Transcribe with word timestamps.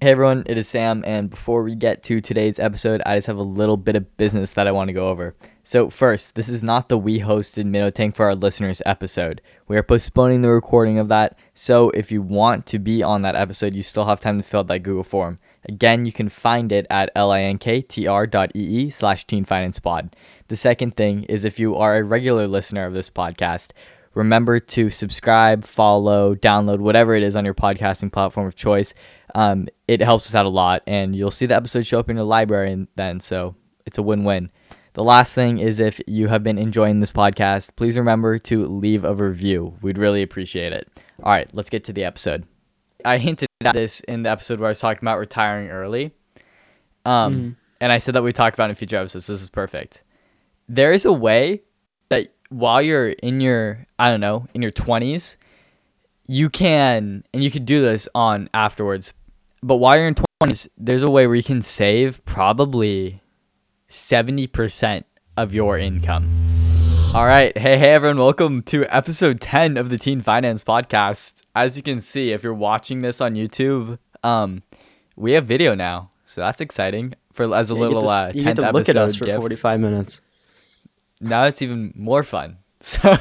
Hey 0.00 0.12
everyone, 0.12 0.44
it 0.46 0.56
is 0.56 0.68
Sam, 0.68 1.02
and 1.04 1.28
before 1.28 1.64
we 1.64 1.74
get 1.74 2.04
to 2.04 2.20
today's 2.20 2.60
episode, 2.60 3.02
I 3.04 3.16
just 3.16 3.26
have 3.26 3.36
a 3.36 3.42
little 3.42 3.76
bit 3.76 3.96
of 3.96 4.16
business 4.16 4.52
that 4.52 4.68
I 4.68 4.70
want 4.70 4.86
to 4.86 4.94
go 4.94 5.08
over. 5.08 5.34
So, 5.64 5.90
first, 5.90 6.36
this 6.36 6.48
is 6.48 6.62
not 6.62 6.88
the 6.88 6.96
We 6.96 7.18
Hosted 7.18 7.64
Minnow 7.66 7.90
Tank 7.90 8.14
for 8.14 8.26
Our 8.26 8.36
Listeners 8.36 8.80
episode. 8.86 9.42
We 9.66 9.76
are 9.76 9.82
postponing 9.82 10.42
the 10.42 10.50
recording 10.50 11.00
of 11.00 11.08
that, 11.08 11.36
so 11.52 11.90
if 11.90 12.12
you 12.12 12.22
want 12.22 12.64
to 12.66 12.78
be 12.78 13.02
on 13.02 13.22
that 13.22 13.34
episode, 13.34 13.74
you 13.74 13.82
still 13.82 14.04
have 14.04 14.20
time 14.20 14.40
to 14.40 14.46
fill 14.46 14.60
out 14.60 14.68
that 14.68 14.84
Google 14.84 15.02
form. 15.02 15.40
Again, 15.68 16.06
you 16.06 16.12
can 16.12 16.28
find 16.28 16.70
it 16.70 16.86
at 16.88 17.12
linktr.ee 17.16 18.90
slash 18.90 19.26
teenfinancepod. 19.26 20.12
The 20.46 20.56
second 20.56 20.96
thing 20.96 21.24
is 21.24 21.44
if 21.44 21.58
you 21.58 21.74
are 21.74 21.96
a 21.96 22.04
regular 22.04 22.46
listener 22.46 22.86
of 22.86 22.94
this 22.94 23.10
podcast, 23.10 23.72
remember 24.14 24.60
to 24.60 24.90
subscribe, 24.90 25.64
follow, 25.64 26.36
download, 26.36 26.78
whatever 26.78 27.16
it 27.16 27.24
is 27.24 27.34
on 27.34 27.44
your 27.44 27.54
podcasting 27.54 28.12
platform 28.12 28.46
of 28.46 28.54
choice. 28.54 28.94
Um, 29.34 29.68
it 29.86 30.00
helps 30.00 30.26
us 30.26 30.34
out 30.34 30.46
a 30.46 30.50
lot, 30.50 30.82
and 30.86 31.14
you'll 31.14 31.30
see 31.30 31.46
the 31.46 31.54
episode 31.56 31.86
show 31.86 31.98
up 31.98 32.08
in 32.10 32.16
your 32.16 32.24
library 32.24 32.72
and 32.72 32.88
then, 32.96 33.20
so 33.20 33.54
it's 33.86 33.98
a 33.98 34.02
win-win. 34.02 34.50
The 34.94 35.04
last 35.04 35.34
thing 35.34 35.58
is 35.58 35.78
if 35.80 36.00
you 36.06 36.28
have 36.28 36.42
been 36.42 36.58
enjoying 36.58 37.00
this 37.00 37.12
podcast, 37.12 37.76
please 37.76 37.96
remember 37.96 38.38
to 38.40 38.66
leave 38.66 39.04
a 39.04 39.14
review. 39.14 39.76
We'd 39.80 39.98
really 39.98 40.22
appreciate 40.22 40.72
it. 40.72 40.88
All 41.22 41.30
right, 41.30 41.48
let's 41.52 41.70
get 41.70 41.84
to 41.84 41.92
the 41.92 42.04
episode. 42.04 42.44
I 43.04 43.18
hinted 43.18 43.48
at 43.64 43.74
this 43.74 44.00
in 44.00 44.22
the 44.24 44.30
episode 44.30 44.58
where 44.58 44.66
I 44.68 44.70
was 44.72 44.80
talking 44.80 45.02
about 45.02 45.18
retiring 45.18 45.68
early. 45.68 46.12
Um, 47.04 47.34
Mhm. 47.34 47.56
and 47.80 47.92
I 47.92 47.98
said 47.98 48.14
that 48.14 48.22
we 48.22 48.32
talked 48.32 48.54
about 48.54 48.70
in 48.70 48.76
future 48.76 48.96
episodes. 48.96 49.28
This 49.28 49.40
is 49.40 49.48
perfect. 49.48 50.02
There 50.68 50.92
is 50.92 51.04
a 51.04 51.12
way 51.12 51.62
that 52.10 52.34
while 52.50 52.82
you're 52.82 53.08
in 53.10 53.40
your, 53.40 53.86
I 53.98 54.10
don't 54.10 54.20
know, 54.20 54.46
in 54.52 54.62
your 54.62 54.72
20s, 54.72 55.36
you 56.28 56.50
can, 56.50 57.24
and 57.32 57.42
you 57.42 57.50
could 57.50 57.64
do 57.64 57.80
this 57.80 58.06
on 58.14 58.50
afterwards, 58.52 59.14
but 59.62 59.76
while 59.76 59.96
you're 59.96 60.08
in 60.08 60.14
20s, 60.44 60.68
there's 60.76 61.02
a 61.02 61.10
way 61.10 61.26
where 61.26 61.34
you 61.34 61.42
can 61.42 61.62
save 61.62 62.22
probably 62.26 63.22
70% 63.88 65.04
of 65.38 65.54
your 65.54 65.78
income. 65.78 66.28
All 67.14 67.24
right. 67.24 67.56
Hey, 67.56 67.78
hey, 67.78 67.92
everyone. 67.92 68.18
Welcome 68.18 68.62
to 68.64 68.84
episode 68.94 69.40
10 69.40 69.78
of 69.78 69.88
the 69.88 69.96
Teen 69.96 70.20
Finance 70.20 70.62
Podcast. 70.62 71.40
As 71.56 71.78
you 71.78 71.82
can 71.82 72.02
see, 72.02 72.32
if 72.32 72.42
you're 72.42 72.52
watching 72.52 73.00
this 73.00 73.22
on 73.22 73.34
YouTube, 73.34 73.98
um, 74.22 74.62
we 75.16 75.32
have 75.32 75.46
video 75.46 75.74
now. 75.74 76.10
So 76.26 76.42
that's 76.42 76.60
exciting 76.60 77.14
for 77.32 77.54
as 77.54 77.70
a 77.70 77.74
Yeah, 77.74 77.80
you 77.80 77.88
get 77.88 77.94
little 77.94 78.06
to 78.06 78.12
uh, 78.12 78.32
you 78.34 78.42
10th 78.42 78.44
get 78.44 78.54
to 78.56 78.70
look 78.72 78.88
at 78.90 78.96
us 78.96 79.16
for 79.16 79.24
gift. 79.24 79.38
45 79.38 79.80
minutes. 79.80 80.20
Now 81.22 81.44
it's 81.44 81.62
even 81.62 81.94
more 81.96 82.22
fun. 82.22 82.58
So, 82.80 83.18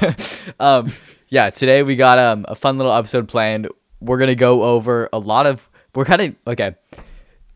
um, 0.59 0.93
yeah, 1.29 1.49
today 1.49 1.83
we 1.83 1.95
got 1.95 2.19
um, 2.19 2.45
a 2.47 2.55
fun 2.55 2.77
little 2.77 2.93
episode 2.93 3.27
planned. 3.27 3.67
We're 3.99 4.19
to 4.19 4.35
go 4.35 4.63
over 4.63 5.09
a 5.11 5.19
lot 5.19 5.47
of, 5.47 5.67
we're 5.95 6.05
kind 6.05 6.21
of, 6.21 6.35
okay. 6.45 6.75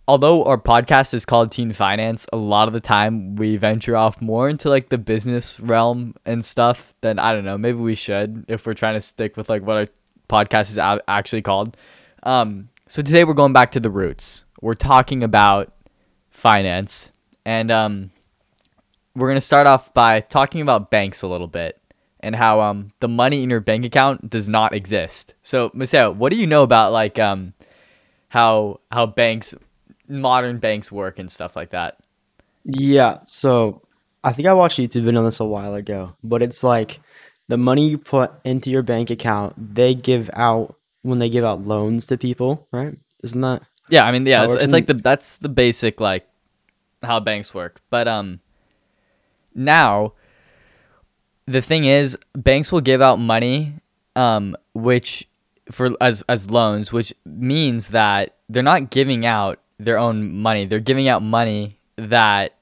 Although 0.07 0.43
our 0.43 0.57
podcast 0.57 1.13
is 1.13 1.25
called 1.25 1.51
Teen 1.51 1.71
Finance, 1.71 2.25
a 2.33 2.37
lot 2.37 2.67
of 2.67 2.73
the 2.73 2.79
time 2.79 3.35
we 3.35 3.55
venture 3.55 3.95
off 3.95 4.19
more 4.19 4.49
into 4.49 4.67
like 4.67 4.89
the 4.89 4.97
business 4.97 5.59
realm 5.59 6.15
and 6.25 6.43
stuff 6.43 6.93
than 7.01 7.19
I 7.19 7.33
don't 7.33 7.45
know. 7.45 7.57
Maybe 7.57 7.77
we 7.77 7.95
should 7.95 8.45
if 8.47 8.65
we're 8.65 8.73
trying 8.73 8.95
to 8.95 9.01
stick 9.01 9.37
with 9.37 9.47
like 9.47 9.61
what 9.61 9.77
our 9.77 9.87
podcast 10.27 10.71
is 10.71 11.01
actually 11.07 11.43
called. 11.43 11.77
Um, 12.23 12.69
so 12.87 13.01
today 13.01 13.23
we're 13.23 13.35
going 13.35 13.53
back 13.53 13.71
to 13.73 13.79
the 13.79 13.91
roots. 13.91 14.43
We're 14.59 14.73
talking 14.73 15.23
about 15.23 15.71
finance, 16.29 17.11
and 17.45 17.71
um, 17.71 18.11
we're 19.15 19.29
gonna 19.29 19.39
start 19.39 19.67
off 19.67 19.93
by 19.93 20.19
talking 20.19 20.61
about 20.61 20.91
banks 20.91 21.21
a 21.21 21.27
little 21.27 21.47
bit 21.47 21.80
and 22.21 22.35
how 22.35 22.59
um 22.61 22.91
the 22.99 23.07
money 23.07 23.43
in 23.43 23.49
your 23.49 23.59
bank 23.59 23.85
account 23.85 24.29
does 24.29 24.47
not 24.47 24.73
exist. 24.73 25.33
So, 25.43 25.69
Maseo, 25.69 26.15
what 26.15 26.29
do 26.29 26.35
you 26.37 26.47
know 26.47 26.63
about 26.63 26.91
like 26.91 27.19
um 27.19 27.53
how 28.29 28.79
how 28.91 29.05
banks 29.05 29.53
modern 30.07 30.57
banks 30.57 30.91
work 30.91 31.19
and 31.19 31.31
stuff 31.31 31.55
like 31.55 31.71
that? 31.71 31.97
Yeah, 32.63 33.19
so 33.25 33.81
I 34.23 34.33
think 34.33 34.47
I 34.47 34.53
watched 34.53 34.79
a 34.79 34.83
YouTube 34.83 35.03
video 35.03 35.19
on 35.19 35.25
this 35.25 35.39
a 35.39 35.45
while 35.45 35.73
ago, 35.73 36.15
but 36.23 36.41
it's 36.41 36.63
like 36.63 36.99
the 37.47 37.57
money 37.57 37.89
you 37.89 37.97
put 37.97 38.31
into 38.43 38.69
your 38.69 38.83
bank 38.83 39.09
account, 39.09 39.75
they 39.75 39.95
give 39.95 40.29
out 40.33 40.75
when 41.01 41.19
they 41.19 41.29
give 41.29 41.43
out 41.43 41.63
loans 41.63 42.05
to 42.07 42.17
people, 42.17 42.67
right? 42.71 42.95
Isn't 43.23 43.41
that? 43.41 43.63
Yeah, 43.89 44.05
I 44.05 44.11
mean, 44.11 44.25
yeah, 44.25 44.43
it's, 44.43 44.55
it's 44.55 44.73
like 44.73 44.87
the 44.87 44.93
that's 44.93 45.39
the 45.39 45.49
basic 45.49 45.99
like 45.99 46.27
how 47.03 47.19
banks 47.19 47.53
work. 47.53 47.81
But 47.89 48.07
um 48.07 48.39
now 49.53 50.13
the 51.45 51.61
thing 51.61 51.85
is 51.85 52.17
banks 52.35 52.71
will 52.71 52.81
give 52.81 53.01
out 53.01 53.19
money 53.19 53.73
um 54.15 54.55
which 54.73 55.27
for 55.71 55.91
as 56.01 56.23
as 56.27 56.49
loans, 56.49 56.91
which 56.91 57.13
means 57.25 57.89
that 57.89 58.35
they're 58.49 58.63
not 58.63 58.89
giving 58.89 59.25
out 59.25 59.59
their 59.79 59.97
own 59.97 60.31
money. 60.33 60.65
They're 60.65 60.79
giving 60.79 61.07
out 61.07 61.23
money 61.23 61.77
that 61.95 62.55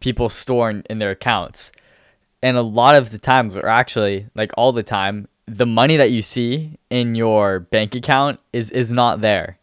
people 0.00 0.28
store 0.28 0.70
in, 0.70 0.82
in 0.90 0.98
their 0.98 1.10
accounts. 1.10 1.72
And 2.42 2.56
a 2.56 2.62
lot 2.62 2.94
of 2.94 3.10
the 3.10 3.18
times, 3.18 3.56
or 3.56 3.68
actually 3.68 4.26
like 4.34 4.52
all 4.56 4.72
the 4.72 4.82
time, 4.82 5.28
the 5.46 5.66
money 5.66 5.96
that 5.96 6.10
you 6.10 6.22
see 6.22 6.78
in 6.88 7.14
your 7.14 7.60
bank 7.60 7.94
account 7.94 8.40
is 8.52 8.70
is 8.70 8.90
not 8.90 9.20
there. 9.20 9.58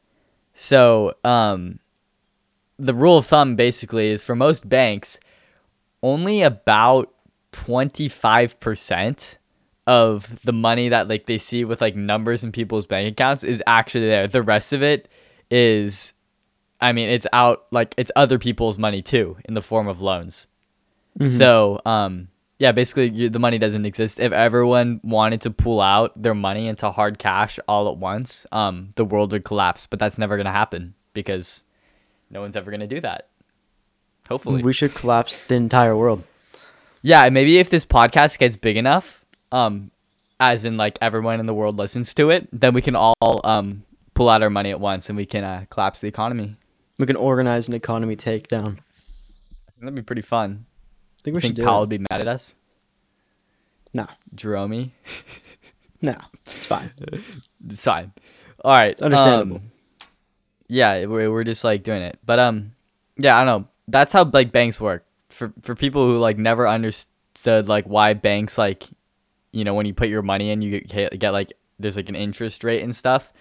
So, 0.53 1.13
um, 1.23 1.79
the 2.79 2.93
rule 2.93 3.17
of 3.17 3.27
thumb 3.27 3.55
basically 3.55 4.09
is 4.09 4.23
for 4.23 4.35
most 4.35 4.67
banks, 4.67 5.19
only 6.01 6.41
about 6.41 7.13
25% 7.51 9.37
of 9.85 10.37
the 10.43 10.51
money 10.53 10.89
that 10.89 11.07
like 11.07 11.25
they 11.25 11.37
see 11.37 11.63
with 11.63 11.79
like 11.79 11.95
numbers 11.95 12.43
in 12.43 12.51
people's 12.51 12.85
bank 12.85 13.09
accounts 13.11 13.43
is 13.43 13.63
actually 13.65 14.05
there. 14.07 14.27
The 14.27 14.41
rest 14.43 14.73
of 14.73 14.83
it 14.83 15.07
is 15.49 16.13
I 16.79 16.91
mean, 16.91 17.09
it's 17.09 17.25
out 17.33 17.65
like 17.71 17.93
it's 17.97 18.11
other 18.15 18.37
people's 18.37 18.77
money 18.77 19.01
too 19.01 19.37
in 19.45 19.53
the 19.53 19.61
form 19.61 19.87
of 19.87 20.01
loans. 20.01 20.47
Mhm. 21.19 21.31
So, 21.31 21.81
um 21.85 22.27
yeah, 22.59 22.71
basically 22.71 23.09
you, 23.09 23.29
the 23.29 23.39
money 23.39 23.59
doesn't 23.59 23.85
exist. 23.85 24.19
If 24.19 24.31
everyone 24.33 24.99
wanted 25.03 25.41
to 25.43 25.51
pull 25.51 25.79
out 25.79 26.19
their 26.21 26.33
money 26.35 26.67
into 26.67 26.91
hard 26.91 27.17
cash 27.19 27.59
all 27.67 27.87
at 27.89 27.97
once, 27.97 28.45
um 28.51 28.89
the 28.95 29.05
world 29.05 29.31
would 29.31 29.45
collapse, 29.45 29.85
but 29.85 29.99
that's 29.99 30.17
never 30.17 30.35
going 30.35 30.45
to 30.47 30.51
happen 30.51 30.95
because 31.13 31.63
no 32.29 32.41
one's 32.41 32.57
ever 32.57 32.71
going 32.71 32.81
to 32.81 32.87
do 32.87 32.99
that. 33.01 33.29
Hopefully. 34.27 34.61
we 34.61 34.73
should 34.73 34.93
collapse 34.93 35.37
the 35.47 35.55
entire 35.55 35.95
world. 35.95 36.21
Yeah, 37.01 37.23
and 37.23 37.33
maybe 37.33 37.59
if 37.59 37.69
this 37.69 37.85
podcast 37.85 38.37
gets 38.39 38.55
big 38.55 38.77
enough, 38.77 39.23
um, 39.51 39.91
as 40.39 40.65
in 40.65 40.77
like 40.77 40.97
everyone 41.01 41.39
in 41.39 41.45
the 41.45 41.53
world 41.53 41.77
listens 41.77 42.13
to 42.15 42.29
it, 42.31 42.47
then 42.51 42.73
we 42.73 42.81
can 42.81 42.95
all 42.95 43.15
um 43.43 43.83
pull 44.13 44.29
out 44.29 44.41
our 44.41 44.49
money 44.49 44.71
at 44.71 44.79
once 44.79 45.09
and 45.09 45.17
we 45.17 45.25
can 45.25 45.43
uh, 45.43 45.65
collapse 45.69 45.99
the 45.99 46.07
economy. 46.07 46.55
We 46.97 47.05
can 47.05 47.15
organize 47.15 47.67
an 47.67 47.75
economy 47.75 48.15
takedown. 48.15 48.79
That'd 49.79 49.93
be 49.95 50.01
pretty 50.01 50.23
fun. 50.23 50.65
I 51.19 51.21
think 51.23 51.35
we 51.35 51.41
think 51.41 51.51
should 51.51 51.55
do 51.57 51.63
Powell 51.63 51.77
it. 51.77 51.81
would 51.81 51.89
be 51.89 51.97
mad 51.99 52.21
at 52.21 52.27
us. 52.27 52.55
No, 53.93 54.05
Jerome, 54.35 54.91
no, 56.01 56.15
it's 56.45 56.65
fine. 56.65 56.91
it's 57.67 57.83
fine. 57.83 58.11
All 58.63 58.73
right, 58.73 58.99
Understandable. 59.01 59.57
um, 59.57 59.71
yeah, 60.67 61.05
we're 61.05 61.31
we're 61.31 61.43
just 61.43 61.63
like 61.63 61.83
doing 61.83 62.01
it, 62.01 62.19
but 62.25 62.37
um, 62.39 62.73
yeah, 63.17 63.37
I 63.39 63.45
don't 63.45 63.61
know. 63.61 63.67
That's 63.87 64.11
how 64.13 64.23
like 64.25 64.51
banks 64.51 64.81
work. 64.81 65.05
For 65.37 65.53
for 65.61 65.75
people 65.75 66.05
who 66.05 66.17
like 66.17 66.37
never 66.37 66.67
understood 66.67 67.67
like 67.67 67.85
why 67.85 68.13
banks 68.13 68.57
like, 68.57 68.83
you 69.51 69.63
know, 69.63 69.73
when 69.73 69.85
you 69.85 69.93
put 69.93 70.09
your 70.09 70.23
money 70.23 70.49
in, 70.49 70.61
you 70.61 70.79
get, 70.79 71.19
get 71.19 71.29
like 71.31 71.53
there's 71.79 71.95
like 71.95 72.09
an 72.09 72.15
interest 72.15 72.63
rate 72.63 72.81
and 72.81 72.95
stuff. 72.95 73.31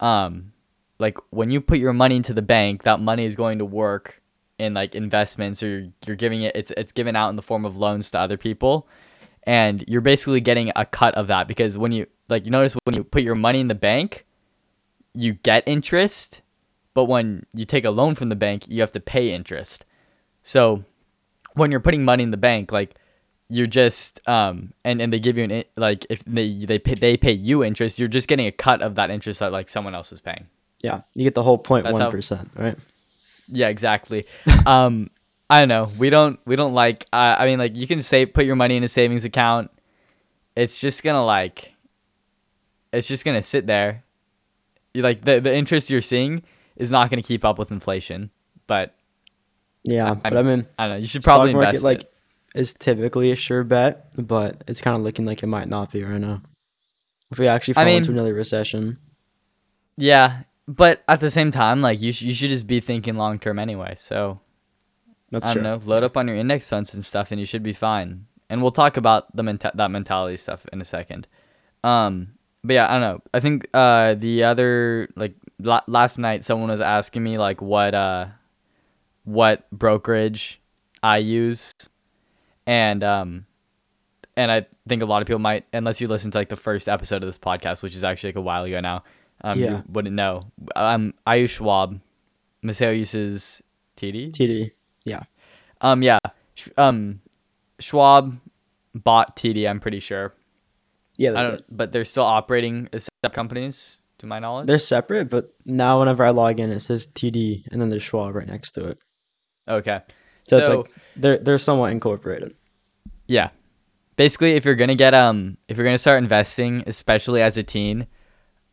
Um, 0.00 0.52
like 0.98 1.18
when 1.30 1.50
you 1.50 1.60
put 1.60 1.78
your 1.78 1.92
money 1.92 2.16
into 2.16 2.32
the 2.32 2.42
bank, 2.42 2.84
that 2.84 3.00
money 3.00 3.24
is 3.24 3.36
going 3.36 3.58
to 3.58 3.64
work 3.64 4.22
in 4.58 4.74
like 4.74 4.94
investments 4.94 5.62
or 5.62 5.66
you're, 5.66 5.88
you're 6.06 6.16
giving 6.16 6.42
it 6.42 6.54
it's 6.54 6.70
it's 6.76 6.92
given 6.92 7.16
out 7.16 7.28
in 7.28 7.36
the 7.36 7.42
form 7.42 7.64
of 7.64 7.76
loans 7.76 8.10
to 8.10 8.18
other 8.18 8.36
people 8.36 8.88
and 9.44 9.84
you're 9.88 10.00
basically 10.00 10.40
getting 10.40 10.70
a 10.76 10.84
cut 10.84 11.14
of 11.14 11.26
that 11.26 11.48
because 11.48 11.76
when 11.76 11.92
you 11.92 12.06
like 12.28 12.44
you 12.44 12.50
notice 12.50 12.76
when 12.84 12.94
you 12.94 13.02
put 13.02 13.22
your 13.22 13.34
money 13.34 13.60
in 13.60 13.68
the 13.68 13.74
bank 13.74 14.24
you 15.12 15.32
get 15.32 15.62
interest 15.66 16.42
but 16.94 17.04
when 17.06 17.44
you 17.52 17.64
take 17.64 17.84
a 17.84 17.90
loan 17.90 18.14
from 18.14 18.28
the 18.28 18.36
bank 18.36 18.68
you 18.68 18.80
have 18.80 18.92
to 18.92 19.00
pay 19.00 19.34
interest 19.34 19.84
so 20.42 20.84
when 21.54 21.70
you're 21.70 21.80
putting 21.80 22.04
money 22.04 22.22
in 22.22 22.30
the 22.30 22.36
bank 22.36 22.70
like 22.70 22.94
you're 23.48 23.66
just 23.66 24.26
um 24.28 24.72
and, 24.84 25.00
and 25.00 25.12
they 25.12 25.18
give 25.18 25.36
you 25.36 25.44
an 25.44 25.64
like 25.76 26.06
if 26.10 26.24
they 26.24 26.64
they 26.64 26.78
pay, 26.78 26.94
they 26.94 27.16
pay 27.16 27.32
you 27.32 27.64
interest 27.64 27.98
you're 27.98 28.08
just 28.08 28.28
getting 28.28 28.46
a 28.46 28.52
cut 28.52 28.82
of 28.82 28.94
that 28.94 29.10
interest 29.10 29.40
that 29.40 29.52
like 29.52 29.68
someone 29.68 29.94
else 29.94 30.12
is 30.12 30.20
paying 30.20 30.46
Yeah, 30.82 31.02
you 31.14 31.24
get 31.24 31.34
the 31.34 31.42
whole 31.42 31.58
one 31.92 32.02
right? 32.56 32.76
yeah, 33.48 33.68
exactly. 33.68 34.26
um, 34.66 35.10
I 35.48 35.60
don't 35.60 35.68
know. 35.68 35.90
We 35.98 36.10
don't 36.10 36.40
we 36.46 36.56
don't 36.56 36.74
like. 36.74 37.06
Uh, 37.12 37.36
I 37.38 37.46
mean, 37.46 37.58
like 37.58 37.76
you 37.76 37.86
can 37.86 38.02
say 38.02 38.26
put 38.26 38.44
your 38.44 38.56
money 38.56 38.76
in 38.76 38.84
a 38.84 38.88
savings 38.88 39.24
account. 39.24 39.70
It's 40.56 40.80
just 40.80 41.02
gonna 41.02 41.24
like. 41.24 41.72
It's 42.92 43.06
just 43.06 43.24
gonna 43.24 43.42
sit 43.42 43.66
there. 43.66 44.04
You 44.94 45.02
like 45.02 45.24
the 45.24 45.40
the 45.40 45.54
interest 45.54 45.90
you're 45.90 46.00
seeing 46.00 46.42
is 46.76 46.90
not 46.90 47.10
gonna 47.10 47.22
keep 47.22 47.44
up 47.44 47.58
with 47.58 47.70
inflation. 47.70 48.30
But 48.66 48.94
Yeah, 49.84 50.10
I- 50.10 50.14
but 50.14 50.36
I 50.36 50.42
mean, 50.42 50.66
I 50.78 50.86
don't 50.88 50.96
know. 50.96 51.00
You 51.00 51.06
should 51.06 51.22
probably 51.22 51.50
stock 51.50 51.56
market 51.60 51.68
invest. 51.68 51.84
like 51.84 52.00
it. 52.02 52.12
is 52.54 52.72
typically 52.72 53.30
a 53.30 53.36
sure 53.36 53.64
bet, 53.64 54.08
but 54.16 54.64
it's 54.66 54.80
kind 54.80 54.96
of 54.96 55.02
looking 55.02 55.24
like 55.26 55.42
it 55.42 55.46
might 55.46 55.68
not 55.68 55.92
be 55.92 56.02
right 56.02 56.20
now. 56.20 56.42
If 57.30 57.38
we 57.38 57.48
actually 57.48 57.74
fall 57.74 57.84
I 57.84 57.88
into 57.88 58.10
another 58.12 58.32
recession, 58.34 58.98
Yeah, 59.96 60.42
but 60.68 61.02
at 61.08 61.20
the 61.20 61.30
same 61.30 61.50
time, 61.50 61.80
like 61.82 62.00
you, 62.00 62.12
sh- 62.12 62.22
you 62.22 62.34
should 62.34 62.50
just 62.50 62.66
be 62.66 62.80
thinking 62.80 63.16
long 63.16 63.38
term 63.38 63.58
anyway. 63.58 63.94
So 63.98 64.40
That's 65.30 65.48
I 65.48 65.52
true. 65.54 65.62
don't 65.62 65.86
know, 65.86 65.92
load 65.94 66.04
up 66.04 66.16
on 66.16 66.28
your 66.28 66.36
index 66.36 66.68
funds 66.68 66.94
and 66.94 67.04
stuff, 67.04 67.30
and 67.30 67.40
you 67.40 67.46
should 67.46 67.62
be 67.62 67.72
fine. 67.72 68.26
And 68.50 68.62
we'll 68.62 68.70
talk 68.70 68.96
about 68.96 69.34
the 69.34 69.42
menta- 69.42 69.74
that 69.74 69.90
mentality 69.90 70.36
stuff 70.36 70.64
in 70.72 70.80
a 70.80 70.84
second. 70.84 71.26
Um, 71.82 72.34
but 72.62 72.74
yeah, 72.74 72.86
I 72.88 72.92
don't 72.92 73.00
know. 73.00 73.22
I 73.34 73.40
think 73.40 73.66
uh 73.74 74.14
the 74.14 74.44
other 74.44 75.08
like 75.16 75.34
la- 75.58 75.82
last 75.86 76.18
night 76.18 76.44
someone 76.44 76.70
was 76.70 76.80
asking 76.80 77.22
me 77.24 77.36
like 77.38 77.60
what 77.60 77.94
uh 77.94 78.26
what 79.24 79.68
brokerage 79.70 80.60
I 81.02 81.18
use, 81.18 81.72
and 82.66 83.02
um 83.04 83.46
and 84.36 84.50
I 84.50 84.66
think 84.88 85.02
a 85.02 85.06
lot 85.06 85.22
of 85.22 85.26
people 85.26 85.38
might 85.38 85.64
unless 85.72 86.00
you 86.00 86.08
listen 86.08 86.30
to 86.32 86.38
like 86.38 86.48
the 86.48 86.56
first 86.56 86.88
episode 86.88 87.22
of 87.22 87.28
this 87.28 87.38
podcast, 87.38 87.82
which 87.82 87.94
is 87.94 88.04
actually 88.04 88.30
like 88.30 88.36
a 88.36 88.40
while 88.42 88.64
ago 88.64 88.80
now. 88.80 89.04
Um, 89.42 89.58
Yeah. 89.58 89.70
you 89.78 89.82
wouldn't 89.88 90.14
know. 90.14 90.50
Um, 90.76 91.14
I 91.26 91.36
use 91.36 91.50
Schwab. 91.50 92.00
Maseo 92.64 92.96
uses 92.96 93.62
TD. 93.96 94.32
TD. 94.32 94.70
Yeah. 95.04 95.20
Um, 95.80 96.02
yeah. 96.02 96.18
Um, 96.78 97.20
Schwab 97.78 98.38
bought 98.94 99.36
TD. 99.36 99.68
I'm 99.68 99.80
pretty 99.80 100.00
sure. 100.00 100.32
Yeah, 101.16 101.32
they 101.32 101.36
I 101.38 101.42
don't, 101.42 101.64
but 101.76 101.92
they're 101.92 102.04
still 102.04 102.24
operating 102.24 102.88
as 102.92 103.08
separate 103.22 103.34
companies, 103.34 103.98
to 104.18 104.26
my 104.26 104.38
knowledge. 104.38 104.66
They're 104.66 104.78
separate, 104.78 105.28
but 105.30 105.52
now 105.66 105.98
whenever 106.00 106.24
I 106.24 106.30
log 106.30 106.58
in, 106.58 106.70
it 106.72 106.80
says 106.80 107.06
TD, 107.06 107.66
and 107.70 107.80
then 107.80 107.88
there's 107.90 108.02
Schwab 108.02 108.34
right 108.34 108.46
next 108.48 108.72
to 108.72 108.86
it. 108.86 108.98
Okay. 109.68 110.00
So, 110.44 110.56
So, 110.56 110.58
it's 110.58 110.68
like 110.68 110.96
they're 111.16 111.38
they're 111.38 111.58
somewhat 111.58 111.92
incorporated. 111.92 112.54
yeah, 113.26 113.50
basically, 114.16 114.52
if 114.52 114.64
you're 114.64 114.74
gonna 114.74 114.94
get 114.94 115.14
um, 115.14 115.56
if 115.68 115.76
you're 115.76 115.86
gonna 115.86 115.98
start 115.98 116.22
investing, 116.22 116.82
especially 116.86 117.40
as 117.42 117.56
a 117.56 117.62
teen, 117.62 118.06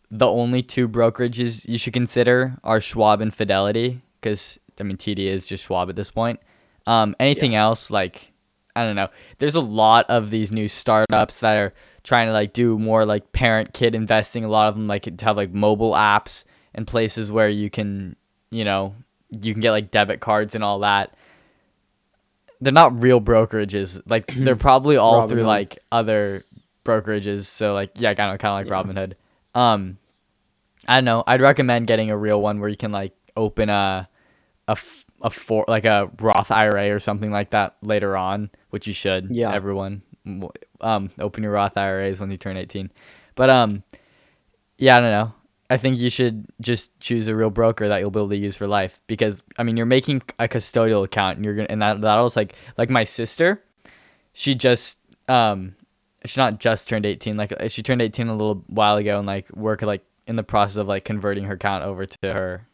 the 0.10 0.28
only 0.28 0.62
two 0.62 0.88
brokerages 0.90 1.68
you 1.68 1.78
should 1.78 1.94
consider 1.94 2.58
are 2.64 2.82
Schwab 2.82 3.22
and 3.22 3.34
Fidelity, 3.34 4.02
because 4.20 4.60
I 4.80 4.84
mean 4.84 4.98
TD 4.98 5.20
is 5.20 5.46
just 5.46 5.64
Schwab 5.66 5.90
at 5.90 5.96
this 5.96 6.10
point. 6.10 6.40
Um, 6.88 7.16
anything 7.20 7.56
else 7.56 7.92
like 7.92 8.32
I 8.76 8.86
don't 8.86 8.96
know. 8.96 9.10
There's 9.40 9.56
a 9.56 9.62
lot 9.62 10.10
of 10.10 10.30
these 10.30 10.52
new 10.52 10.68
startups 10.68 11.42
that 11.42 11.58
are 11.58 11.74
trying 12.04 12.28
to 12.28 12.34
like 12.34 12.54
do 12.54 12.80
more 12.80 13.06
like 13.06 13.32
parent 13.34 13.74
kid 13.74 13.96
investing. 13.96 14.44
A 14.44 14.48
lot 14.48 14.68
of 14.70 14.76
them 14.76 14.88
like 14.88 15.20
have 15.22 15.38
like 15.38 15.54
mobile 15.54 15.94
apps 15.94 16.44
and 16.74 16.88
places 16.88 17.30
where 17.32 17.50
you 17.50 17.70
can 17.70 18.16
you 18.50 18.64
know 18.66 18.96
you 19.32 19.54
can 19.54 19.62
get 19.62 19.72
like 19.72 19.92
debit 19.92 20.20
cards 20.20 20.56
and 20.56 20.64
all 20.64 20.80
that. 20.80 21.16
They're 22.60 22.72
not 22.74 23.00
real 23.02 23.20
brokerages. 23.22 24.02
Like 24.06 24.28
they're 24.36 24.56
probably 24.56 24.98
all 24.98 25.28
through 25.28 25.42
Robinhood. 25.44 25.46
like 25.46 25.80
other 25.92 26.44
brokerages. 26.86 27.46
So 27.46 27.74
like 27.74 27.92
yeah, 27.96 28.14
kind 28.14 28.32
of 28.34 28.40
kind 28.40 28.68
of 28.68 28.74
like 28.74 28.86
Yeah. 28.88 28.94
Robinhood. 28.94 29.14
Um, 29.54 29.98
I 30.88 30.96
don't 30.96 31.06
know. 31.06 31.24
I'd 31.28 31.42
recommend 31.42 31.88
getting 31.88 32.10
a 32.12 32.18
real 32.18 32.42
one 32.42 32.60
where 32.60 32.70
you 32.70 32.78
can 32.78 32.92
like 32.92 33.14
open 33.36 33.70
a 33.70 34.08
a 34.68 34.72
f- 34.72 35.06
a 35.22 35.30
for 35.30 35.66
like 35.68 35.86
a 35.86 36.10
Roth 36.20 36.52
IRA 36.52 36.90
or 36.94 37.00
something 37.00 37.32
like 37.32 37.52
that 37.52 37.76
later 37.82 38.18
on, 38.18 38.50
which 38.72 38.88
you 38.88 38.94
should. 38.94 39.28
Yeah. 39.36 39.54
everyone, 39.54 40.02
um, 40.82 41.12
open 41.20 41.44
your 41.44 41.52
Roth 41.52 41.78
IRAs 41.78 42.20
when 42.20 42.32
you 42.32 42.38
turn 42.38 42.58
eighteen. 42.58 42.92
But 43.36 43.50
um, 43.50 43.84
yeah, 44.78 44.98
I 44.98 45.00
don't 45.00 45.12
know. 45.12 45.34
I 45.72 45.78
think 45.78 46.00
you 46.00 46.10
should 46.10 46.48
just 46.60 46.92
choose 47.00 47.30
a 47.30 47.36
real 47.36 47.50
broker 47.50 47.88
that 47.88 48.00
you'll 48.00 48.12
be 48.12 48.20
able 48.20 48.28
to 48.30 48.36
use 48.36 48.58
for 48.58 48.68
life 48.68 49.00
because 49.08 49.42
I 49.58 49.64
mean 49.64 49.78
you're 49.78 49.86
making 49.86 50.22
a 50.38 50.50
custodial 50.50 51.06
account 51.06 51.38
and 51.38 51.46
you're 51.46 51.56
gonna 51.56 51.68
and 51.70 51.82
that 51.82 52.02
that 52.02 52.20
was 52.20 52.36
like 52.36 52.56
like 52.78 52.90
my 52.90 53.06
sister, 53.06 53.64
she 54.34 54.54
just 54.54 55.00
um 55.30 55.78
she 56.26 56.42
not 56.42 56.60
just 56.60 56.90
turned 56.90 57.06
18 57.06 57.38
like 57.38 57.54
uh, 57.54 57.70
she 57.70 57.82
turned 57.84 58.02
18 58.02 58.28
a 58.28 58.34
little 58.34 58.66
while 58.68 58.98
ago 58.98 59.18
and 59.18 59.26
like 59.26 59.50
work 59.56 59.82
like 59.82 60.04
in 60.28 60.36
the 60.36 60.44
process 60.44 60.76
of 60.76 60.90
like 60.90 61.06
converting 61.06 61.46
her 61.46 61.54
account 61.54 61.86
over 61.86 62.06
to 62.06 62.34
her 62.34 62.68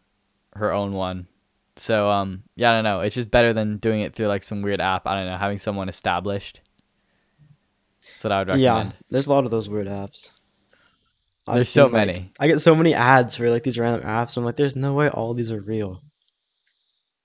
her 0.56 0.74
own 0.74 0.94
one. 0.94 1.28
So 1.76 2.10
um 2.10 2.42
yeah 2.56 2.72
i 2.72 2.74
don't 2.78 2.84
know. 2.84 3.02
It's 3.02 3.14
just 3.14 3.30
better 3.30 3.54
than 3.54 3.78
doing 3.78 4.02
it 4.02 4.16
through 4.16 4.26
like 4.26 4.44
some 4.44 4.64
weird 4.64 4.82
app. 4.82 5.06
I 5.06 5.14
don't 5.20 5.28
know 5.28 5.38
having 5.38 5.60
someone 5.60 5.88
established. 5.88 6.62
That's 8.10 8.24
what 8.24 8.34
i 8.34 8.40
would 8.40 8.48
recommend. 8.48 8.90
Yeah, 8.90 8.92
there's 9.12 9.28
a 9.28 9.32
lot 9.32 9.46
of 9.46 9.52
those 9.52 9.70
weird 9.70 9.86
apps. 9.86 10.32
I've 11.48 11.56
There's 11.56 11.70
so 11.70 11.86
seen, 11.86 11.94
like- 11.94 12.08
many. 12.08 12.32
I 12.40 12.48
get 12.48 12.60
so 12.62 12.76
many 12.76 12.94
ads 12.94 13.36
for 13.36 13.50
like 13.50 13.64
these 13.64 13.78
random 13.80 14.08
apps. 14.08 14.38
I'm 14.38 14.44
like, 14.46 14.56
there's 14.58 14.76
no 14.76 14.94
way 14.94 15.10
all 15.10 15.34
these 15.34 15.52
are 15.52 15.62
real. 15.62 16.02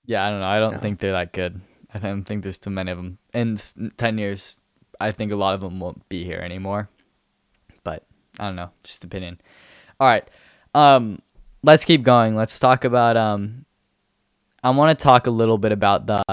yeah 0.05 0.25
i 0.25 0.29
don't 0.29 0.39
know. 0.39 0.45
I 0.47 0.59
don't 0.59 0.81
think 0.81 0.99
they're 0.99 1.11
that 1.13 1.31
good. 1.33 1.61
I 1.93 1.99
don't 1.99 2.23
think 2.25 2.43
there's 2.43 2.57
too 2.57 2.69
many 2.71 2.91
of 2.91 2.97
them 2.97 3.17
in 3.33 3.57
10 3.97 4.17
years 4.17 4.57
i 4.99 5.11
think 5.11 5.31
a 5.31 5.35
lot 5.35 5.53
of 5.53 5.61
them 5.61 5.79
won't 5.79 6.07
be 6.09 6.23
here 6.23 6.39
anymore. 6.39 6.89
But 7.83 8.05
i 8.39 8.45
don't 8.45 8.55
know. 8.55 8.71
Just 8.83 9.03
opinion. 9.03 9.39
All 9.99 10.07
right 10.07 10.27
um 10.75 11.21
let's 11.63 11.85
keep 11.85 12.03
going. 12.03 12.35
Let's 12.35 12.59
talk 12.59 12.83
about 12.85 13.15
um 13.17 13.65
i 14.63 14.69
want 14.69 14.97
to 14.97 15.03
talk 15.03 15.27
a 15.27 15.31
little 15.31 15.57
bit 15.57 15.71
about 15.71 16.07
the 16.07 16.23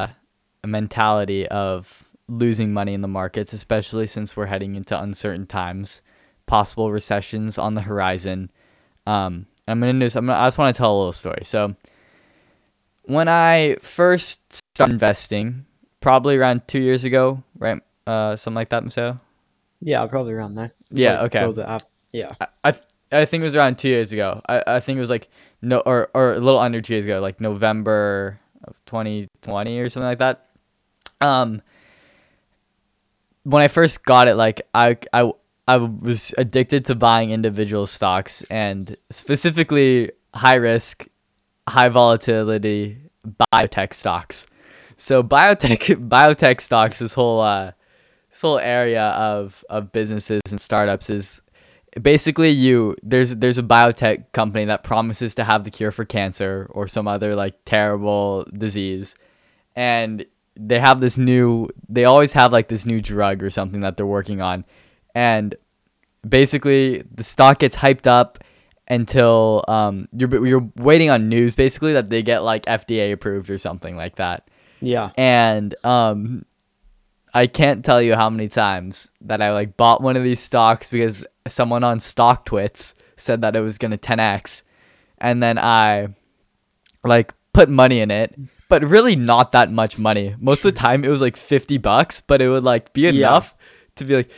mentality 0.67 1.47
of 1.49 2.09
losing 2.29 2.73
money 2.73 2.95
in 2.95 3.01
the 3.01 3.09
markets 3.09 3.53
especially 3.53 4.07
since 4.07 4.37
we're 4.37 4.47
heading 4.47 4.77
into 4.77 4.95
uncertain 5.01 5.47
times 5.47 6.01
possible 6.51 6.91
recessions 6.91 7.59
on 7.59 7.75
the 7.75 7.81
horizon 7.81 8.51
um 9.07 9.47
i'm 9.69 9.79
gonna 9.81 9.93
do 9.93 10.19
i'm 10.19 10.27
gonna, 10.27 10.39
i 10.39 10.47
just 10.47 10.59
want 10.59 10.75
to 10.75 10.79
tell 10.79 10.95
a 10.95 10.99
little 10.99 11.13
story 11.13 11.43
so 11.45 11.75
when 13.05 13.29
i 13.29 13.77
first 13.81 14.61
started 14.75 14.93
investing 14.93 15.65
probably 16.01 16.37
around 16.37 16.67
two 16.67 16.81
years 16.81 17.05
ago 17.05 17.43
right 17.59 17.81
uh 18.07 18.35
something 18.37 18.57
like 18.57 18.69
that 18.71 18.93
so 18.93 19.19
Yeah, 19.81 20.05
probably 20.07 20.33
around 20.33 20.55
there. 20.57 20.73
Yeah, 20.91 21.23
like, 21.23 21.35
okay. 21.35 21.39
a 21.39 21.49
little 21.49 21.55
bit 21.55 21.65
af- 21.69 21.87
yeah. 22.13 22.33
I, 22.41 22.47
I 22.65 22.75
I 23.13 23.25
think 23.25 23.41
it 23.43 23.45
was 23.45 23.57
around 23.57 23.79
two 23.79 23.89
years 23.89 24.13
ago. 24.13 24.41
I, 24.49 24.63
I 24.77 24.81
think 24.81 24.97
it 24.97 25.01
was 25.01 25.11
like 25.11 25.29
no 25.63 25.81
or 25.81 26.11
or 26.15 26.35
a 26.35 26.39
little 26.41 26.61
under 26.61 26.81
two 26.81 26.93
years 26.95 27.07
ago, 27.07 27.21
like 27.21 27.41
November 27.41 28.39
of 28.65 28.75
2020 28.87 29.79
or 29.79 29.89
something 29.89 30.07
like 30.07 30.19
that. 30.19 30.47
Um, 31.21 31.63
when 33.45 33.63
I 33.63 33.69
first 33.69 34.05
got 34.05 34.29
it, 34.29 34.35
like 34.35 34.63
I 34.75 34.97
I 35.13 35.33
I 35.71 35.77
was 35.77 36.35
addicted 36.37 36.85
to 36.87 36.97
buying 36.97 37.31
individual 37.31 37.87
stocks 37.87 38.43
and 38.51 38.97
specifically 39.11 40.11
high 40.35 40.57
risk, 40.57 41.07
high 41.69 41.89
volatility 41.89 42.99
biotech 43.55 43.95
stocks. 43.95 44.49
So 44.97 45.23
biotech 45.23 46.09
biotech 46.09 46.61
stocks, 46.61 46.99
this 46.99 47.15
whole 47.15 47.41
uh, 47.41 47.71
this 48.31 48.41
whole 48.41 48.59
area 48.59 49.11
of 49.11 49.65
of 49.71 49.93
businesses 49.93 50.43
and 50.51 50.61
startups 50.61 51.09
is 51.09 51.41
basically 52.03 52.51
you 52.51 52.97
there's 53.05 53.37
there's 53.37 53.59
a 53.59 53.63
biotech 53.63 54.33
company 54.33 54.65
that 54.65 54.83
promises 54.83 55.37
to 55.37 55.45
have 55.45 55.63
the 55.63 55.71
cure 55.71 55.93
for 55.93 56.05
cancer 56.05 56.69
or 56.71 56.89
some 56.89 57.07
other 57.07 57.37
like 57.37 57.55
terrible 57.65 58.45
disease 58.57 59.15
and 59.75 60.25
they 60.57 60.79
have 60.79 61.01
this 61.01 61.19
new 61.19 61.69
they 61.89 62.05
always 62.05 62.33
have 62.33 62.53
like 62.53 62.69
this 62.69 62.87
new 62.87 63.01
drug 63.01 63.43
or 63.43 63.51
something 63.51 63.81
that 63.81 63.97
they're 63.97 64.07
working 64.07 64.41
on 64.41 64.65
and 65.15 65.55
basically 66.29 67.03
the 67.15 67.25
stock 67.25 67.59
gets 67.59 67.77
hyped 67.77 68.07
up 68.07 68.39
until 68.89 69.65
um 69.69 70.09
you're 70.13 70.47
you're 70.47 70.69
waiting 70.77 71.11
on 71.11 71.29
news 71.29 71.55
basically 71.55 71.93
that 71.93 72.11
they 72.11 72.23
get 72.23 72.43
like 72.43 72.65
FDA 72.67 73.13
approved 73.13 73.49
or 73.51 73.59
something 73.59 73.97
like 73.97 74.17
that 74.17 74.49
Yeah. 74.81 75.11
and 75.17 75.75
um 75.85 76.45
I 77.33 77.47
can't 77.47 77.85
tell 77.85 78.03
you 78.03 78.17
how 78.17 78.29
many 78.29 78.49
times 78.49 79.13
that 79.21 79.41
I 79.41 79.53
like 79.53 79.77
bought 79.77 80.03
one 80.03 80.17
of 80.17 80.25
these 80.25 80.41
stocks 80.41 80.91
because 80.91 81.25
someone 81.47 81.85
on 81.85 82.01
StockTwits 82.01 82.95
said 83.17 83.43
that 83.43 83.55
it 83.55 83.61
was 83.61 83.79
gonna 83.79 83.99
10x, 83.99 84.63
and 85.19 85.41
then 85.41 85.57
I 85.57 86.09
like 87.05 87.33
put 87.53 87.69
money 87.69 88.01
in 88.01 88.11
it, 88.11 88.35
but 88.69 88.83
really 88.83 89.15
not 89.15 89.53
that 89.53 89.71
much 89.71 89.97
money. 89.97 90.35
Most 90.41 90.65
of 90.65 90.75
the 90.75 90.81
time 90.81 91.05
it 91.05 91.09
was 91.09 91.21
like 91.23 91.37
50 91.37 91.79
bucks, 91.79 92.21
but 92.21 92.43
it 92.43 92.49
would 92.49 92.65
like 92.65 92.93
be 92.93 93.07
enough 93.07 93.55
to 93.95 94.05
be 94.05 94.17
like, 94.17 94.31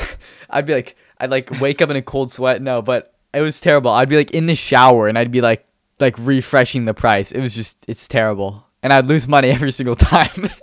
I'd 0.50 0.66
be 0.66 0.74
like, 0.74 0.96
I'd 1.18 1.30
like 1.30 1.60
wake 1.60 1.80
up 1.82 1.90
in 1.90 1.96
a 1.96 2.02
cold 2.02 2.32
sweat. 2.32 2.60
No, 2.62 2.82
but 2.82 3.14
it 3.32 3.40
was 3.40 3.60
terrible. 3.60 3.90
I'd 3.90 4.08
be 4.08 4.16
like 4.16 4.30
in 4.32 4.46
the 4.46 4.54
shower 4.54 5.08
and 5.08 5.18
I'd 5.18 5.30
be 5.30 5.40
like, 5.40 5.66
like 5.98 6.14
refreshing 6.18 6.84
the 6.86 6.94
price. 6.94 7.30
It 7.32 7.40
was 7.40 7.54
just, 7.54 7.76
it's 7.86 8.08
terrible. 8.08 8.64
And 8.82 8.92
I'd 8.92 9.06
lose 9.06 9.28
money 9.28 9.50
every 9.50 9.72
single 9.72 9.96
time. 9.96 10.48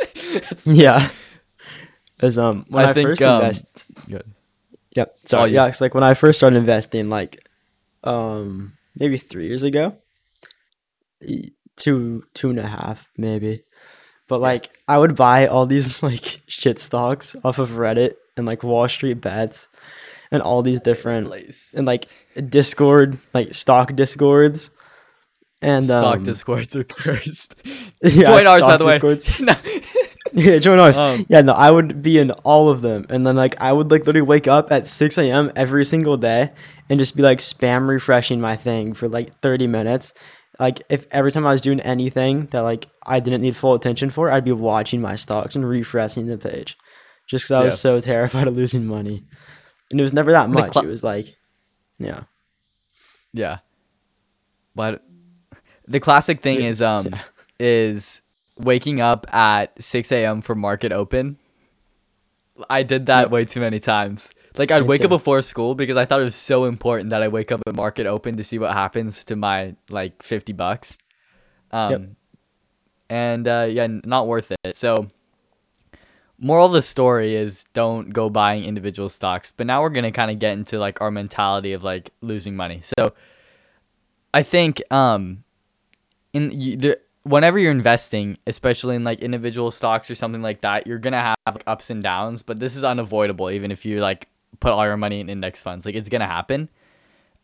Yeah. 0.66 1.10
As 2.20 2.38
um 2.38 2.66
when 2.70 2.86
I 2.86 2.90
I, 2.90 2.94
think, 2.94 3.10
first 3.10 3.22
um, 3.22 3.42
invest 3.42 3.88
Good. 4.10 4.24
Yeah, 4.96 5.06
sorry. 5.26 5.50
you- 5.52 5.56
Yeah, 5.56 5.68
it's 5.68 5.80
like 5.82 5.94
when 5.94 6.04
I 6.04 6.14
first 6.16 6.40
started 6.40 6.58
investing, 6.58 7.10
like, 7.10 7.48
um, 8.04 8.74
maybe 9.00 9.18
three 9.18 9.48
years 9.48 9.64
ago, 9.64 9.96
two, 11.76 12.24
two 12.34 12.50
and 12.50 12.60
a 12.60 12.68
half, 12.68 13.08
maybe. 13.18 13.64
But 14.28 14.42
like, 14.42 14.70
I 14.88 14.98
would 14.98 15.16
buy 15.16 15.48
all 15.48 15.66
these 15.66 16.04
like 16.04 16.42
shit 16.48 16.80
stocks 16.80 17.36
off 17.44 17.60
of 17.60 17.72
Reddit 17.72 18.14
and 18.38 18.46
like 18.46 18.64
Wall 18.64 18.88
Street 18.88 19.22
Bets, 19.22 19.68
and 20.32 20.42
all 20.42 20.62
these 20.62 20.80
different 20.80 21.34
and 21.74 21.86
like 21.86 22.08
Discord, 22.50 23.18
like 23.34 23.54
stock 23.54 23.96
discords, 23.96 24.72
and 25.62 25.86
Stock 25.86 26.18
um, 26.18 26.24
discords 26.24 26.76
are 26.76 26.84
cursed. 26.84 27.56
yeah, 28.04 28.26
Twenty 28.30 28.44
dollars, 28.44 28.64
by 28.64 28.78
the 28.78 28.86
way. 28.86 28.92
discords. 28.92 29.40
no, 29.40 29.56
Yeah, 30.34 30.60
join 30.60 30.80
ours. 30.80 30.98
Um, 30.98 31.26
yeah, 31.30 31.42
no, 31.42 31.54
I 31.54 31.72
would 31.72 32.02
be 32.02 32.20
in 32.20 32.32
all 32.32 32.70
of 32.70 32.82
them, 32.82 33.06
and 33.10 33.26
then 33.26 33.36
like 33.36 33.60
I 33.60 33.72
would 33.72 33.90
like 33.92 34.06
literally 34.06 34.28
wake 34.28 34.48
up 34.48 34.72
at 34.72 34.88
six 34.88 35.18
a.m. 35.18 35.52
every 35.56 35.86
single 35.86 36.18
day 36.18 36.52
and 36.90 37.00
just 37.00 37.16
be 37.16 37.24
like 37.24 37.40
spam 37.40 37.88
refreshing 37.88 38.42
my 38.42 38.56
thing 38.56 38.94
for 38.94 39.08
like 39.08 39.34
thirty 39.40 39.68
minutes. 39.68 40.14
Like 40.60 40.82
if 40.90 41.06
every 41.12 41.32
time 41.32 41.46
I 41.46 41.52
was 41.52 41.62
doing 41.62 41.80
anything 41.80 42.48
that 42.48 42.62
like 42.62 42.88
I 43.06 43.20
didn't 43.20 43.42
need 43.42 43.56
full 43.56 43.74
attention 43.74 44.10
for, 44.10 44.30
I'd 44.30 44.44
be 44.46 44.52
watching 44.52 45.02
my 45.02 45.16
stocks 45.16 45.56
and 45.56 45.68
refreshing 45.68 46.28
the 46.28 46.38
page, 46.38 46.78
just 47.28 47.44
because 47.46 47.52
I 47.52 47.60
was 47.66 47.74
Yeah. 47.74 47.78
so 47.78 48.02
terrified 48.02 48.48
of 48.48 48.56
losing 48.56 48.86
money, 48.88 49.24
and 49.92 50.00
it 50.00 50.04
was 50.04 50.14
never 50.14 50.32
that 50.32 50.50
much. 50.50 50.72
cla- 50.72 50.84
it 50.84 50.88
was 50.88 51.04
like, 51.04 51.36
yeah, 52.00 52.24
Yeah. 53.34 53.60
But 54.76 55.04
the 55.88 56.00
classic 56.00 56.42
thing 56.42 56.62
is 56.62 56.82
um 56.82 57.08
yeah. 57.08 57.22
is 57.60 58.22
waking 58.58 59.00
up 59.02 59.26
at 59.34 59.82
six 59.82 60.12
AM 60.12 60.42
for 60.42 60.56
market 60.56 60.92
open. 60.92 61.38
I 62.70 62.84
did 62.84 63.06
that 63.08 63.22
Yep. 63.24 63.32
way 63.32 63.46
too 63.46 63.60
many 63.60 63.80
times. 63.80 64.32
Like 64.58 64.72
I'd 64.72 64.84
wake 64.84 65.04
up 65.04 65.10
before 65.10 65.42
school 65.44 65.76
because 65.76 65.98
I 65.98 66.06
thought 66.06 66.20
it 66.22 66.24
was 66.26 66.36
so 66.36 66.66
important 66.66 67.12
that 67.12 67.22
I 67.22 67.28
wake 67.28 67.52
up 67.52 67.62
at 67.68 67.76
market 67.76 68.08
open 68.08 68.38
to 68.38 68.44
see 68.44 68.58
what 68.58 68.74
happens 68.74 69.24
to 69.26 69.36
my 69.36 69.76
like 69.90 70.22
fifty 70.24 70.54
bucks. 70.54 70.98
Um 71.72 71.92
Yep. 71.92 72.02
and 73.10 73.48
uh 73.48 73.68
yeah, 73.70 73.88
not 74.04 74.28
worth 74.28 74.52
it. 74.52 74.76
So 74.76 75.08
moral 76.40 76.68
of 76.68 76.74
the 76.74 76.82
story 76.82 77.36
is 77.36 77.66
don't 77.74 78.10
go 78.10 78.30
buying 78.30 78.64
individual 78.64 79.10
stocks. 79.10 79.52
But 79.52 79.68
now 79.68 79.82
we're 79.82 79.90
gonna 79.90 80.12
kind 80.12 80.32
of 80.32 80.40
get 80.40 80.54
into 80.54 80.80
like 80.80 81.02
our 81.02 81.12
mentality 81.12 81.74
of 81.74 81.84
like 81.84 82.12
losing 82.22 82.56
money. 82.56 82.82
So 82.84 83.14
I 84.34 84.44
think 84.44 84.82
um 84.92 85.44
in 86.34 86.50
the, 86.50 87.00
whenever 87.24 87.58
you're 87.58 87.72
investing, 87.72 88.38
especially 88.46 88.96
in 88.96 89.04
like 89.04 89.20
individual 89.20 89.72
stocks 89.72 90.12
or 90.12 90.16
something 90.16 90.42
like 90.42 90.62
that, 90.62 90.88
you're 90.88 91.00
gonna 91.00 91.22
have 91.22 91.56
like, 91.56 91.64
ups 91.68 91.90
and 91.90 92.04
downs. 92.04 92.42
But 92.42 92.60
this 92.60 92.76
is 92.76 92.84
unavoidable, 92.84 93.50
even 93.50 93.72
if 93.72 93.86
you 93.86 94.00
like 94.00 94.28
put 94.60 94.72
all 94.72 94.86
your 94.86 94.98
money 94.98 95.20
in 95.20 95.30
index 95.30 95.62
funds. 95.62 95.86
Like 95.86 95.96
it's 95.96 96.10
gonna 96.10 96.28
happen. 96.28 96.70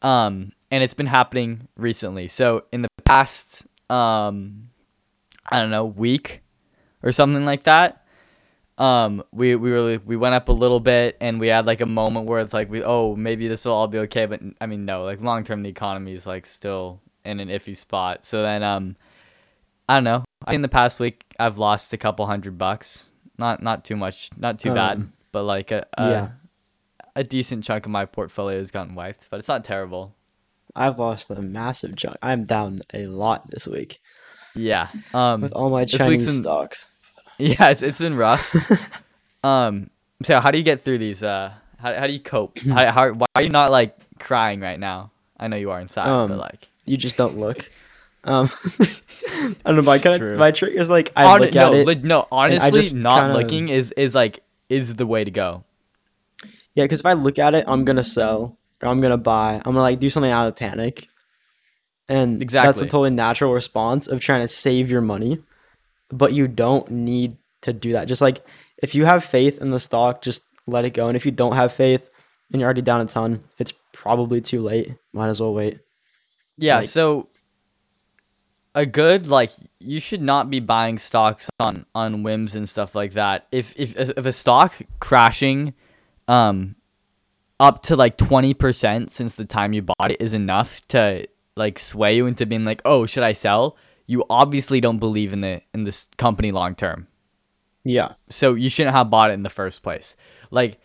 Um, 0.01 0.51
and 0.69 0.83
it's 0.83 0.93
been 0.93 1.07
happening 1.07 1.67
recently. 1.77 2.27
So 2.27 2.65
in 2.71 2.81
the 2.81 2.89
past, 3.05 3.65
um, 3.89 4.69
I 5.49 5.59
don't 5.61 5.69
know, 5.69 5.85
week 5.85 6.41
or 7.01 7.11
something 7.11 7.45
like 7.45 7.63
that. 7.63 8.02
Um, 8.83 9.23
we 9.31 9.55
we 9.55 9.71
really 9.71 9.97
we 9.97 10.17
went 10.17 10.35
up 10.35 10.49
a 10.49 10.51
little 10.51 10.79
bit, 10.79 11.15
and 11.21 11.39
we 11.39 11.47
had 11.47 11.65
like 11.65 11.79
a 11.79 11.85
moment 11.85 12.25
where 12.27 12.41
it's 12.41 12.53
like 12.53 12.69
we 12.69 12.83
oh 12.83 13.15
maybe 13.15 13.47
this 13.47 13.63
will 13.63 13.71
all 13.73 13.87
be 13.87 13.99
okay, 13.99 14.25
but 14.25 14.41
I 14.59 14.65
mean 14.65 14.83
no, 14.83 15.05
like 15.05 15.21
long 15.21 15.43
term 15.45 15.63
the 15.63 15.69
economy 15.69 16.13
is 16.13 16.27
like 16.27 16.45
still 16.45 16.99
in 17.23 17.39
an 17.39 17.47
iffy 17.47 17.77
spot. 17.77 18.25
So 18.25 18.41
then 18.43 18.61
um, 18.61 18.95
I 19.87 19.95
don't 19.95 20.03
know. 20.03 20.25
In 20.49 20.61
the 20.61 20.67
past 20.67 20.99
week 20.99 21.23
I've 21.39 21.57
lost 21.57 21.93
a 21.93 21.97
couple 21.97 22.25
hundred 22.25 22.57
bucks. 22.57 23.11
Not 23.37 23.63
not 23.63 23.85
too 23.85 23.95
much, 23.95 24.29
not 24.37 24.59
too 24.59 24.73
bad, 24.73 24.97
Um, 24.97 25.13
but 25.31 25.43
like 25.43 25.71
a, 25.71 25.85
a 25.97 26.09
yeah. 26.09 26.27
a 27.15 27.23
decent 27.23 27.63
chunk 27.63 27.85
of 27.85 27.91
my 27.91 28.05
portfolio 28.05 28.57
has 28.57 28.69
gotten 28.69 28.95
wiped, 28.95 29.29
but 29.29 29.39
it's 29.39 29.47
not 29.47 29.63
terrible. 29.63 30.13
I've 30.75 30.99
lost 30.99 31.29
a 31.29 31.41
massive 31.41 31.95
chunk. 31.95 32.17
I'm 32.21 32.43
down 32.43 32.81
a 32.93 33.05
lot 33.07 33.49
this 33.49 33.67
week 33.67 33.99
Yeah. 34.55 34.89
Um. 35.13 35.41
with 35.41 35.53
all 35.53 35.69
my 35.69 35.85
Chinese 35.85 36.37
stocks. 36.37 36.89
Yeah, 37.39 37.69
it's, 37.69 37.81
it's 37.81 37.99
been 37.99 38.15
rough. 38.15 38.55
um. 39.43 39.87
So 40.23 40.39
how 40.39 40.51
do 40.51 40.57
you 40.57 40.63
get 40.63 40.85
through 40.85 40.99
these? 40.99 41.23
Uh. 41.23 41.53
How, 41.79 41.93
how 41.93 42.07
do 42.07 42.13
you 42.13 42.19
cope? 42.19 42.57
how, 42.69 42.91
how 42.91 43.11
why 43.11 43.25
are 43.35 43.43
you 43.43 43.49
not 43.49 43.71
like 43.71 43.97
crying 44.19 44.59
right 44.61 44.79
now? 44.79 45.11
I 45.37 45.47
know 45.47 45.57
you 45.57 45.71
are 45.71 45.79
inside, 45.81 46.05
but 46.05 46.31
Um, 46.33 46.37
like. 46.37 46.67
you 46.85 46.95
just 46.97 47.17
don't 47.17 47.37
look. 47.37 47.69
Um, 48.25 48.49
I 48.79 48.95
don't 49.65 49.75
know. 49.75 49.81
My 49.81 49.99
kind 49.99 50.23
of 50.23 50.39
my 50.39 50.51
trick 50.51 50.75
is 50.75 50.89
like 50.89 51.11
I 51.13 51.25
Hon- 51.25 51.41
look 51.41 51.53
no, 51.53 51.73
at 51.73 51.87
it. 51.89 52.03
no. 52.05 52.25
Honestly, 52.31 52.71
just 52.79 52.95
not 52.95 53.19
kinda- 53.19 53.33
looking 53.37 53.67
is 53.67 53.91
is 53.97 54.15
like 54.15 54.39
is 54.69 54.95
the 54.95 55.05
way 55.05 55.25
to 55.25 55.29
go. 55.31 55.65
Yeah, 56.73 56.85
because 56.85 57.01
if 57.01 57.05
I 57.05 57.13
look 57.13 57.37
at 57.37 57.53
it, 57.53 57.65
I'm 57.67 57.83
gonna 57.83 58.01
sell 58.01 58.57
or 58.81 58.87
I'm 58.87 59.01
gonna 59.01 59.17
buy. 59.17 59.55
I'm 59.55 59.73
gonna 59.73 59.81
like 59.81 59.99
do 59.99 60.09
something 60.09 60.31
out 60.31 60.47
of 60.47 60.55
panic, 60.55 61.09
and 62.07 62.41
exactly. 62.41 62.67
that's 62.69 62.81
a 62.81 62.85
totally 62.85 63.09
natural 63.09 63.51
response 63.51 64.07
of 64.07 64.21
trying 64.21 64.39
to 64.39 64.47
save 64.47 64.89
your 64.89 65.01
money. 65.01 65.39
But 66.17 66.33
you 66.33 66.47
don't 66.47 66.89
need 66.91 67.37
to 67.61 67.73
do 67.73 67.93
that. 67.93 68.07
Just 68.07 68.21
like 68.21 68.45
if 68.81 68.95
you 68.95 69.05
have 69.05 69.23
faith 69.23 69.61
in 69.61 69.69
the 69.71 69.79
stock, 69.79 70.21
just 70.21 70.43
let 70.67 70.85
it 70.85 70.93
go. 70.93 71.07
And 71.07 71.15
if 71.15 71.25
you 71.25 71.31
don't 71.31 71.55
have 71.55 71.73
faith 71.73 72.09
and 72.51 72.59
you're 72.59 72.67
already 72.67 72.81
down 72.81 73.01
a 73.01 73.05
ton, 73.05 73.43
it's 73.57 73.73
probably 73.93 74.41
too 74.41 74.61
late. 74.61 74.93
Might 75.13 75.29
as 75.29 75.41
well 75.41 75.53
wait. 75.53 75.79
Yeah, 76.57 76.77
Like- 76.77 76.85
so 76.87 77.27
a 78.75 78.85
good 78.85 79.27
like 79.27 79.51
you 79.79 79.99
should 79.99 80.21
not 80.21 80.49
be 80.49 80.59
buying 80.59 80.97
stocks 80.97 81.49
on 81.59 81.85
on 81.93 82.23
whims 82.23 82.55
and 82.55 82.67
stuff 82.67 82.95
like 82.95 83.13
that. 83.13 83.47
If 83.51 83.73
if 83.77 83.95
if 83.97 84.25
a 84.25 84.31
stock 84.31 84.73
crashing 84.99 85.73
um 86.27 86.75
up 87.59 87.83
to 87.83 87.95
like 87.95 88.17
20% 88.17 89.11
since 89.11 89.35
the 89.35 89.45
time 89.45 89.73
you 89.73 89.83
bought 89.83 90.09
it 90.11 90.17
is 90.19 90.33
enough 90.33 90.81
to 90.87 91.25
like 91.55 91.77
sway 91.77 92.15
you 92.15 92.25
into 92.25 92.45
being 92.47 92.65
like, 92.65 92.81
"Oh, 92.83 93.05
should 93.05 93.23
I 93.23 93.33
sell?" 93.33 93.77
You 94.05 94.25
obviously 94.29 94.81
don't 94.81 94.99
believe 94.99 95.33
in 95.33 95.41
the 95.41 95.61
in 95.73 95.83
this 95.83 96.07
company 96.17 96.51
long 96.51 96.75
term. 96.75 97.07
Yeah, 97.85 98.13
So 98.29 98.53
you 98.53 98.69
shouldn't 98.69 98.95
have 98.95 99.09
bought 99.09 99.29
it 99.29 99.33
in 99.33 99.43
the 99.43 99.49
first 99.49 99.83
place. 99.83 100.15
Like 100.51 100.79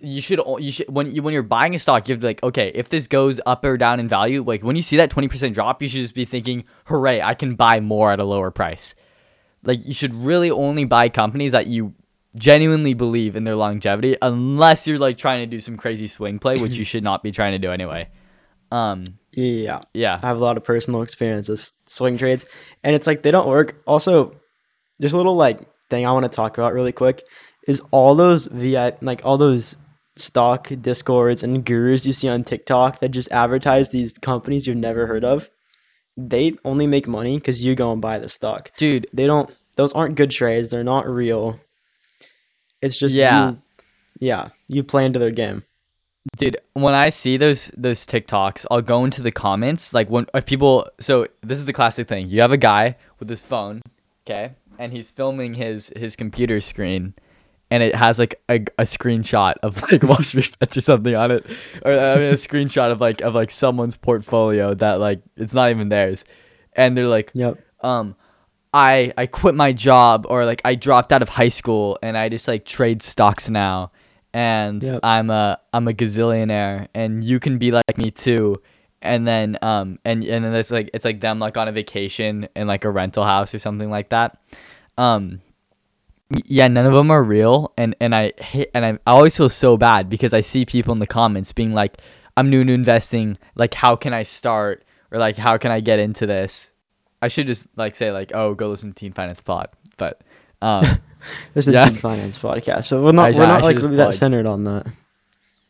you 0.00 0.20
should 0.20 0.40
you 0.58 0.70
should 0.70 0.88
when 0.88 1.14
you 1.14 1.22
when 1.22 1.32
you're 1.32 1.42
buying 1.42 1.74
a 1.74 1.78
stock, 1.78 2.08
you 2.08 2.12
have 2.12 2.20
to 2.20 2.24
be 2.24 2.28
like, 2.28 2.42
okay, 2.42 2.70
if 2.74 2.88
this 2.88 3.06
goes 3.06 3.40
up 3.46 3.64
or 3.64 3.76
down 3.76 4.00
in 4.00 4.08
value, 4.08 4.42
like 4.42 4.62
when 4.62 4.76
you 4.76 4.82
see 4.82 4.98
that 4.98 5.10
twenty 5.10 5.28
percent 5.28 5.54
drop, 5.54 5.80
you 5.82 5.88
should 5.88 6.00
just 6.00 6.14
be 6.14 6.24
thinking, 6.24 6.64
hooray, 6.86 7.22
I 7.22 7.34
can 7.34 7.54
buy 7.54 7.80
more 7.80 8.12
at 8.12 8.20
a 8.20 8.24
lower 8.24 8.50
price. 8.50 8.94
Like 9.64 9.84
you 9.86 9.94
should 9.94 10.14
really 10.14 10.50
only 10.50 10.84
buy 10.84 11.08
companies 11.08 11.52
that 11.52 11.66
you 11.66 11.94
genuinely 12.36 12.94
believe 12.94 13.36
in 13.36 13.44
their 13.44 13.56
longevity, 13.56 14.16
unless 14.20 14.86
you're 14.86 14.98
like 14.98 15.16
trying 15.16 15.40
to 15.40 15.46
do 15.46 15.60
some 15.60 15.76
crazy 15.76 16.08
swing 16.08 16.38
play, 16.38 16.58
which 16.58 16.76
you 16.76 16.84
should 16.90 17.04
not 17.04 17.22
be 17.22 17.32
trying 17.32 17.52
to 17.52 17.58
do 17.58 17.70
anyway. 17.70 18.08
Um, 18.70 19.04
yeah. 19.36 19.80
yeah, 19.92 20.18
I 20.22 20.28
have 20.28 20.36
a 20.36 20.40
lot 20.40 20.56
of 20.56 20.64
personal 20.64 21.02
experience 21.02 21.48
with 21.48 21.72
swing 21.86 22.18
trades, 22.18 22.46
and 22.82 22.94
it's 22.94 23.06
like 23.06 23.22
they 23.22 23.30
don't 23.30 23.48
work. 23.48 23.76
Also, 23.86 24.34
there's 24.98 25.12
a 25.12 25.16
little 25.16 25.36
like 25.36 25.60
thing 25.90 26.06
I 26.06 26.12
want 26.12 26.24
to 26.24 26.30
talk 26.30 26.56
about 26.56 26.72
really 26.72 26.92
quick 26.92 27.22
is 27.66 27.82
all 27.90 28.14
those 28.14 28.46
VI 28.46 28.94
like 29.00 29.22
all 29.24 29.38
those 29.38 29.76
stock 30.16 30.70
discords 30.80 31.42
and 31.42 31.64
gurus 31.64 32.06
you 32.06 32.12
see 32.12 32.28
on 32.28 32.44
TikTok 32.44 33.00
that 33.00 33.10
just 33.10 33.30
advertise 33.32 33.88
these 33.88 34.12
companies 34.18 34.66
you've 34.66 34.76
never 34.76 35.06
heard 35.06 35.24
of. 35.24 35.48
They 36.16 36.54
only 36.64 36.86
make 36.86 37.08
money 37.08 37.38
because 37.38 37.64
you 37.64 37.74
go 37.74 37.92
and 37.92 38.00
buy 38.00 38.18
the 38.18 38.28
stock. 38.28 38.70
dude. 38.76 39.08
They 39.12 39.26
don't. 39.26 39.50
Those 39.76 39.92
aren't 39.92 40.14
good 40.14 40.30
trades. 40.30 40.68
They're 40.68 40.84
not 40.84 41.08
real. 41.08 41.58
It's 42.80 42.96
just 42.96 43.16
Yeah. 43.16 43.50
You, 43.50 43.62
yeah. 44.20 44.48
You 44.68 44.84
play 44.84 45.04
into 45.04 45.18
their 45.18 45.32
game. 45.32 45.64
Dude, 46.36 46.56
when 46.72 46.94
I 46.94 47.10
see 47.10 47.36
those 47.36 47.70
those 47.76 48.06
TikToks, 48.06 48.66
I'll 48.70 48.80
go 48.80 49.04
into 49.04 49.22
the 49.22 49.30
comments. 49.30 49.92
Like 49.92 50.08
when 50.08 50.26
if 50.34 50.46
people, 50.46 50.88
so 50.98 51.26
this 51.42 51.58
is 51.58 51.66
the 51.66 51.72
classic 51.72 52.08
thing. 52.08 52.28
You 52.28 52.40
have 52.40 52.50
a 52.52 52.56
guy 52.56 52.96
with 53.18 53.28
his 53.28 53.42
phone, 53.42 53.82
okay, 54.26 54.52
and 54.78 54.92
he's 54.92 55.10
filming 55.10 55.54
his 55.54 55.92
his 55.96 56.16
computer 56.16 56.60
screen, 56.60 57.14
and 57.70 57.82
it 57.82 57.94
has 57.94 58.18
like 58.18 58.40
a, 58.48 58.54
a 58.78 58.84
screenshot 58.84 59.54
of 59.62 59.80
like 59.92 60.02
Wall 60.02 60.22
Street 60.22 60.58
bets 60.58 60.76
or 60.78 60.80
something 60.80 61.14
on 61.14 61.30
it, 61.30 61.46
or 61.84 61.92
I 61.92 62.16
mean 62.16 62.30
a 62.30 62.34
screenshot 62.34 62.90
of 62.90 63.00
like 63.00 63.20
of 63.20 63.34
like 63.34 63.50
someone's 63.50 63.96
portfolio 63.96 64.72
that 64.74 65.00
like 65.00 65.20
it's 65.36 65.54
not 65.54 65.70
even 65.70 65.90
theirs, 65.90 66.24
and 66.72 66.96
they're 66.96 67.06
like, 67.06 67.30
Yep. 67.34 67.62
um 67.82 68.16
I 68.72 69.12
I 69.16 69.26
quit 69.26 69.54
my 69.54 69.72
job 69.72 70.26
or 70.28 70.46
like 70.46 70.62
I 70.64 70.74
dropped 70.74 71.12
out 71.12 71.22
of 71.22 71.28
high 71.28 71.48
school 71.48 71.98
and 72.02 72.16
I 72.18 72.28
just 72.28 72.48
like 72.48 72.64
trade 72.64 73.02
stocks 73.02 73.48
now 73.48 73.92
and 74.34 74.82
Yep. 74.82 75.00
I'm 75.02 75.30
a 75.30 75.58
I'm 75.72 75.88
a 75.88 75.92
gazillionaire 75.92 76.88
and 76.94 77.24
you 77.24 77.40
can 77.40 77.56
be 77.56 77.70
like 77.70 77.96
me 77.96 78.10
too. 78.10 78.56
And 79.00 79.26
then 79.26 79.56
um 79.62 79.98
and 80.04 80.24
and 80.24 80.44
then 80.44 80.54
it's 80.54 80.70
like 80.70 80.90
it's 80.92 81.04
like 81.04 81.20
them 81.20 81.38
like 81.38 81.56
on 81.56 81.68
a 81.68 81.72
vacation 81.72 82.48
in 82.54 82.66
like 82.66 82.84
a 82.84 82.90
rental 82.90 83.24
house 83.24 83.54
or 83.54 83.58
something 83.60 83.88
like 83.90 84.10
that. 84.10 84.38
Um 84.98 85.40
yeah 86.46 86.66
none 86.66 86.86
of 86.86 86.92
them 86.92 87.10
are 87.10 87.22
real 87.22 87.72
and 87.76 87.94
and 88.00 88.14
I 88.14 88.32
hate 88.38 88.70
and 88.74 88.84
I, 88.84 88.90
I 89.06 89.12
always 89.12 89.36
feel 89.36 89.48
so 89.48 89.76
bad 89.76 90.10
because 90.10 90.34
I 90.34 90.40
see 90.40 90.64
people 90.66 90.92
in 90.92 90.98
the 90.98 91.06
comments 91.06 91.52
being 91.52 91.72
like 91.72 91.98
I'm 92.36 92.50
new 92.50 92.64
to 92.64 92.72
investing 92.72 93.38
like 93.54 93.74
how 93.74 93.94
can 93.94 94.12
I 94.12 94.24
start? 94.24 94.84
Or 95.12 95.18
like 95.18 95.36
how 95.36 95.58
can 95.58 95.70
I 95.70 95.78
get 95.78 96.00
into 96.00 96.26
this? 96.26 96.72
I 97.22 97.28
should 97.28 97.46
just 97.46 97.66
like 97.76 97.94
say 97.94 98.10
like, 98.10 98.32
oh, 98.34 98.54
go 98.54 98.68
listen 98.68 98.90
to 98.90 98.94
Teen 98.94 99.12
Finance 99.12 99.40
Pod, 99.40 99.68
but 99.96 100.22
um, 100.60 100.84
There's 101.52 101.68
a 101.68 101.72
Yeah. 101.72 101.88
Deep 101.88 101.98
finance 102.00 102.38
podcast, 102.38 102.84
so 102.84 103.02
we're 103.02 103.12
not 103.12 103.34
I 103.34 103.38
we're 103.38 103.46
not 103.46 103.62
like 103.62 103.76
really 103.78 103.96
that 103.96 104.14
centered 104.14 104.48
on 104.48 104.64
that. 104.64 104.86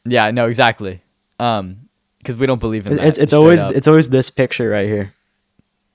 yeah, 0.05 0.31
no, 0.31 0.47
exactly, 0.49 1.03
um, 1.39 1.89
because 2.19 2.37
we 2.37 2.47
don't 2.47 2.61
believe 2.61 2.87
in 2.87 2.97
that. 2.97 3.07
It's 3.07 3.19
it's 3.19 3.33
always 3.33 3.63
up. 3.63 3.73
it's 3.73 3.87
always 3.89 4.09
this 4.09 4.31
picture 4.31 4.69
right 4.71 4.87
here. 4.87 5.15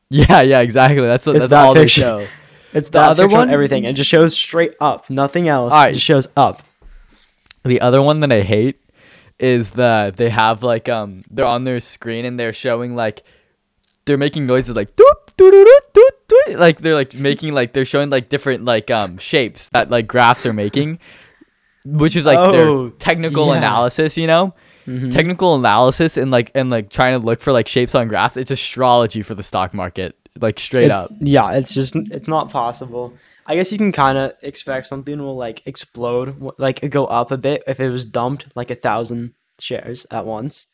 yeah, 0.10 0.42
yeah, 0.42 0.60
exactly. 0.62 1.02
That's 1.02 1.28
It's 1.28 1.40
that's 1.40 1.50
that 1.50 1.66
all 1.66 1.74
they 1.74 1.88
show. 1.88 2.26
It's 2.72 2.88
The 2.90 3.00
that 3.00 3.12
other 3.12 3.24
picture 3.24 3.38
on 3.38 3.48
one- 3.48 3.50
everything. 3.50 3.86
It 3.86 3.96
just 3.96 4.10
shows 4.12 4.36
straight 4.36 4.76
up, 4.80 5.10
nothing 5.10 5.48
else. 5.48 5.74
Alright. 5.74 5.90
It 5.90 5.94
just 5.94 6.06
shows 6.06 6.28
up. 6.38 6.62
The 7.66 7.82
other 7.82 8.00
one 8.00 8.20
that 8.20 8.32
I 8.32 8.42
hate 8.42 8.80
is 9.40 9.72
the 9.72 10.14
they 10.16 10.30
have 10.30 10.62
like 10.62 10.88
um 10.88 11.24
they're 11.32 11.48
on 11.48 11.64
their 11.64 11.80
screen 11.80 12.26
and 12.26 12.40
they're 12.40 12.54
showing 12.54 12.94
like 12.96 13.24
they're 14.06 14.18
making 14.20 14.46
noises 14.46 14.76
like 14.76 14.96
doop 14.96 15.20
doop 15.36 15.52
doop 15.52 15.82
doop 15.94 16.09
like 16.58 16.80
they're 16.82 16.96
like 16.96 17.14
making 17.14 17.54
like 17.54 17.74
they're 17.74 17.86
showing 17.86 18.10
like 18.10 18.30
different 18.30 18.66
like 18.66 18.90
um 18.92 19.18
shapes 19.18 19.70
that 19.70 19.90
like 19.90 20.08
graphs 20.08 20.46
are 20.46 20.54
making, 20.54 21.00
which 21.86 22.16
is 22.16 22.26
like 22.26 22.38
Oh, 22.38 22.52
their 22.52 22.90
technical 22.98 23.48
yeah. 23.48 23.58
analysis. 23.58 24.18
You 24.18 24.28
know, 24.28 24.54
Mhm. 24.88 25.12
technical 25.12 25.56
analysis 25.56 26.18
and 26.18 26.32
like 26.32 26.52
and 26.56 26.70
like 26.70 26.90
trying 26.90 27.20
to 27.20 27.26
look 27.26 27.42
for 27.42 27.52
like 27.52 27.68
shapes 27.68 27.96
on 27.96 28.08
graphs. 28.08 28.38
It's 28.38 28.52
astrology 28.52 29.22
for 29.24 29.36
the 29.36 29.44
stock 29.44 29.74
market, 29.74 30.16
like 30.40 30.60
straight 30.60 30.86
It's- 30.86 31.06
up. 31.06 31.12
Yeah, 31.20 31.52
it's 31.54 31.74
just 31.74 31.96
it's 31.96 32.28
not 32.28 32.52
possible. 32.52 33.14
I 33.46 33.56
guess 33.56 33.72
you 33.72 33.78
can 33.80 33.92
kind 33.92 34.18
of 34.18 34.34
expect 34.44 34.86
something 34.86 35.18
will 35.20 35.36
like 35.36 35.66
explode, 35.66 36.36
like 36.60 36.88
go 36.92 37.06
up 37.06 37.32
a 37.32 37.38
bit 37.38 37.64
if 37.68 37.80
it 37.80 37.90
was 37.90 38.06
dumped 38.06 38.46
like 38.56 38.70
a 38.70 38.76
thousand 38.76 39.34
shares 39.60 40.06
at 40.12 40.26
once. 40.26 40.68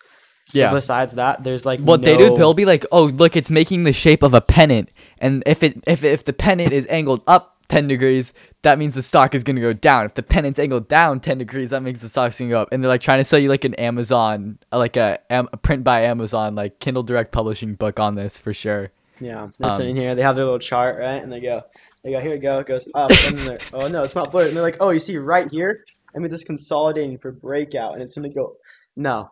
But 0.47 0.55
Yeah. 0.55 0.71
Besides 0.73 1.13
that, 1.13 1.43
there's 1.43 1.65
like 1.65 1.79
What 1.79 2.01
they 2.01 2.17
do, 2.17 2.35
they'll 2.37 2.53
be 2.53 2.65
like, 2.65 2.85
"Oh, 2.91 3.05
look, 3.05 3.35
it's 3.35 3.49
making 3.49 3.83
the 3.85 3.93
shape 3.93 4.21
of 4.23 4.33
a 4.33 4.41
pennant, 4.41 4.89
and 5.19 5.43
if 5.45 5.63
it 5.63 5.83
if 5.87 6.03
if 6.03 6.25
the 6.25 6.33
pennant 6.33 6.71
is 6.71 6.85
angled 6.89 7.21
up 7.27 7.57
ten 7.67 7.87
degrees, 7.87 8.33
that 8.61 8.77
means 8.77 8.93
the 8.95 9.01
stock 9.03 9.33
is 9.33 9.43
gonna 9.43 9.61
go 9.61 9.73
down. 9.73 10.05
If 10.05 10.13
the 10.13 10.23
pennant's 10.23 10.59
angled 10.59 10.87
down 10.87 11.19
ten 11.19 11.37
degrees, 11.37 11.71
that 11.71 11.81
means 11.83 12.01
the 12.01 12.09
stock's 12.09 12.37
gonna 12.39 12.51
go 12.51 12.61
up." 12.61 12.69
And 12.71 12.83
they're 12.83 12.89
like 12.89 13.01
trying 13.01 13.19
to 13.19 13.23
sell 13.23 13.39
you 13.39 13.49
like 13.49 13.63
an 13.63 13.73
Amazon, 13.75 14.59
uh, 14.71 14.77
like 14.77 14.97
a, 14.97 15.19
a 15.29 15.57
print 15.57 15.83
by 15.83 16.01
Amazon, 16.01 16.55
like 16.55 16.79
Kindle 16.79 17.03
Direct 17.03 17.31
Publishing 17.31 17.75
book 17.75 17.99
on 17.99 18.15
this 18.15 18.37
for 18.37 18.53
sure. 18.53 18.91
Yeah, 19.19 19.47
they're 19.59 19.71
Um, 19.71 19.77
sitting 19.77 19.95
here. 19.95 20.13
They 20.13 20.21
have 20.23 20.35
their 20.35 20.43
little 20.43 20.59
chart, 20.59 20.99
right? 20.99 21.23
And 21.23 21.31
they 21.31 21.39
go, 21.39 21.63
they 22.03 22.11
go, 22.11 22.19
here 22.19 22.31
we 22.31 22.37
go. 22.37 22.59
It 22.59 22.67
goes 22.67 22.85
up, 22.93 23.09
and 23.11 23.37
then 23.37 23.45
they're, 23.45 23.59
oh 23.73 23.87
no, 23.87 24.03
it's 24.03 24.13
not 24.15 24.29
blurred. 24.31 24.47
And 24.47 24.55
they're 24.57 24.63
like, 24.63 24.77
oh, 24.81 24.89
you 24.89 24.99
see 24.99 25.17
right 25.17 25.49
here? 25.49 25.85
I 26.13 26.19
mean, 26.19 26.29
this 26.31 26.43
consolidating 26.43 27.17
for 27.17 27.31
breakout, 27.31 27.93
and 27.93 28.01
it's 28.03 28.15
gonna 28.15 28.29
go. 28.29 28.57
No, 28.97 29.31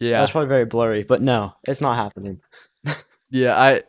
Yeah, 0.00 0.20
that's 0.20 0.30
probably 0.32 0.48
very 0.48 0.64
blurry, 0.66 1.02
but 1.02 1.20
no, 1.20 1.54
it's 1.64 1.80
not 1.80 1.96
happening. 1.96 2.40
Yeah. 3.30 3.60
I 3.60 3.82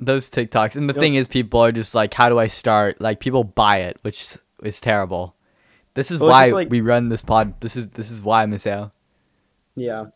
those 0.00 0.30
TikToks, 0.30 0.76
and 0.76 0.88
the 0.88 0.94
Yep. 0.94 1.00
thing 1.00 1.14
is, 1.16 1.26
people 1.26 1.60
are 1.60 1.72
just 1.72 1.94
like, 1.94 2.14
"How 2.14 2.28
do 2.28 2.38
I 2.38 2.46
start?" 2.46 3.00
Like 3.00 3.18
people 3.20 3.42
buy 3.44 3.78
it, 3.78 3.98
which 4.02 4.36
is 4.62 4.80
terrible. 4.80 5.34
This 5.94 6.10
is 6.12 6.20
Well, 6.20 6.30
why 6.30 6.46
like- 6.50 6.70
we 6.70 6.80
run 6.80 7.08
this 7.08 7.22
pod. 7.22 7.60
This 7.60 7.76
is 7.76 7.88
this 7.88 8.10
is 8.10 8.22
why 8.22 8.44
Maseo. 8.46 8.92
Yeah, 9.74 10.06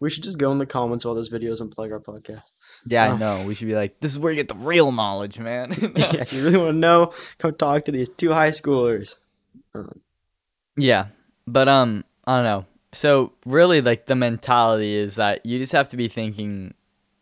we 0.00 0.10
should 0.10 0.24
just 0.24 0.38
go 0.38 0.50
in 0.50 0.58
the 0.58 0.66
comments 0.66 1.04
of 1.04 1.10
all 1.10 1.14
those 1.14 1.30
videos 1.30 1.60
and 1.60 1.70
plug 1.70 1.92
our 1.92 2.00
podcast. 2.00 2.50
Yeah, 2.86 3.10
Oh. 3.10 3.14
I 3.14 3.18
know. 3.18 3.46
We 3.46 3.54
should 3.54 3.68
be 3.68 3.74
like, 3.76 4.00
this 4.00 4.10
is 4.12 4.18
where 4.18 4.32
you 4.32 4.36
get 4.36 4.48
the 4.48 4.54
real 4.56 4.90
knowledge, 4.92 5.38
man. 5.38 5.70
yeah, 5.96 6.16
if 6.16 6.32
you 6.32 6.44
really 6.44 6.58
want 6.58 6.70
to 6.70 6.78
know, 6.78 7.12
come 7.38 7.54
talk 7.54 7.84
to 7.84 7.92
these 7.92 8.08
two 8.08 8.32
high 8.32 8.50
schoolers. 8.50 9.14
yeah, 10.76 11.06
but 11.46 11.68
um, 11.68 12.04
I 12.26 12.36
don't 12.36 12.44
know. 12.44 12.64
So 12.92 13.32
really, 13.44 13.80
like 13.82 14.06
the 14.06 14.14
mentality 14.16 14.94
is 14.94 15.16
that 15.16 15.44
you 15.44 15.58
just 15.58 15.72
have 15.72 15.88
to 15.90 15.96
be 15.96 16.08
thinking 16.08 16.74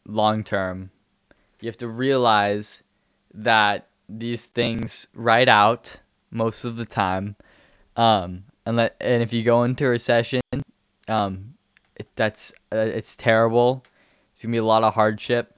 long 0.06 0.44
term. 0.44 0.90
You 1.60 1.68
have 1.68 1.76
to 1.78 1.88
realize 1.88 2.82
that 3.32 3.88
these 4.08 4.44
things 4.44 5.06
ride 5.14 5.48
out 5.48 6.00
most 6.30 6.64
of 6.64 6.76
the 6.76 6.84
time, 6.84 7.36
um, 7.96 8.44
and 8.66 8.76
let 8.76 8.96
and 9.00 9.22
if 9.22 9.32
you 9.32 9.42
go 9.42 9.64
into 9.64 9.86
a 9.86 9.88
recession, 9.88 10.40
um, 11.08 11.54
it, 11.96 12.08
that's 12.16 12.52
uh, 12.72 12.76
it's 12.76 13.16
terrible. 13.16 13.84
It's 14.32 14.42
gonna 14.42 14.52
be 14.52 14.58
a 14.58 14.64
lot 14.64 14.84
of 14.84 14.94
hardship, 14.94 15.56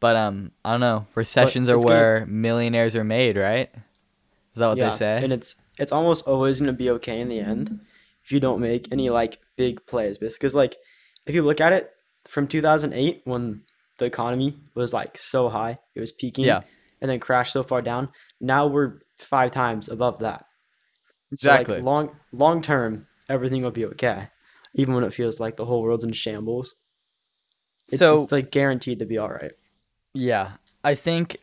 but 0.00 0.16
um, 0.16 0.52
I 0.64 0.72
don't 0.72 0.80
know. 0.80 1.06
Recessions 1.14 1.68
are 1.68 1.76
it's 1.76 1.84
gonna- 1.84 1.96
where 1.96 2.26
millionaires 2.26 2.94
are 2.94 3.04
made, 3.04 3.36
right? 3.36 3.70
Is 3.74 4.58
that 4.58 4.68
what 4.68 4.78
yeah, 4.78 4.90
they 4.90 4.96
say? 4.96 5.24
and 5.24 5.32
it's 5.32 5.56
it's 5.78 5.92
almost 5.92 6.26
always 6.26 6.60
gonna 6.60 6.72
be 6.72 6.90
okay 6.90 7.20
in 7.20 7.28
the 7.28 7.40
end 7.40 7.80
if 8.24 8.30
you 8.30 8.40
don't 8.40 8.60
make 8.60 8.92
any 8.92 9.10
like 9.10 9.40
big 9.56 9.84
plays, 9.86 10.18
because 10.18 10.54
like 10.54 10.76
if 11.26 11.34
you 11.34 11.42
look 11.42 11.60
at 11.60 11.72
it 11.72 11.90
from 12.28 12.46
2008 12.46 13.22
when 13.24 13.62
the 13.98 14.04
economy 14.06 14.54
was 14.74 14.92
like 14.92 15.16
so 15.18 15.48
high, 15.48 15.78
it 15.94 16.00
was 16.00 16.12
peaking, 16.12 16.44
Yeah. 16.44 16.62
and 17.00 17.10
then 17.10 17.20
crashed 17.20 17.52
so 17.52 17.62
far 17.62 17.82
down. 17.82 18.08
Now 18.40 18.66
we're 18.66 19.00
five 19.18 19.50
times 19.52 19.88
above 19.88 20.18
that. 20.20 20.46
So, 21.36 21.50
like, 21.50 21.60
Exactly. 21.62 21.80
long 21.82 22.16
long 22.32 22.62
term, 22.62 23.06
everything 23.28 23.62
will 23.62 23.70
be 23.70 23.86
okay, 23.86 24.28
even 24.74 24.94
when 24.94 25.04
it 25.04 25.14
feels 25.14 25.40
like 25.40 25.56
the 25.56 25.64
whole 25.64 25.82
world's 25.82 26.04
in 26.04 26.12
shambles. 26.12 26.74
It's, 27.88 27.98
So- 27.98 28.22
it's 28.24 28.32
like 28.32 28.50
guaranteed 28.50 28.98
to 29.00 29.06
be 29.06 29.18
all 29.18 29.28
right. 29.30 29.52
Yeah, 30.14 30.52
I 30.84 30.94
think 30.94 31.38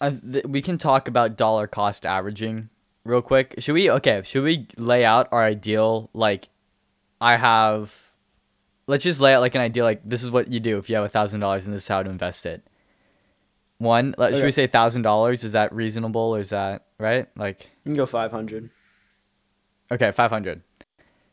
uh, 0.00 0.10
th- 0.10 0.44
we 0.46 0.62
can 0.62 0.78
talk 0.78 1.08
about 1.08 1.36
dollar 1.36 1.66
cost 1.66 2.04
averaging 2.06 2.70
real 3.04 3.22
quick. 3.22 3.54
Should 3.58 3.74
we? 3.74 3.90
Okay, 3.90 4.22
should 4.24 4.42
we 4.44 4.66
lay 4.76 5.04
out 5.04 5.28
our 5.30 5.42
ideal? 5.42 6.08
Like, 6.14 6.48
I 7.20 7.36
have. 7.36 8.01
Let's 8.92 9.04
just 9.04 9.20
lay 9.20 9.32
out 9.32 9.40
like 9.40 9.54
an 9.54 9.62
idea 9.62 9.84
Like, 9.84 10.02
this 10.04 10.22
is 10.22 10.30
what 10.30 10.52
you 10.52 10.60
do 10.60 10.76
if 10.76 10.90
you 10.90 10.96
have 10.96 11.04
a 11.06 11.08
thousand 11.08 11.40
dollars, 11.40 11.64
and 11.64 11.74
this 11.74 11.84
is 11.84 11.88
how 11.88 12.02
to 12.02 12.10
invest 12.10 12.44
it. 12.44 12.62
One, 13.78 14.14
let, 14.18 14.34
should 14.34 14.44
we 14.44 14.50
say 14.50 14.66
thousand 14.66 15.00
dollars? 15.00 15.44
Is 15.44 15.52
that 15.52 15.74
reasonable, 15.74 16.20
or 16.20 16.40
is 16.40 16.50
that 16.50 16.84
right? 16.98 17.26
Like, 17.34 17.62
You 17.84 17.92
can 17.92 17.94
go 17.94 18.04
500. 18.04 18.68
Okay, 19.92 20.10
five 20.10 20.30
hundred. 20.30 20.60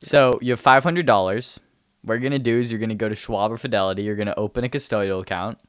So 0.02 0.40
you 0.42 0.54
have 0.54 0.60
five 0.62 0.86
hundred 0.86 1.06
dollars. 1.06 1.60
What 2.02 2.14
you're 2.14 2.22
gonna 2.22 2.40
do 2.40 2.58
is 2.60 2.72
you're 2.72 2.80
gonna 2.80 2.96
go 2.96 3.10
to 3.10 3.16
Schwab 3.16 3.52
or 3.52 3.58
Fidelity. 3.58 4.04
You're 4.04 4.16
gonna 4.16 4.34
open 4.38 4.64
a 4.64 4.70
custodial 4.70 5.22
account, 5.22 5.60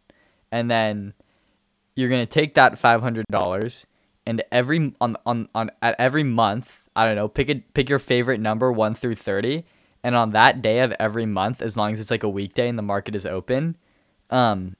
and 0.53 0.70
then 0.70 1.12
you're 1.96 2.09
gonna 2.09 2.24
take 2.24 2.55
that 2.55 2.79
five 2.79 3.03
hundred 3.03 3.26
dollars 3.33 3.85
and 4.26 4.44
every 4.53 4.94
on 5.00 5.16
on 5.26 5.48
on 5.57 5.72
at 5.83 5.96
every 5.98 6.22
month. 6.22 6.83
I 6.94 7.05
don't 7.05 7.16
know. 7.16 7.26
Pick 7.26 7.50
a 7.50 7.57
pick 7.74 7.88
your 7.88 7.98
favorite 7.98 8.40
number 8.40 8.70
one 8.70 8.94
through 8.94 9.16
thirty, 9.16 9.64
and 10.02 10.14
on 10.14 10.30
that 10.30 10.62
day 10.62 10.80
of 10.80 10.92
every 10.98 11.26
month, 11.26 11.62
as 11.62 11.76
long 11.76 11.92
as 11.92 12.00
it's 12.00 12.10
like 12.10 12.22
a 12.22 12.28
weekday 12.28 12.68
and 12.68 12.78
the 12.78 12.82
market 12.82 13.14
is 13.14 13.26
open, 13.26 13.76
um, 14.30 14.76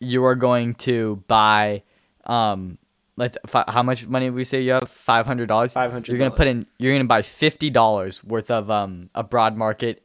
you 0.00 0.24
are 0.24 0.34
going 0.34 0.74
to 0.74 1.22
buy 1.28 1.82
um. 2.24 2.78
Let's, 3.16 3.36
fi- 3.46 3.64
how 3.66 3.82
much 3.82 4.06
money 4.06 4.30
we 4.30 4.44
say 4.44 4.60
you 4.60 4.72
have? 4.72 4.88
Five 4.88 5.26
hundred 5.26 5.46
dollars. 5.48 5.74
$500. 5.74 6.06
You're 6.06 6.18
gonna 6.18 6.30
put 6.30 6.46
in. 6.46 6.66
You're 6.78 6.94
gonna 6.94 7.04
buy 7.04 7.22
fifty 7.22 7.68
dollars 7.68 8.22
worth 8.22 8.48
of 8.48 8.70
um 8.70 9.10
a 9.12 9.24
broad 9.24 9.56
market 9.56 10.04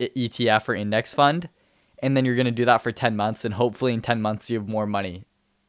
ETF 0.00 0.68
or 0.68 0.74
index 0.74 1.12
fund, 1.12 1.50
and 2.02 2.16
then 2.16 2.24
you're 2.24 2.36
gonna 2.36 2.50
do 2.50 2.64
that 2.64 2.78
for 2.78 2.90
ten 2.90 3.16
months, 3.16 3.44
and 3.44 3.52
hopefully 3.52 3.92
in 3.92 4.00
ten 4.00 4.22
months 4.22 4.48
you 4.48 4.58
have 4.58 4.66
more 4.66 4.86
money 4.86 5.24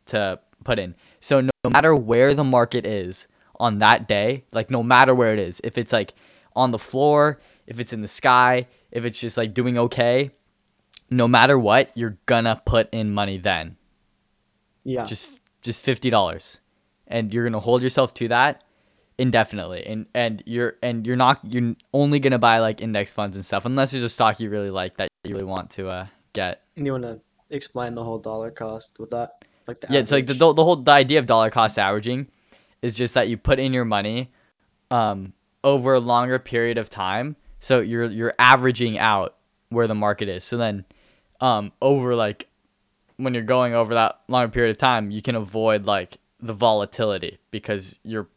to 0.05 0.39
put 0.63 0.79
in. 0.79 0.95
So 1.19 1.41
no 1.41 1.49
matter 1.69 1.93
where 1.93 2.33
the 2.33 2.45
market 2.45 2.85
is 2.85 3.27
on 3.59 3.79
that 3.79 4.07
day, 4.07 4.45
like 4.53 4.71
no 4.71 4.81
matter 4.81 5.13
where 5.13 5.33
it 5.33 5.39
is, 5.39 5.59
if 5.65 5.77
it's 5.77 5.91
like 5.91 6.13
on 6.55 6.71
the 6.71 6.79
floor, 6.79 7.41
if 7.69 7.79
it's 7.79 7.93
in 7.93 8.01
the 8.01 8.07
sky, 8.09 8.67
if 8.91 9.05
it's 9.05 9.17
just 9.19 9.37
like 9.37 9.53
doing 9.53 9.77
okay, 9.77 10.31
no 11.09 11.27
matter 11.27 11.57
what, 11.57 11.91
you're 11.95 12.17
gonna 12.25 12.61
put 12.65 12.89
in 12.91 13.13
money 13.13 13.37
then 13.37 13.77
Yeah. 14.83 15.05
just 15.05 15.29
just 15.61 15.79
fifty 15.79 16.09
dollars, 16.09 16.59
and 17.07 17.33
you're 17.33 17.45
gonna 17.45 17.59
hold 17.59 17.81
yourself 17.83 18.13
to 18.15 18.27
that 18.29 18.63
indefinitely, 19.17 19.85
and 19.85 20.07
and 20.13 20.41
you're 20.45 20.75
and 20.81 21.05
you're 21.05 21.15
not 21.15 21.39
you're 21.43 21.75
only 21.93 22.19
gonna 22.19 22.39
buy 22.39 22.59
like 22.59 22.81
index 22.81 23.13
funds 23.13 23.37
and 23.37 23.45
stuff 23.45 23.65
unless 23.65 23.91
there's 23.91 24.03
a 24.03 24.09
stock 24.09 24.39
you 24.39 24.49
really 24.49 24.71
like 24.71 24.97
that 24.97 25.07
you 25.23 25.33
really 25.33 25.45
want 25.45 25.69
to 25.71 25.87
uh 25.87 26.07
get. 26.33 26.63
And 26.75 26.85
you 26.85 26.91
want 26.93 27.03
to 27.03 27.19
explain 27.51 27.93
the 27.95 28.03
whole 28.03 28.19
dollar 28.19 28.51
cost 28.51 28.99
with 28.99 29.11
that? 29.11 29.45
Like 29.67 29.79
the 29.79 29.87
Yeah, 29.91 29.99
it's 29.99 30.11
like 30.11 30.25
the 30.25 30.33
the 30.33 30.63
whole 30.63 30.77
the 30.77 30.91
idea 30.91 31.19
of 31.19 31.27
dollar 31.27 31.51
cost 31.51 31.77
averaging 31.77 32.27
is 32.81 32.95
just 32.95 33.13
that 33.13 33.27
you 33.27 33.37
put 33.37 33.59
in 33.59 33.73
your 33.73 33.85
money 33.85 34.31
um 34.89 35.33
over 35.63 35.93
a 35.93 35.99
longer 35.99 36.39
period 36.39 36.77
of 36.77 36.89
time, 36.89 37.35
so 37.59 37.79
you're 37.79 38.05
you're 38.05 38.33
averaging 38.39 38.97
out 38.97 39.35
where 39.69 39.87
the 39.87 39.95
market 39.95 40.29
is. 40.29 40.43
So 40.43 40.57
then 40.57 40.85
um 41.41 41.71
over 41.81 42.15
like 42.15 42.47
when 43.17 43.33
you're 43.33 43.43
going 43.43 43.73
over 43.73 43.93
that 43.93 44.19
long 44.27 44.49
period 44.49 44.71
of 44.71 44.77
time, 44.77 45.11
you 45.11 45.21
can 45.21 45.35
avoid 45.35 45.85
like 45.85 46.17
the 46.39 46.53
volatility 46.53 47.37
because 47.51 47.99
you're 48.03 48.27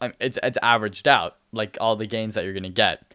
I 0.00 0.08
mean, 0.08 0.16
it's 0.20 0.38
it's 0.42 0.58
averaged 0.62 1.08
out 1.08 1.36
like 1.52 1.78
all 1.80 1.96
the 1.96 2.06
gains 2.06 2.34
that 2.34 2.44
you're 2.44 2.52
gonna 2.52 2.68
get, 2.68 3.14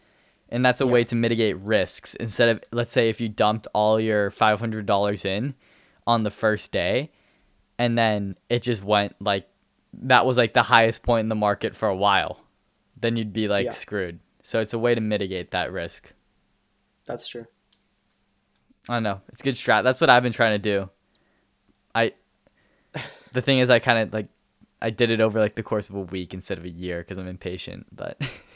and 0.50 0.66
that's 0.66 0.82
a 0.82 0.88
way 0.88 1.04
to 1.04 1.16
mitigate 1.16 1.58
risks. 1.58 2.16
Instead 2.16 2.50
of 2.50 2.64
let's 2.72 2.92
say 2.92 3.10
if 3.10 3.22
you 3.22 3.30
dumped 3.30 3.68
all 3.74 4.00
your 4.00 4.32
five 4.32 4.60
hundred 4.60 4.86
dollars 4.86 5.26
in 5.26 5.54
on 6.08 6.24
the 6.24 6.32
first 6.32 6.72
day, 6.72 7.12
and 7.78 7.98
then 7.98 8.36
it 8.50 8.64
just 8.64 8.84
went 8.84 9.16
like 9.20 9.48
that 9.94 10.26
was 10.26 10.38
like 10.38 10.54
the 10.54 10.64
highest 10.64 11.04
point 11.04 11.26
in 11.26 11.30
the 11.30 11.36
market 11.36 11.76
for 11.76 11.88
a 11.88 11.96
while, 11.96 12.42
then 13.00 13.16
you'd 13.16 13.34
be 13.34 13.48
like 13.48 13.66
Yeah. 13.66 13.72
screwed. 13.72 14.20
So 14.50 14.60
it's 14.60 14.74
a 14.74 14.80
way 14.80 14.96
to 14.96 15.02
mitigate 15.02 15.52
that 15.52 15.72
risk. 15.72 16.12
That's 17.06 17.28
true. 17.28 17.46
I 18.88 18.96
don't 18.96 19.04
know. 19.04 19.22
It's 19.32 19.42
a 19.42 19.44
good 19.44 19.54
strat. 19.54 19.84
That's 19.84 20.02
what 20.02 20.10
I've 20.10 20.24
been 20.24 20.34
trying 20.34 20.60
to 20.60 20.60
do. 20.60 20.90
I 21.94 22.14
the 23.32 23.44
thing 23.44 23.60
is 23.60 23.70
I 23.70 23.78
kind 23.78 24.00
of 24.00 24.12
like 24.12 24.30
I 24.82 24.90
did 24.90 25.12
it 25.12 25.22
over 25.22 25.40
like 25.40 25.54
the 25.54 25.62
course 25.62 25.88
of 25.90 25.96
a 25.96 26.02
week 26.02 26.34
instead 26.34 26.58
of 26.58 26.66
a 26.66 26.70
year 26.70 27.00
because 27.00 27.20
I'm 27.20 27.28
impatient, 27.28 27.86
but 27.96 28.20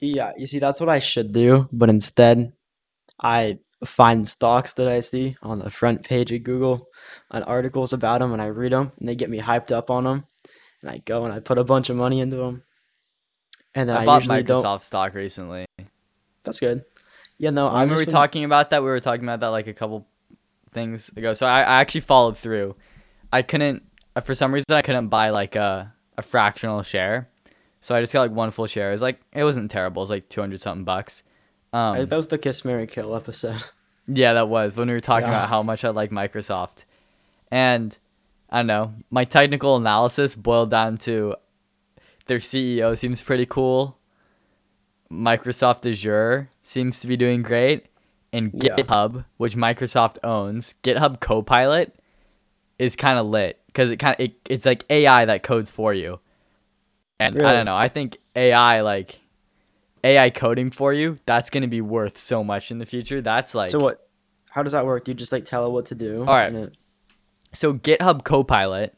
Yeah, 0.00 0.32
you 0.38 0.46
see, 0.46 0.58
that's 0.58 0.80
what 0.80 0.88
I 0.88 1.00
should 1.00 1.32
do, 1.32 1.68
but 1.70 1.90
instead, 1.90 2.52
I 3.20 3.58
find 3.84 4.26
stocks 4.26 4.72
that 4.74 4.88
I 4.88 5.00
see 5.00 5.36
on 5.42 5.58
the 5.58 5.70
front 5.70 6.02
page 6.02 6.32
of 6.32 6.44
Google 6.44 6.88
and 7.30 7.44
articles 7.44 7.92
about 7.92 8.20
them, 8.20 8.32
and 8.32 8.42
I 8.42 8.46
read 8.46 8.72
them, 8.72 8.92
and 8.98 9.08
they 9.08 9.14
get 9.14 9.30
me 9.30 9.40
hyped 9.40 9.72
up 9.72 9.90
on 9.90 10.04
them, 10.04 10.26
and 10.82 10.90
I 10.90 10.98
go 10.98 11.24
and 11.24 11.32
I 11.32 11.40
put 11.40 11.58
a 11.58 11.64
bunch 11.64 11.88
of 11.88 11.96
money 11.96 12.20
into 12.20 12.36
them, 12.36 12.62
and 13.76 13.88
then 13.88 13.96
I 13.96 14.02
I, 14.02 14.04
bought 14.04 14.22
Microsoft 14.22 14.46
don't. 14.62 14.82
stock 14.84 15.14
recently. 15.14 15.66
That's 16.42 16.58
good. 16.58 16.84
Yeah, 17.38 17.50
no, 17.50 17.68
I'm 17.68 17.88
we 17.88 17.94
were 17.94 18.04
been- 18.04 18.12
talking 18.12 18.42
about 18.44 18.70
that? 18.70 18.82
We 18.82 18.88
were 18.88 18.98
talking 19.00 19.24
about 19.24 19.40
that 19.40 19.48
like 19.48 19.66
a 19.68 19.72
couple 19.74 20.06
things 20.72 21.10
ago. 21.16 21.32
So 21.34 21.46
I, 21.46 21.60
I 21.60 21.80
actually 21.80 22.00
followed 22.02 22.36
through. 22.38 22.74
I 23.32 23.42
couldn't 23.42 23.82
uh, 24.16 24.20
for 24.22 24.34
some 24.34 24.52
reason 24.52 24.66
I 24.72 24.82
couldn't 24.82 25.08
buy 25.08 25.30
like 25.30 25.54
a 25.54 25.92
a 26.18 26.22
fractional 26.22 26.82
share, 26.82 27.28
so 27.80 27.94
I 27.94 28.00
just 28.00 28.12
got 28.12 28.22
like 28.22 28.30
one 28.30 28.50
full 28.50 28.66
share. 28.66 28.88
It 28.88 28.92
was 28.92 29.02
like 29.02 29.20
it 29.32 29.44
wasn't 29.44 29.70
terrible. 29.70 30.02
It 30.02 30.04
was 30.04 30.10
like 30.10 30.28
two 30.28 30.40
hundred 30.40 30.60
something 30.60 30.84
bucks. 30.84 31.22
I- 31.72 31.98
Um, 31.98 32.08
that 32.08 32.16
was 32.16 32.28
the 32.28 32.38
Kiss 32.38 32.64
Mary 32.64 32.86
Kill 32.86 33.14
episode. 33.14 33.62
yeah, 34.08 34.32
that 34.34 34.48
was 34.48 34.76
when 34.76 34.88
we 34.88 34.94
were 34.94 35.00
talking 35.00 35.28
Yeah. 35.28 35.36
about 35.36 35.48
how 35.50 35.62
much 35.62 35.84
I 35.84 35.90
like 35.90 36.10
Microsoft, 36.10 36.84
and 37.50 37.96
I 38.48 38.58
don't 38.60 38.66
know. 38.68 38.92
My 39.10 39.24
technical 39.24 39.76
analysis 39.76 40.34
boiled 40.34 40.70
down 40.70 40.96
to 40.98 41.34
their 42.26 42.38
CEO 42.38 42.96
seems 42.96 43.20
pretty 43.20 43.46
cool. 43.46 43.98
Microsoft 45.10 45.88
Azure 45.90 46.50
seems 46.62 47.00
to 47.00 47.06
be 47.06 47.16
doing 47.16 47.42
great, 47.42 47.86
and 48.32 48.50
Yeah. 48.54 48.74
GitHub, 48.76 49.24
which 49.36 49.56
Microsoft 49.56 50.18
owns, 50.24 50.74
GitHub 50.82 51.20
Copilot 51.20 51.94
is 52.78 52.96
kind 52.96 53.18
of 53.18 53.26
lit 53.26 53.60
because 53.68 53.90
it 53.90 53.98
kind 53.98 54.14
of 54.18 54.20
it, 54.24 54.34
it's 54.50 54.66
like 54.66 54.84
AI 54.90 55.24
that 55.24 55.42
codes 55.42 55.70
for 55.70 55.94
you. 55.94 56.18
And 57.18 57.40
I 57.40 57.52
don't 57.52 57.64
know. 57.66 57.76
I 57.76 57.88
think 57.88 58.18
AI 58.34 58.80
like 58.82 59.20
AI 60.04 60.28
coding 60.30 60.70
for 60.70 60.92
you, 60.92 61.18
that's 61.24 61.48
going 61.50 61.62
to 61.62 61.68
be 61.68 61.80
worth 61.80 62.18
so 62.18 62.44
much 62.44 62.70
in 62.70 62.78
the 62.78 62.84
future. 62.86 63.22
That's 63.22 63.54
like 63.54 63.70
so 63.70 63.78
what? 63.80 64.08
How 64.50 64.62
does 64.62 64.72
that 64.72 64.84
work? 64.86 65.04
Do 65.04 65.12
you 65.12 65.14
just 65.16 65.32
like 65.32 65.44
tell 65.44 65.66
it 65.66 65.70
what 65.70 65.86
to 65.86 65.94
do? 65.94 66.20
All 66.20 66.34
right. 66.34 66.52
it- 66.52 66.76
so 67.52 67.72
GitHub 67.72 68.24
Copilot, 68.24 68.94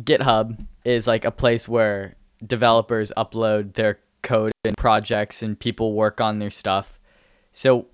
GitHub 0.00 0.64
is 0.84 1.06
like 1.08 1.24
a 1.24 1.30
place 1.32 1.66
where 1.66 2.14
developers 2.44 3.12
upload 3.16 3.74
their 3.74 4.00
code 4.22 4.52
and 4.64 4.76
projects 4.76 5.42
and 5.42 5.58
people 5.58 5.94
work 5.94 6.20
on 6.20 6.38
their 6.38 6.50
stuff. 6.50 6.98
So 7.52 7.86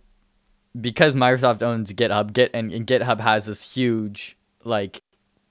because 0.81 1.15
Microsoft 1.15 1.63
owns 1.63 1.93
GitHub, 1.93 2.33
Git 2.33 2.51
and, 2.55 2.73
and 2.73 2.87
GitHub 2.87 3.21
has 3.21 3.47
this 3.47 3.75
huge 3.75 4.37
like 4.65 5.03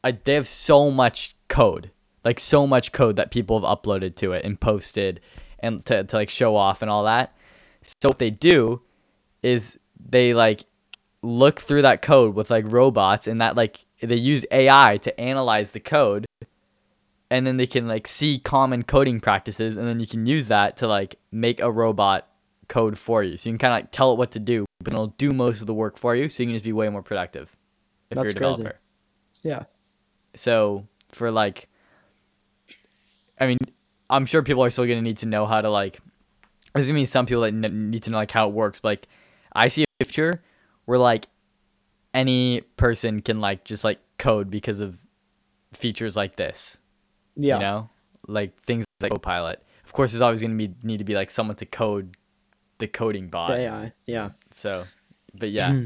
I, 0.04 0.12
they 0.12 0.34
have 0.34 0.48
so 0.48 0.90
much 0.90 1.36
code, 1.48 1.92
like 2.26 2.40
so 2.40 2.66
much 2.66 2.92
code 2.92 3.18
that 3.18 3.32
people 3.32 3.60
have 3.60 3.78
uploaded 3.78 4.16
to 4.18 4.32
it 4.32 4.44
and 4.44 4.60
posted 4.60 5.22
and 5.60 5.86
to, 5.86 6.04
to 6.04 6.16
like 6.16 6.30
show 6.30 6.56
off 6.56 6.82
and 6.82 6.90
all 6.90 7.04
that. 7.04 7.36
So 7.84 8.10
what 8.10 8.20
they 8.20 8.32
do 8.32 8.82
is 9.44 9.78
they 10.00 10.34
like 10.34 10.66
look 11.22 11.62
through 11.62 11.84
that 11.84 12.02
code 12.02 12.36
with 12.36 12.50
like 12.50 12.66
robots 12.68 13.28
and 13.28 13.40
that 13.40 13.56
like 13.56 13.86
they 14.02 14.16
use 14.16 14.46
AI 14.52 14.98
to 14.98 15.20
analyze 15.20 15.72
the 15.72 15.80
code 15.80 16.26
and 17.32 17.48
then 17.48 17.56
they 17.56 17.66
can 17.66 17.88
like 17.88 18.08
see 18.08 18.40
common 18.40 18.84
coding 18.84 19.22
practices 19.22 19.78
and 19.78 19.88
then 19.88 20.02
you 20.02 20.06
can 20.06 20.26
use 20.26 20.50
that 20.50 20.76
to 20.78 20.88
like 20.88 21.16
make 21.32 21.62
a 21.62 21.72
robot 21.72 22.28
code 22.68 22.98
for 22.98 23.24
you. 23.24 23.38
So 23.38 23.50
you 23.50 23.54
can 23.54 23.58
kind 23.60 23.74
of 23.74 23.78
like 23.78 23.92
tell 23.92 24.12
it 24.12 24.18
what 24.18 24.32
to 24.32 24.40
do, 24.40 24.66
but 24.84 24.92
it'll 24.94 25.08
do 25.08 25.32
most 25.32 25.62
of 25.62 25.68
the 25.68 25.74
work 25.74 25.98
for 25.98 26.14
you 26.14 26.28
so 26.28 26.44
you 26.44 26.48
can 26.48 26.56
just 26.56 26.66
be 26.66 26.74
way 26.74 26.90
more 26.90 27.02
productive 27.02 27.56
if 28.10 28.18
That's 28.18 28.26
you're 28.26 28.32
a 28.32 28.34
developer 28.34 28.64
crazy. 28.64 29.50
yeah. 29.50 29.64
So 30.36 30.86
for 31.14 31.32
like, 31.32 31.70
I 33.40 33.48
mean, 33.48 33.60
I'm 34.10 34.26
sure 34.26 34.44
people 34.44 34.66
are 34.66 34.70
still 34.70 34.86
gonna 34.86 35.02
need 35.02 35.20
to 35.20 35.26
know 35.26 35.46
how 35.46 35.62
to 35.62 35.70
like. 35.70 36.00
There's 36.76 36.88
gonna 36.88 37.00
be 37.00 37.06
some 37.06 37.26
people 37.26 37.44
that 37.44 37.54
n- 37.54 37.92
need 37.92 38.04
to 38.04 38.12
know 38.12 38.18
like 38.18 38.32
how 38.32 38.50
it 38.50 38.54
works. 38.54 38.82
But 38.82 38.90
like, 38.90 39.08
I 39.54 39.70
see 39.70 39.86
a 40.02 40.06
future 40.06 40.44
where 40.84 41.00
like 41.00 41.28
any 42.14 42.62
person 42.76 43.22
can 43.22 43.40
like 43.40 43.64
just 43.64 43.86
like 43.86 44.00
code 44.18 44.52
because 44.52 44.82
of 44.82 44.98
features 45.74 46.18
like 46.18 46.36
this. 46.36 46.80
Yeah. 47.36 47.56
You 47.56 47.62
know, 47.62 47.90
like 48.28 48.62
things 48.66 48.86
like 49.02 49.12
Copilot. 49.12 49.64
Of 49.86 49.94
course, 49.94 50.12
there's 50.12 50.22
always 50.22 50.42
gonna 50.42 50.56
be 50.56 50.74
need 50.84 50.98
to 50.98 51.04
be 51.04 51.16
like 51.16 51.32
someone 51.32 51.56
to 51.58 51.66
code 51.66 52.16
the 52.80 52.88
coding 52.88 53.28
bot. 53.30 53.50
The 53.50 53.58
AI. 53.58 53.94
Yeah. 54.06 54.30
So, 54.54 54.86
but 55.34 55.52
yeah, 55.52 55.82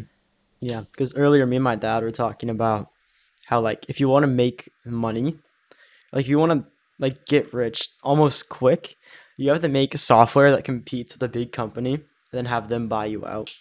Yeah. 0.61 0.81
Because 0.91 1.15
earlier, 1.15 1.45
me 1.45 1.57
and 1.57 1.63
my 1.63 1.75
dad 1.75 2.03
were 2.03 2.11
talking 2.11 2.49
about 2.49 2.89
how 3.45 3.61
like 3.61 3.85
if 3.89 3.99
you 3.99 4.09
want 4.09 4.23
to 4.23 4.27
make 4.27 4.69
money, 4.85 5.37
like 6.11 6.25
if 6.25 6.27
you 6.27 6.39
want 6.39 6.51
to 6.51 6.65
like 6.99 7.25
get 7.25 7.53
rich 7.53 7.89
almost 8.03 8.49
quick, 8.49 8.95
you 9.37 9.49
have 9.49 9.61
to 9.61 9.67
make 9.67 9.97
software 9.97 10.51
that 10.51 10.63
competes 10.63 11.13
with 11.13 11.23
a 11.23 11.27
big 11.27 11.51
company, 11.51 11.93
and 11.95 12.03
then 12.31 12.45
have 12.45 12.69
them 12.69 12.87
buy 12.87 13.05
you 13.05 13.25
out. 13.25 13.53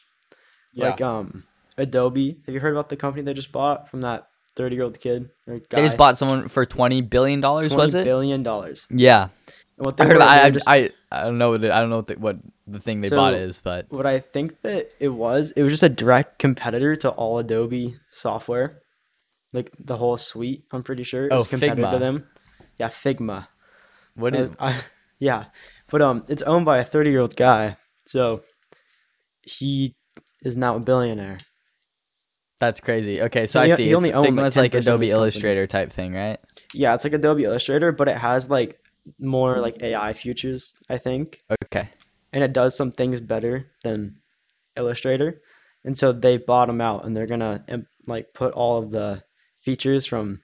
Yeah. 0.72 0.90
Like 0.90 1.00
um, 1.00 1.44
Adobe. 1.76 2.40
Have 2.46 2.54
you 2.54 2.60
heard 2.60 2.72
about 2.72 2.88
the 2.88 2.96
company 2.96 3.22
they 3.22 3.34
just 3.34 3.52
bought 3.52 3.88
from 3.90 4.00
that 4.02 4.28
thirty-year-old 4.56 5.00
kid 5.00 5.30
or 5.46 5.58
guy? 5.58 5.80
they 5.80 5.82
just 5.86 5.96
bought 5.96 6.16
someone 6.16 6.48
for 6.48 6.64
twenty 6.66 7.00
billion 7.02 7.40
dollars. 7.40 7.72
Was 7.74 7.92
20 7.92 8.02
it? 8.02 8.04
billion 8.04 8.42
dollars. 8.42 8.86
Yeah. 8.90 9.28
And 9.76 9.86
what 9.86 10.00
I 10.00 10.04
heard 10.04 10.16
about. 10.16 10.28
I, 10.28 10.42
I, 10.44 10.50
just- 10.50 10.68
I 10.68 10.90
I 11.10 11.22
don't 11.24 11.38
know 11.38 11.50
what 11.50 11.60
the, 11.62 11.74
I 11.74 11.80
don't 11.80 11.90
know 11.90 11.96
what 11.96 12.06
the, 12.06 12.14
what 12.14 12.36
the 12.66 12.78
thing 12.80 13.00
they 13.00 13.08
So- 13.08 13.16
bought 13.16 13.34
is, 13.34 13.58
but 13.60 13.86
what 13.90 14.06
I 14.06 14.20
think 14.20 14.62
that 14.62 14.92
it 15.00 15.08
was, 15.08 15.50
it 15.52 15.62
was 15.62 15.72
just 15.72 15.82
a 15.82 15.88
direct 15.88 16.38
competitor 16.38 16.94
to 16.96 17.10
all 17.10 17.38
Adobe 17.38 17.96
software, 18.10 18.82
like 19.52 19.70
the 19.78 19.96
whole 19.96 20.16
suite. 20.16 20.64
I'm 20.72 20.82
pretty 20.84 21.02
sure 21.02 21.26
it 21.26 21.32
Oh, 21.32 21.36
was 21.38 21.48
competitor 21.48 21.82
Figma. 21.82 21.92
to 21.92 21.98
them. 21.98 22.26
Yeah, 22.78 22.88
Figma. 22.88 23.48
What 24.14 24.34
is? 24.36 24.52
I- 24.60 24.80
yeah, 25.18 25.46
but 25.90 26.00
um, 26.02 26.24
it's 26.28 26.42
owned 26.42 26.64
by 26.64 26.78
a 26.78 26.84
30 26.84 27.10
year 27.10 27.20
old 27.20 27.34
guy, 27.36 27.76
so 28.06 28.42
he 29.42 29.94
is 30.42 30.56
now 30.56 30.76
a 30.76 30.80
billionaire. 30.80 31.38
That's 32.66 32.80
crazy. 32.80 33.20
Okay, 33.22 33.46
so 33.46 33.60
I 33.60 33.68
see. 33.70 33.84
he 33.84 33.90
It's, 33.90 33.96
only 33.96 34.12
owned, 34.12 34.36
like, 34.36 34.46
Figma's 34.46 34.56
like 34.56 34.72
10% 34.72 34.78
Adobe. 34.80 35.10
Illustrator 35.10 35.66
type 35.66 35.92
thing, 35.92 36.12
right? 36.14 36.38
Yeah, 36.72 36.94
it's 36.94 37.04
like 37.04 37.12
Adobe 37.12 37.44
Illustrator, 37.44 37.92
but 37.92 38.08
it 38.08 38.16
has 38.16 38.48
like 38.50 38.78
more 39.18 39.58
like 39.60 39.82
AI 39.82 40.12
features, 40.14 40.76
I 40.88 40.98
think, 40.98 41.42
Okay. 41.64 41.88
and 42.32 42.42
it 42.42 42.52
does 42.52 42.74
some 42.76 42.90
things 42.92 43.20
better 43.20 43.70
than 43.82 44.16
Illustrator. 44.76 45.40
And 45.84 45.96
so 45.98 46.12
they 46.12 46.38
bought 46.38 46.66
them 46.66 46.80
out, 46.80 47.04
and 47.04 47.14
they're 47.16 47.26
gonna 47.26 47.64
like 48.06 48.32
put 48.34 48.54
all 48.54 48.78
of 48.78 48.90
the 48.90 49.22
features 49.60 50.06
from 50.06 50.40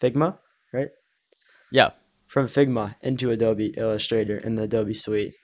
Figma, 0.00 0.38
right? 0.72 0.88
Yeah. 1.70 1.90
From 2.28 2.46
Figma 2.46 2.94
into 3.02 3.30
Adobe 3.30 3.74
Illustrator 3.76 4.36
in 4.36 4.54
the 4.54 4.62
Adobe 4.64 4.94
Suite. 4.94 5.34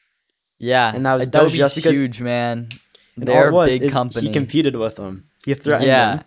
Yeah. 0.59 0.93
And 0.95 1.05
that 1.07 1.15
was- 1.17 1.31
that 1.31 1.43
was 1.45 1.53
Adobe's 1.55 1.59
just 1.59 1.77
because- 1.77 2.01
huge, 2.01 2.21
man. 2.21 2.69
They're 3.17 3.49
a 3.51 3.67
big 3.67 3.91
company. 3.91 4.29
He 4.29 4.33
competed 4.33 4.77
with 4.77 4.95
them. 4.97 5.25
He 5.49 5.55
threatened 5.55 5.87
Yeah. 5.89 6.17
them, 6.17 6.25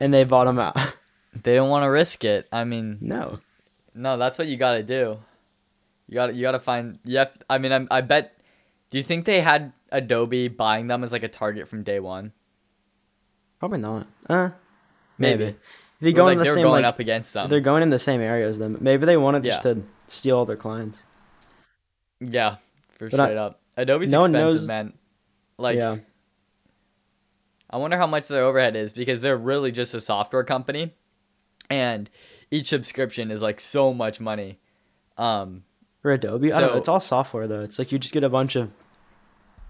and 0.00 0.14
they 0.14 0.24
bought 0.24 0.46
him 0.46 0.58
out. 0.58 0.76
They 1.42 1.54
don't 1.54 1.68
want 1.68 1.84
to 1.84 1.88
risk 1.90 2.24
it. 2.24 2.48
I 2.50 2.64
mean, 2.64 2.98
no, 3.00 3.38
no, 3.94 4.16
that's 4.16 4.38
what 4.38 4.48
you 4.48 4.56
got 4.56 4.72
to 4.72 4.82
do. 4.82 5.18
You 6.08 6.14
got 6.14 6.26
to 6.28 6.32
you 6.34 6.42
got 6.42 6.52
to 6.52 6.58
find. 6.58 6.98
You 7.04 7.18
have. 7.18 7.30
I 7.48 7.58
mean, 7.58 7.70
I'm, 7.70 7.86
I 7.90 8.00
bet. 8.00 8.34
Do 8.90 8.98
you 8.98 9.04
think 9.04 9.24
they 9.24 9.40
had 9.40 9.72
Adobe 9.92 10.48
buying 10.48 10.86
them 10.88 11.04
as 11.04 11.12
like 11.12 11.22
a 11.22 11.28
target 11.28 11.68
from 11.68 11.82
day 11.84 12.00
one? 12.00 12.32
probably 13.60 13.78
not. 13.78 14.06
Uh, 14.28 14.50
Maybe. 15.18 15.44
maybe. 15.44 15.56
You 16.00 16.12
go 16.12 16.24
like 16.24 16.32
in 16.32 16.38
the 16.38 16.44
they 16.44 16.50
were 16.50 16.54
same 16.56 16.62
going 16.64 16.82
like 16.82 16.88
up 16.88 16.98
against 16.98 17.34
them. 17.34 17.48
they're 17.50 17.60
going 17.60 17.82
in 17.82 17.90
the 17.90 17.98
same 17.98 18.20
area 18.20 18.48
as 18.48 18.58
them. 18.58 18.76
Maybe 18.80 19.04
they 19.06 19.16
wanted 19.16 19.44
just 19.44 19.62
to 19.62 19.82
steal 20.08 20.38
all 20.38 20.46
their 20.46 20.56
clients. 20.56 21.02
Yeah, 22.20 22.56
for 22.98 23.10
But 23.10 23.20
I- 23.20 23.24
straight 23.26 23.36
up. 23.38 23.60
Adobe's 23.76 24.10
no 24.10 24.24
expensive, 24.24 24.32
knows- 24.60 24.66
man. 24.68 24.92
Like, 25.58 25.76
yeah, 25.76 25.98
I 27.70 27.76
wonder 27.76 27.96
how 27.96 28.06
much 28.06 28.28
their 28.28 28.44
overhead 28.44 28.76
is 28.76 28.92
because 28.92 29.20
they're 29.22 29.36
really 29.36 29.70
just 29.72 29.94
a 29.94 30.00
software 30.00 30.44
company, 30.44 30.94
and 31.68 32.08
each 32.50 32.68
subscription 32.68 33.30
is 33.30 33.42
like 33.42 33.60
so 33.60 33.92
much 33.92 34.20
money. 34.20 34.58
Um, 35.16 35.64
for 36.00 36.12
Adobe, 36.12 36.52
I 36.52 36.60
don't. 36.60 36.70
So- 36.72 36.78
It's 36.78 36.88
all 36.88 37.00
software 37.00 37.46
though. 37.46 37.60
It's 37.60 37.78
like 37.78 37.92
you 37.92 37.98
just 37.98 38.14
get 38.14 38.24
a 38.24 38.28
bunch 38.28 38.56
of 38.56 38.70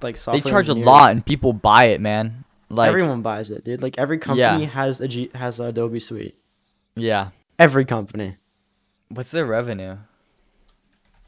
like 0.02 0.14
they 0.14 0.20
software. 0.20 0.52
charge 0.52 0.68
a 0.68 0.74
lot, 0.74 1.10
and 1.10 1.24
people 1.26 1.52
buy 1.52 1.86
it, 1.86 2.00
man. 2.00 2.44
Like, 2.70 2.88
Everyone 2.90 3.22
buys 3.22 3.50
it, 3.50 3.64
dude. 3.64 3.82
Like 3.82 3.98
every 3.98 4.18
company 4.18 4.42
Yeah. 4.64 4.70
has 4.70 5.00
a 5.00 5.08
G- 5.08 5.30
has 5.34 5.58
a 5.58 5.64
Adobe 5.64 6.00
Suite. 6.00 6.36
yeah. 6.94 7.30
Every 7.58 7.84
company. 7.84 8.36
What's 9.08 9.30
their 9.32 9.46
revenue? 9.46 9.96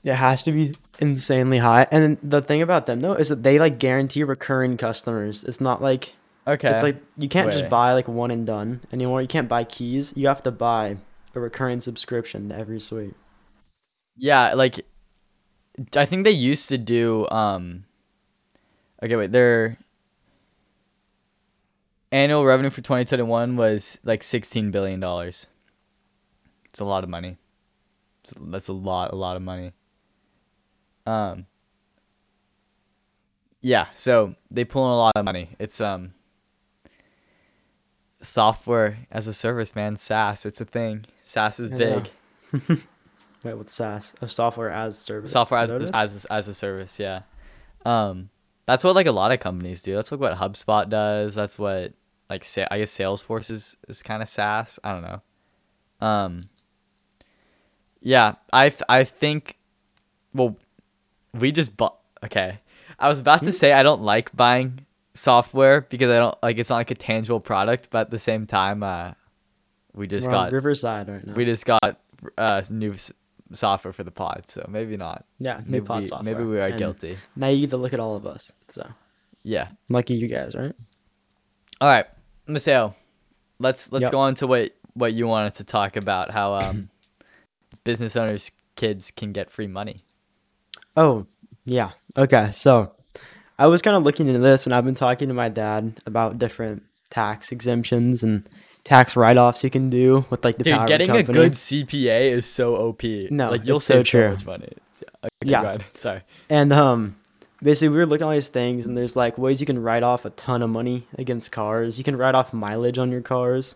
It 0.04 0.14
has 0.14 0.42
to 0.44 0.52
be 0.52 0.74
insanely 1.00 1.58
high. 1.58 1.86
And 1.90 2.18
the 2.22 2.40
thing 2.40 2.62
about 2.62 2.86
them 2.86 3.00
though 3.00 3.14
is 3.14 3.28
that 3.30 3.42
they 3.42 3.58
like 3.58 3.78
guarantee 3.80 4.22
recurring 4.22 4.76
customers. 4.76 5.42
It's 5.44 5.60
not 5.60 5.82
like 5.82 6.12
Okay. 6.46 6.70
it's 6.70 6.82
like 6.82 6.96
you 7.16 7.28
can't 7.28 7.48
Wait. 7.48 7.58
just 7.58 7.70
buy 7.70 7.92
like 7.92 8.08
one 8.08 8.30
and 8.30 8.46
done 8.46 8.80
anymore. 8.92 9.22
You 9.22 9.28
can't 9.28 9.48
buy 9.48 9.64
keys. 9.64 10.12
You 10.16 10.28
have 10.28 10.42
to 10.44 10.50
buy 10.50 10.96
a 11.34 11.40
recurring 11.40 11.80
subscription 11.80 12.48
to 12.48 12.56
every 12.56 12.80
suite. 12.80 13.14
yeah, 14.16 14.54
like 14.54 14.84
I 15.96 16.06
think 16.06 16.24
they 16.24 16.30
used 16.30 16.68
to 16.68 16.78
do. 16.78 17.28
Um, 17.30 17.84
okay, 19.02 19.16
wait. 19.16 19.32
Their 19.32 19.78
annual 22.12 22.44
revenue 22.44 22.70
for 22.70 22.82
2021 22.82 23.56
was 23.56 24.00
like 24.04 24.22
16 24.22 24.70
billion 24.70 25.00
dollars. 25.00 25.46
It's 26.66 26.80
a 26.80 26.84
lot 26.84 27.04
of 27.04 27.10
money. 27.10 27.36
That's 28.40 28.68
a 28.68 28.72
lot, 28.72 29.12
a 29.12 29.16
lot 29.16 29.36
of 29.36 29.42
money. 29.42 29.72
Um. 31.06 31.46
Yeah, 33.62 33.88
so 33.94 34.34
they 34.50 34.64
pull 34.64 34.86
in 34.86 34.92
a 34.92 34.96
lot 34.96 35.12
of 35.16 35.24
money. 35.24 35.50
It's 35.58 35.80
um. 35.80 36.14
Software 38.22 38.98
as 39.10 39.26
a 39.26 39.32
service, 39.34 39.74
man. 39.74 39.96
SaaS, 39.96 40.44
it's 40.44 40.60
a 40.60 40.64
thing. 40.64 41.06
SaaS 41.22 41.58
is 41.60 41.72
I 41.72 41.76
big. 41.76 42.10
Wait, 43.44 43.54
what's 43.54 43.72
SaaS? 43.72 44.14
A 44.20 44.28
software 44.28 44.70
as 44.70 44.98
service. 44.98 45.32
software 45.32 45.60
as 45.60 45.72
what 45.72 45.90
as 45.94 46.24
a, 46.26 46.32
as 46.32 46.48
a 46.48 46.52
service 46.54 46.98
yeah 46.98 47.22
um 47.86 48.28
that's 48.66 48.84
what 48.84 48.94
like 48.94 49.06
a 49.06 49.12
lot 49.12 49.32
of 49.32 49.40
companies 49.40 49.80
do 49.80 49.94
that's 49.94 50.12
like 50.12 50.20
what 50.20 50.36
hubspot 50.36 50.90
does 50.90 51.34
that's 51.34 51.58
what 51.58 51.94
like 52.28 52.44
say 52.44 52.66
i 52.70 52.78
guess 52.78 52.90
salesforce 52.92 53.50
is, 53.50 53.76
is 53.88 54.02
kind 54.02 54.20
of 54.22 54.28
saas 54.28 54.78
i 54.84 54.92
don't 54.92 55.02
know 55.02 56.06
um 56.06 56.42
Yeah, 58.02 58.34
I 58.52 58.72
I 58.88 59.04
think. 59.04 59.56
Well, 60.34 60.56
we 61.34 61.52
just 61.52 61.76
bought. 61.76 61.98
Okay, 62.24 62.60
I 62.98 63.08
was 63.08 63.18
about 63.18 63.40
Hmm? 63.40 63.46
to 63.46 63.52
say 63.52 63.72
I 63.72 63.82
don't 63.82 64.02
like 64.02 64.34
buying 64.36 64.86
software 65.14 65.82
because 65.82 66.10
I 66.10 66.18
don't 66.18 66.38
like 66.42 66.58
it's 66.58 66.70
not 66.70 66.76
like 66.76 66.90
a 66.90 66.94
tangible 66.94 67.40
product, 67.40 67.88
but 67.90 68.00
at 68.02 68.10
the 68.10 68.18
same 68.18 68.46
time, 68.46 68.82
uh, 68.82 69.12
we 69.94 70.06
just 70.06 70.26
We're 70.26 70.32
got 70.32 70.52
Riverside 70.52 71.08
right 71.08 71.26
now. 71.26 71.34
we 71.34 71.44
just 71.44 71.64
got 71.66 72.00
uh 72.38 72.62
new 72.70 72.92
s- 72.94 73.12
software 73.52 73.92
for 73.92 74.04
the 74.04 74.10
pod, 74.10 74.44
so 74.48 74.64
maybe 74.68 74.96
not. 74.96 75.24
yeah, 75.38 75.58
new 75.66 75.72
Maybe 75.78 75.86
pod 75.86 76.00
we, 76.02 76.06
software. 76.06 76.34
maybe 76.34 76.46
we 76.48 76.58
are 76.60 76.66
And 76.68 76.78
guilty. 76.78 77.18
Now 77.36 77.48
you 77.48 77.60
get 77.62 77.70
to 77.70 77.76
look 77.76 77.92
at 77.92 78.00
all 78.00 78.14
of 78.16 78.26
us. 78.26 78.52
So 78.68 78.86
Yeah. 79.42 79.68
lucky 79.88 80.14
you 80.14 80.28
guys, 80.28 80.54
right? 80.54 80.74
All 81.80 81.88
right, 81.88 82.06
Maseo, 82.48 82.94
let's 83.58 83.90
let's 83.90 84.04
Yep. 84.04 84.12
go 84.12 84.18
on 84.20 84.34
to 84.36 84.46
what 84.46 84.72
what 84.94 85.12
you 85.14 85.26
wanted 85.26 85.54
to 85.54 85.64
talk 85.64 85.96
about. 85.96 86.30
How 86.30 86.54
um 86.54 86.90
business 87.84 88.16
owners' 88.16 88.50
kids 88.76 89.10
can 89.10 89.32
get 89.32 89.50
free 89.50 89.66
money. 89.66 90.04
Oh, 90.96 91.26
yeah. 91.64 91.92
Okay. 92.16 92.50
So 92.52 92.92
I 93.60 93.66
was 93.66 93.82
kind 93.82 93.94
of 93.94 94.04
looking 94.04 94.26
into 94.26 94.40
this 94.40 94.64
and 94.64 94.74
I've 94.74 94.86
been 94.86 94.94
talking 94.94 95.28
to 95.28 95.34
my 95.34 95.50
dad 95.50 96.00
about 96.06 96.38
different 96.38 96.82
tax 97.10 97.52
exemptions 97.52 98.22
and 98.22 98.48
tax 98.84 99.16
write 99.16 99.36
offs 99.36 99.62
you 99.62 99.68
can 99.68 99.90
do 99.90 100.24
with 100.30 100.42
like 100.42 100.56
the 100.56 100.64
Dude, 100.64 100.78
power 100.78 100.88
getting 100.88 101.10
a 101.10 101.16
company. 101.16 101.34
good 101.34 101.52
CPA 101.52 102.32
is 102.32 102.46
so 102.46 102.74
OP. 102.76 103.02
No, 103.30 103.50
like 103.50 103.66
you'll 103.66 103.76
it's 103.76 103.84
so 103.84 103.96
save 103.96 104.06
so, 104.06 104.10
true. 104.18 104.30
much 104.30 104.46
money. 104.46 104.72
Yeah. 105.02 105.08
Okay, 105.24 105.30
Yeah. 105.44 105.78
Sorry. 105.94 106.22
And 106.48 106.72
um 106.72 107.16
basically 107.62 107.90
we 107.90 107.98
were 107.98 108.06
looking 108.06 108.24
at 108.24 108.28
all 108.28 108.32
these 108.32 108.48
things 108.48 108.86
and 108.86 108.96
there's 108.96 109.14
like 109.14 109.36
ways 109.36 109.60
you 109.60 109.66
can 109.66 109.82
write 109.82 110.02
off 110.02 110.24
a 110.24 110.30
ton 110.30 110.62
of 110.62 110.70
money 110.70 111.06
against 111.18 111.52
cars. 111.52 111.98
You 111.98 112.04
can 112.04 112.16
write 112.16 112.34
off 112.34 112.54
mileage 112.54 112.96
on 112.96 113.12
your 113.12 113.20
cars. 113.20 113.74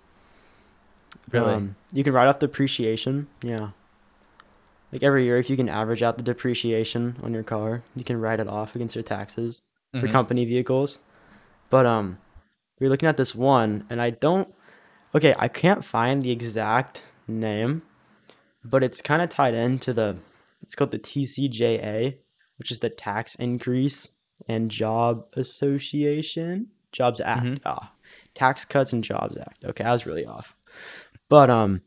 Really? 1.31 1.53
Um, 1.53 1.77
you 1.92 2.03
can 2.03 2.14
write 2.14 2.27
off 2.29 2.38
depreciation. 2.38 3.27
Yeah. 3.42 3.68
Like 4.92 5.03
every 5.03 5.25
year 5.25 5.37
if 5.37 5.51
you 5.51 5.57
can 5.59 5.68
average 5.68 6.03
out 6.03 6.16
the 6.16 6.25
depreciation 6.25 7.16
on 7.23 7.35
your 7.35 7.42
car, 7.42 7.83
you 7.94 8.05
can 8.05 8.18
write 8.18 8.40
it 8.40 8.49
off 8.49 8.75
against 8.75 8.94
your 8.94 9.05
taxes. 9.05 9.61
For 10.01 10.07
Mhm. 10.09 10.13
company 10.13 10.45
vehicles. 10.45 10.99
But 11.71 11.87
um 11.87 12.19
we 12.81 12.87
are 12.87 12.91
looking 12.91 13.09
at 13.09 13.17
this 13.17 13.35
one 13.35 13.85
and 13.89 14.01
I 14.03 14.11
don't 14.11 14.53
okay, 15.15 15.35
I 15.39 15.49
can't 15.49 15.85
find 15.85 16.23
the 16.23 16.31
exact 16.33 17.03
name, 17.29 17.83
but 18.65 18.83
it's 18.83 19.01
kind 19.01 19.23
of 19.23 19.29
tied 19.29 19.55
into 19.55 19.93
the 19.93 20.17
it's 20.63 20.75
called 20.75 20.91
the 20.91 20.99
TCJA, 20.99 22.19
which 22.59 22.71
is 22.71 22.79
the 22.81 22.91
Tax 22.91 23.35
Increase 23.37 24.09
and 24.49 24.71
Job 24.71 25.27
Association 25.35 26.69
Jobs 26.93 27.21
Act. 27.21 27.45
Mhm. 27.47 27.61
Ah, 27.65 27.93
Tax 28.35 28.65
Cuts 28.65 28.93
and 28.93 29.03
Jobs 29.05 29.37
Act. 29.37 29.65
Okay, 29.65 29.85
I 29.85 29.93
was 29.93 30.07
really 30.07 30.27
off. 30.27 30.57
But 31.29 31.51
um 31.51 31.83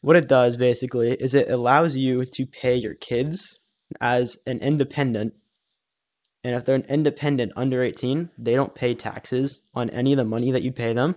what 0.00 0.16
it 0.16 0.28
does 0.28 0.56
basically 0.56 1.12
is 1.12 1.34
it 1.34 1.48
allows 1.48 1.96
you 1.96 2.24
to 2.24 2.46
pay 2.46 2.74
your 2.76 2.94
kids 2.94 3.58
as 4.00 4.38
an 4.46 4.58
independent 4.58 5.34
and 6.44 6.54
if 6.54 6.64
they're 6.64 6.74
an 6.74 6.84
independent 6.88 7.52
under 7.56 7.82
18, 7.82 8.30
they 8.36 8.54
don't 8.54 8.74
pay 8.74 8.94
taxes 8.94 9.60
on 9.74 9.90
any 9.90 10.12
of 10.12 10.16
the 10.16 10.24
money 10.24 10.50
that 10.50 10.62
you 10.62 10.72
pay 10.72 10.92
them 10.92 11.16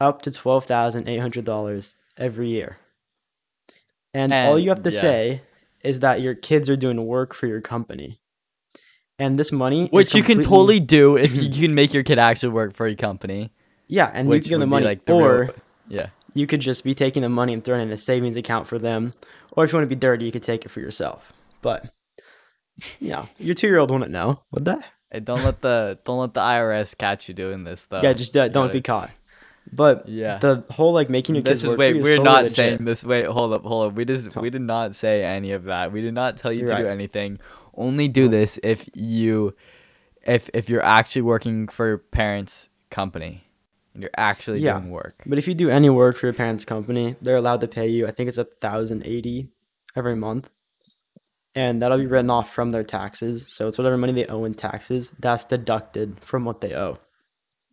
up 0.00 0.22
to 0.22 0.30
$12,800 0.30 1.96
every 2.16 2.48
year. 2.48 2.78
And, 4.12 4.32
all 4.32 4.58
you 4.58 4.68
have 4.68 4.82
to 4.82 4.90
yeah. 4.90 5.00
say 5.00 5.42
is 5.82 6.00
that 6.00 6.20
your 6.20 6.34
kids 6.34 6.70
are 6.70 6.76
doing 6.76 7.04
work 7.04 7.34
for 7.34 7.46
your 7.46 7.60
company. 7.60 8.20
And 9.18 9.38
this 9.38 9.52
money 9.52 9.84
is 9.84 9.90
Which 9.90 10.14
you 10.14 10.22
can 10.22 10.42
totally 10.42 10.80
do 10.80 11.16
if 11.16 11.34
you 11.36 11.50
can 11.66 11.74
make 11.74 11.92
your 11.92 12.02
kid 12.02 12.18
actually 12.18 12.52
work 12.52 12.74
for 12.74 12.86
your 12.86 12.96
company. 12.96 13.50
Yeah, 13.86 14.10
and 14.12 14.28
you 14.28 14.40
can 14.40 14.42
give 14.42 14.50
them 14.50 14.60
the 14.60 14.66
money 14.66 14.86
like 14.86 15.04
the 15.04 15.14
real- 15.14 15.24
or 15.24 15.54
Yeah. 15.88 16.08
you 16.32 16.46
could 16.46 16.60
just 16.60 16.84
be 16.84 16.94
taking 16.94 17.22
the 17.22 17.28
money 17.28 17.52
and 17.52 17.62
throwing 17.62 17.82
it 17.82 17.84
in 17.84 17.92
a 17.92 17.98
savings 17.98 18.36
account 18.36 18.66
for 18.66 18.78
them. 18.78 19.14
Or 19.52 19.64
if 19.64 19.72
you 19.72 19.76
want 19.76 19.88
to 19.88 19.94
be 19.94 19.98
dirty, 19.98 20.24
you 20.24 20.32
could 20.32 20.42
take 20.42 20.64
it 20.64 20.70
for 20.70 20.80
yourself. 20.80 21.32
But 21.60 21.92
yeah, 23.00 23.26
your 23.38 23.54
2-year-old 23.54 23.90
wouldn't 23.90 24.10
know. 24.10 24.42
Would 24.52 24.64
that? 24.66 24.84
Hey, 25.10 25.20
don't 25.20 25.44
let 25.44 25.60
the 25.60 25.98
don't 26.04 26.18
let 26.18 26.34
the 26.34 26.40
IRS 26.40 26.96
catch 26.98 27.28
you 27.28 27.34
doing 27.34 27.64
this 27.64 27.84
though. 27.84 28.00
yeah, 28.02 28.12
just 28.12 28.36
uh, 28.36 28.48
don't 28.48 28.64
gotta- 28.66 28.72
be 28.72 28.82
caught. 28.82 29.10
But 29.72 30.08
Yeah. 30.08 30.38
the 30.38 30.62
whole 30.70 30.92
like 30.92 31.08
making 31.08 31.36
your 31.36 31.42
kids 31.42 31.62
This 31.62 31.64
is 31.64 31.70
work 31.70 31.78
wait, 31.78 31.94
we're 31.96 32.02
totally 32.10 32.24
not 32.24 32.42
legit. 32.42 32.52
saying 32.52 32.84
this. 32.84 33.02
Wait, 33.02 33.24
hold 33.24 33.52
up, 33.54 33.62
hold 33.64 33.86
up. 33.88 33.94
We 33.94 34.04
just 34.04 34.36
we 34.36 34.50
did 34.50 34.60
not 34.60 34.94
say 34.94 35.24
any 35.24 35.52
of 35.52 35.64
that. 35.64 35.90
We 35.92 36.02
did 36.02 36.12
not 36.14 36.36
tell 36.36 36.52
you 36.52 36.60
You're 36.66 36.76
to 36.76 36.82
do 36.82 36.86
anything. 36.88 37.38
Only 37.74 38.06
do 38.08 38.28
this 38.28 38.58
if 38.62 38.88
you 38.94 39.54
if 40.26 40.50
if 40.52 40.68
you're 40.68 40.84
actually 40.84 41.22
working 41.22 41.68
for 41.68 41.86
your 41.86 41.98
parents' 41.98 42.68
company 42.90 43.44
and 43.94 44.02
you're 44.02 44.10
actually 44.16 44.58
Yeah. 44.60 44.78
doing 44.78 44.90
work. 44.90 45.14
But 45.24 45.38
if 45.38 45.48
you 45.48 45.54
do 45.54 45.70
any 45.70 45.88
work 45.88 46.16
for 46.18 46.26
your 46.26 46.34
parents' 46.34 46.64
company, 46.66 47.16
they're 47.22 47.36
allowed 47.36 47.60
to 47.62 47.68
pay 47.68 47.88
you. 47.88 48.06
I 48.06 48.10
think 48.10 48.28
it's 48.28 48.38
a 48.38 48.44
thousand 48.44 49.02
eighty 49.06 49.48
every 49.96 50.14
month, 50.16 50.50
and 51.54 51.80
that'll 51.82 51.98
be 51.98 52.06
written 52.06 52.30
off 52.30 52.52
from 52.52 52.70
their 52.70 52.84
taxes. 52.84 53.52
So 53.52 53.68
it's 53.68 53.78
whatever 53.78 53.96
money 53.96 54.12
they 54.12 54.26
owe 54.26 54.44
in 54.44 54.54
taxes 54.54 55.12
that's 55.18 55.44
deducted 55.44 56.18
from 56.20 56.44
what 56.44 56.60
they 56.60 56.74
owe. 56.74 56.98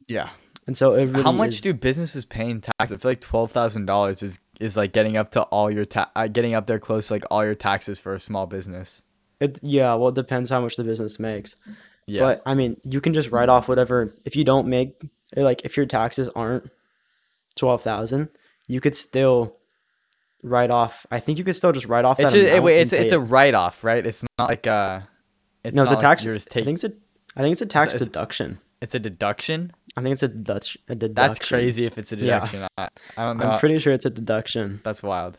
Yeah. 0.07 0.29
And 0.67 0.77
so 0.77 0.93
it 0.93 1.05
really 1.05 1.23
How 1.23 1.31
much 1.31 1.55
is- 1.55 1.61
do 1.61 1.73
businesses 1.73 2.25
pay 2.25 2.49
in 2.49 2.61
tax? 2.61 2.75
I 2.79 2.85
feel 2.87 3.11
like 3.11 3.21
twelve 3.21 3.51
thousand 3.51 3.85
dollars 3.87 4.21
is 4.23 4.39
is 4.59 4.77
like 4.77 4.93
getting 4.93 5.17
up 5.17 5.31
to 5.31 5.41
all 5.43 5.71
your 5.71 5.85
ta- 5.85 6.11
uh, 6.15 6.27
getting 6.27 6.53
up 6.53 6.67
there 6.67 6.79
close 6.79 7.07
to 7.07 7.13
like 7.15 7.23
all 7.31 7.43
your 7.43 7.55
taxes 7.55 7.99
for 7.99 8.13
a 8.13 8.19
small 8.19 8.45
business. 8.45 9.01
It, 9.39 9.57
yeah, 9.63 9.95
well, 9.95 10.09
it 10.09 10.15
depends 10.15 10.51
how 10.51 10.61
much 10.61 10.75
the 10.75 10.83
business 10.83 11.19
makes. 11.19 11.55
Yeah. 12.05 12.21
But 12.21 12.43
I 12.45 12.53
mean, 12.53 12.77
you 12.83 13.01
can 13.01 13.13
just 13.15 13.31
write 13.31 13.49
off 13.49 13.67
whatever. 13.67 14.13
If 14.23 14.35
you 14.35 14.43
don't 14.43 14.67
make, 14.67 15.01
like, 15.35 15.65
if 15.65 15.77
your 15.77 15.87
taxes 15.87 16.29
aren't 16.35 16.69
twelve 17.55 17.81
thousand, 17.81 18.29
you 18.67 18.79
could 18.81 18.95
still 18.95 19.55
write 20.43 20.71
off. 20.71 21.05
I 21.11 21.19
think 21.19 21.37
you 21.37 21.43
could 21.43 21.55
still 21.55 21.71
just 21.71 21.85
write 21.87 22.05
off 22.05 22.19
it's 22.19 22.31
that. 22.31 22.37
just, 22.49 22.63
wait, 22.63 22.81
it's 22.81 22.93
it's 22.93 23.11
a 23.11 23.19
write 23.19 23.53
off, 23.53 23.83
right? 23.83 24.05
It's 24.05 24.23
not 24.37 24.49
like 24.49 24.67
uh 24.67 25.01
it's 25.63 25.75
no, 25.75 25.83
it's 25.83 25.91
a 25.91 25.95
not 25.95 26.03
like 26.03 26.17
tax. 26.17 26.25
you're 26.25 26.35
I 26.35 26.39
think 26.39 26.75
it's 26.75 26.83
a. 26.83 26.91
I 27.35 27.41
think 27.41 27.53
it's 27.53 27.61
a 27.61 27.65
tax 27.65 27.93
it's- 27.95 28.07
deduction. 28.07 28.59
it's 28.81 28.95
a 28.95 28.99
deduction. 28.99 29.71
I 29.97 30.01
think 30.01 30.13
it's 30.13 30.23
a 30.23 30.27
Dutch 30.29 30.77
a 30.87 30.95
deduction. 30.95 31.13
That's 31.33 31.47
crazy 31.47 31.85
if 31.85 31.97
it's 31.97 32.11
a 32.13 32.15
Yeah. 32.15 32.39
deduction. 32.39 32.67
I, 32.77 32.87
I 33.17 33.23
don't 33.25 33.37
know. 33.37 33.45
I'm 33.45 33.59
pretty 33.59 33.77
sure 33.79 33.91
it's 33.93 34.05
a 34.05 34.09
deduction. 34.09 34.79
That's 34.83 35.03
wild. 35.03 35.37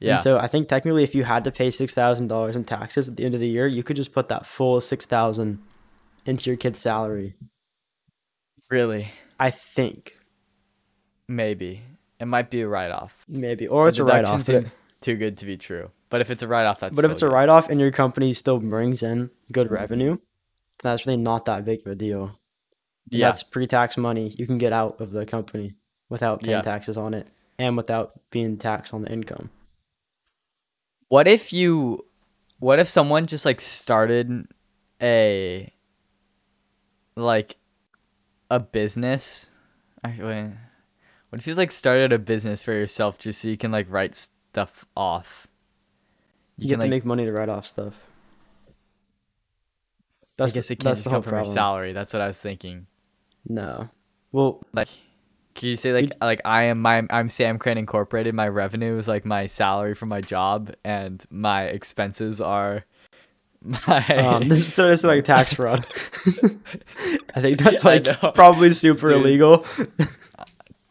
Yeah. 0.00 0.12
Yeah. 0.14 0.16
so 0.16 0.38
I 0.38 0.46
think 0.46 0.68
technically, 0.68 1.04
if 1.04 1.14
you 1.14 1.24
had 1.24 1.44
to 1.44 1.50
pay 1.50 1.70
six 1.70 1.92
thousand 1.94 2.28
dollars 2.28 2.56
in 2.56 2.64
taxes 2.64 3.08
at 3.08 3.16
the 3.16 3.24
end 3.24 3.34
of 3.34 3.40
the 3.40 3.48
year, 3.48 3.66
you 3.66 3.82
could 3.82 3.96
just 3.96 4.12
put 4.12 4.28
that 4.28 4.46
full 4.46 4.80
six 4.80 5.04
thousand 5.06 5.60
into 6.26 6.50
your 6.50 6.56
kid's 6.56 6.78
salary. 6.78 7.34
really, 8.70 9.12
I 9.38 9.50
think 9.50 10.16
maybe 11.28 11.82
it 12.20 12.26
might 12.26 12.50
be 12.50 12.62
a 12.62 12.68
write 12.68 12.90
off. 12.90 13.24
maybe, 13.28 13.66
or 13.68 13.88
it's 13.88 13.98
a 13.98 14.04
write 14.04 14.24
off. 14.24 14.42
Seems 14.44 14.76
too 15.00 15.16
good 15.16 15.38
to 15.38 15.46
be 15.46 15.56
true. 15.56 15.90
But 16.10 16.20
if 16.20 16.30
it's 16.30 16.42
a 16.42 16.48
write 16.48 16.64
off, 16.66 16.80
that's 16.80 16.94
but 16.96 17.04
if 17.04 17.10
it's 17.10 17.22
a 17.22 17.28
write 17.28 17.48
off 17.48 17.68
and 17.70 17.80
your 17.80 17.92
company 17.92 18.32
still 18.32 18.58
brings 18.58 19.02
in 19.02 19.30
good 19.52 19.70
revenue, 19.70 20.16
that's 20.82 21.06
really 21.06 21.18
not 21.18 21.44
that 21.44 21.64
big 21.64 21.80
of 21.80 21.86
a 21.92 21.94
deal. 21.94 22.38
Yeah, 23.10 23.28
That's 23.28 23.42
pre-tax 23.42 23.96
money 23.96 24.28
you 24.36 24.46
can 24.46 24.58
get 24.58 24.72
out 24.72 25.00
of 25.00 25.12
the 25.12 25.24
company 25.24 25.74
without 26.08 26.40
paying 26.42 26.52
Yeah. 26.58 26.62
taxes 26.62 26.96
on 26.98 27.14
it 27.14 27.26
and 27.58 27.76
without 27.76 28.20
being 28.30 28.56
taxed 28.58 28.92
on 28.92 29.02
the 29.02 29.10
income. 29.12 29.50
What 31.08 31.26
if 31.28 31.52
you 31.52 32.04
what 32.58 32.78
if 32.80 32.88
someone 32.88 33.26
just 33.26 33.46
like 33.46 33.60
started 33.60 34.46
a 35.00 35.72
like 37.16 37.56
a 38.50 38.58
business? 38.60 39.50
Actually, 40.04 40.52
what 41.30 41.40
if 41.40 41.46
you 41.46 41.54
like 41.54 41.70
started 41.70 42.12
a 42.12 42.18
business 42.18 42.62
for 42.62 42.72
yourself 42.72 43.18
just 43.18 43.40
so 43.40 43.48
you 43.48 43.56
can 43.56 43.70
like 43.70 43.86
write 43.90 44.14
stuff 44.16 44.84
off? 44.96 45.46
You, 46.56 46.62
can, 46.64 46.68
get 46.68 46.74
to 46.76 46.80
like- 46.82 46.90
make 46.90 47.04
money 47.04 47.24
to 47.24 47.32
write 47.32 47.48
off 47.48 47.66
stuff. 47.66 47.94
I 50.40 50.48
guess 50.50 50.68
the, 50.68 50.74
it 50.74 50.80
can't 50.80 50.96
just 50.96 51.08
come 51.08 51.22
from 51.22 51.34
your 51.34 51.44
salary. 51.44 51.92
That's 51.92 52.12
what 52.12 52.22
I 52.22 52.28
was 52.28 52.40
thinking. 52.40 52.86
No. 53.48 53.88
Well, 54.30 54.60
Like, 54.72 54.88
can 55.54 55.68
you 55.70 55.76
say 55.76 55.92
like 55.92 56.12
like 56.20 56.40
I 56.44 56.64
am 56.64 56.80
my 56.80 57.02
I'm 57.10 57.28
Sam 57.28 57.58
Crane 57.58 57.78
Incorporated. 57.78 58.32
My 58.34 58.46
revenue 58.46 58.96
is 58.98 59.08
like 59.08 59.24
my 59.24 59.46
salary 59.46 59.94
from 59.94 60.08
my 60.10 60.20
job, 60.20 60.72
and 60.84 61.24
my 61.30 61.64
expenses 61.64 62.40
are 62.40 62.84
my. 63.62 64.06
um, 64.16 64.48
this 64.48 64.68
is 64.68 64.76
this 64.76 65.00
is 65.00 65.04
like 65.04 65.24
tax 65.24 65.54
fraud. 65.54 65.84
I 67.34 67.40
think 67.40 67.58
that's 67.58 67.84
like 67.84 68.06
probably 68.34 68.70
super 68.70 69.08
Dude. 69.08 69.22
illegal. 69.22 69.66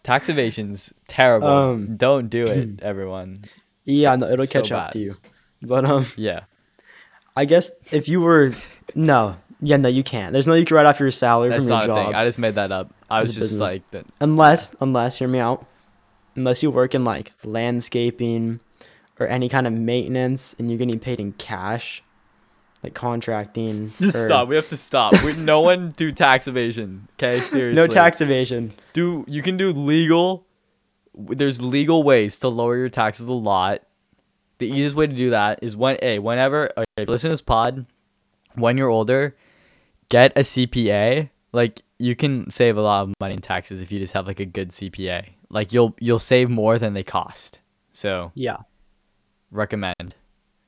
Tax 0.07 0.29
evasion's 0.29 0.93
terrible. 1.09 1.47
Um, 1.49 1.97
Don't 1.97 2.29
do 2.29 2.47
it, 2.47 2.79
everyone. 2.81 3.35
yeah, 3.83 4.15
no, 4.15 4.29
it'll 4.31 4.45
So 4.47 4.61
catch 4.61 4.71
up 4.71 4.91
to 4.91 4.99
you. 4.99 5.17
But 5.61 5.83
um, 5.83 6.05
Yeah. 6.15 6.41
I 7.35 7.43
guess 7.43 7.71
if 7.91 8.07
you 8.07 8.21
were 8.21 8.53
no, 8.95 9.35
yeah, 9.59 9.75
no, 9.75 9.89
you 9.89 10.03
can't. 10.03 10.31
There's 10.31 10.47
no 10.47 10.53
you 10.53 10.63
can 10.63 10.75
write 10.77 10.85
off 10.85 11.01
your 11.01 11.11
salary 11.11 11.49
That's 11.49 11.65
from 11.65 11.71
your 11.73 11.81
job 11.81 12.05
thing. 12.07 12.15
I 12.15 12.23
just 12.25 12.39
made 12.39 12.55
that 12.55 12.71
up. 12.71 12.93
I 13.09 13.19
As 13.19 13.27
was 13.27 13.35
just 13.35 13.59
business. 13.59 13.83
like 13.93 14.05
unless 14.21 14.73
unless 14.79 15.19
hear 15.19 15.27
me 15.27 15.39
out. 15.39 15.65
Unless 16.35 16.63
you 16.63 16.71
work 16.71 16.95
in 16.95 17.03
like 17.03 17.33
landscaping 17.43 18.59
or 19.19 19.27
any 19.27 19.49
kind 19.49 19.67
of 19.67 19.73
maintenance 19.73 20.55
and 20.57 20.69
you're 20.69 20.77
getting 20.77 20.99
paid 20.99 21.19
in 21.19 21.33
cash, 21.33 22.01
like 22.83 22.93
contracting. 22.93 23.91
Just 23.99 24.15
or- 24.17 24.27
stop. 24.27 24.47
We 24.47 24.55
have 24.55 24.69
to 24.69 24.77
stop. 24.77 25.13
We, 25.23 25.33
no 25.33 25.61
one 25.71 25.91
do 25.91 26.11
tax 26.11 26.47
evasion. 26.47 27.07
Okay, 27.13 27.39
seriously. 27.39 27.75
No 27.81 27.87
tax 27.91 28.21
evasion. 28.21 28.71
Do 28.93 29.25
you 29.27 29.41
can 29.41 29.57
do 29.57 29.71
legal? 29.71 30.45
There's 31.15 31.61
legal 31.61 32.03
ways 32.03 32.37
to 32.39 32.47
lower 32.47 32.77
your 32.77 32.89
taxes 32.89 33.27
a 33.27 33.33
lot. 33.33 33.81
the 34.59 34.67
easiest 34.67 34.95
way 34.95 35.07
to 35.07 35.13
do 35.15 35.31
that 35.31 35.59
is 35.63 35.75
when 35.75 35.97
a 36.01 36.19
whenever 36.19 36.71
okay, 36.77 37.05
listen 37.07 37.29
to 37.29 37.33
this 37.33 37.41
pod, 37.41 37.85
when 38.55 38.77
you're 38.77 38.89
older, 38.89 39.35
get 40.09 40.31
a 40.35 40.41
CPA. 40.41 41.29
Like 41.53 41.81
you 41.97 42.15
can 42.15 42.49
save 42.51 42.77
a 42.77 42.81
lot 42.81 43.01
of 43.03 43.13
money 43.19 43.33
in 43.33 43.41
taxes 43.41 43.81
if 43.81 43.91
you 43.91 43.97
just 43.99 44.13
have 44.13 44.27
like 44.27 44.39
a 44.39 44.45
good 44.45 44.69
CPA. 44.69 45.25
Like 45.49 45.73
you'll 45.73 45.95
you'll 45.99 46.19
save 46.19 46.49
more 46.51 46.77
than 46.77 46.93
they 46.93 47.03
cost. 47.03 47.59
So 47.91 48.31
Yeah. 48.35 48.57
recommend. 49.49 50.13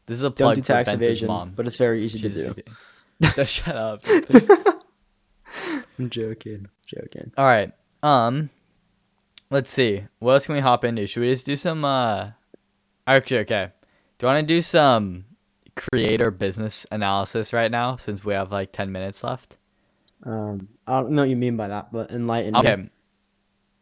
This 0.09 0.17
is 0.17 0.23
a 0.23 0.31
Don't 0.31 0.37
plug 0.37 0.55
do 0.55 0.61
for 0.61 0.67
tax 0.67 0.91
evasion, 0.91 1.27
mom. 1.27 1.53
but 1.55 1.67
it's 1.67 1.77
very 1.77 2.03
easy 2.03 2.17
a 2.25 2.29
to 2.29 2.53
do. 2.55 2.63
Just 3.35 3.53
shut 3.63 3.75
up. 3.75 4.01
I'm 5.99 6.09
joking. 6.09 6.67
Joking. 6.87 7.31
All 7.37 7.45
right. 7.45 7.71
Um, 8.01 8.49
let's 9.51 9.71
see. 9.71 10.05
What 10.17 10.33
else 10.33 10.47
can 10.47 10.55
we 10.55 10.61
hop 10.61 10.83
into? 10.83 11.05
Should 11.05 11.19
we 11.21 11.31
just 11.31 11.45
do 11.45 11.55
some? 11.55 11.85
Uh, 11.85 12.31
actually, 13.05 13.41
okay. 13.41 13.71
Do 14.17 14.25
you 14.25 14.33
want 14.33 14.47
to 14.47 14.51
do 14.51 14.63
some 14.63 15.25
creator 15.75 16.31
business 16.31 16.87
analysis 16.91 17.53
right 17.53 17.69
now 17.69 17.95
since 17.95 18.25
we 18.25 18.33
have 18.33 18.51
like 18.51 18.71
ten 18.71 18.91
minutes 18.91 19.23
left? 19.23 19.57
Um, 20.23 20.69
I 20.87 21.01
don't 21.01 21.11
know 21.11 21.21
what 21.21 21.29
you 21.29 21.35
mean 21.35 21.55
by 21.55 21.67
that, 21.67 21.91
but 21.91 22.09
enlighten 22.09 22.53
me. 22.53 22.59
Okay. 22.61 22.89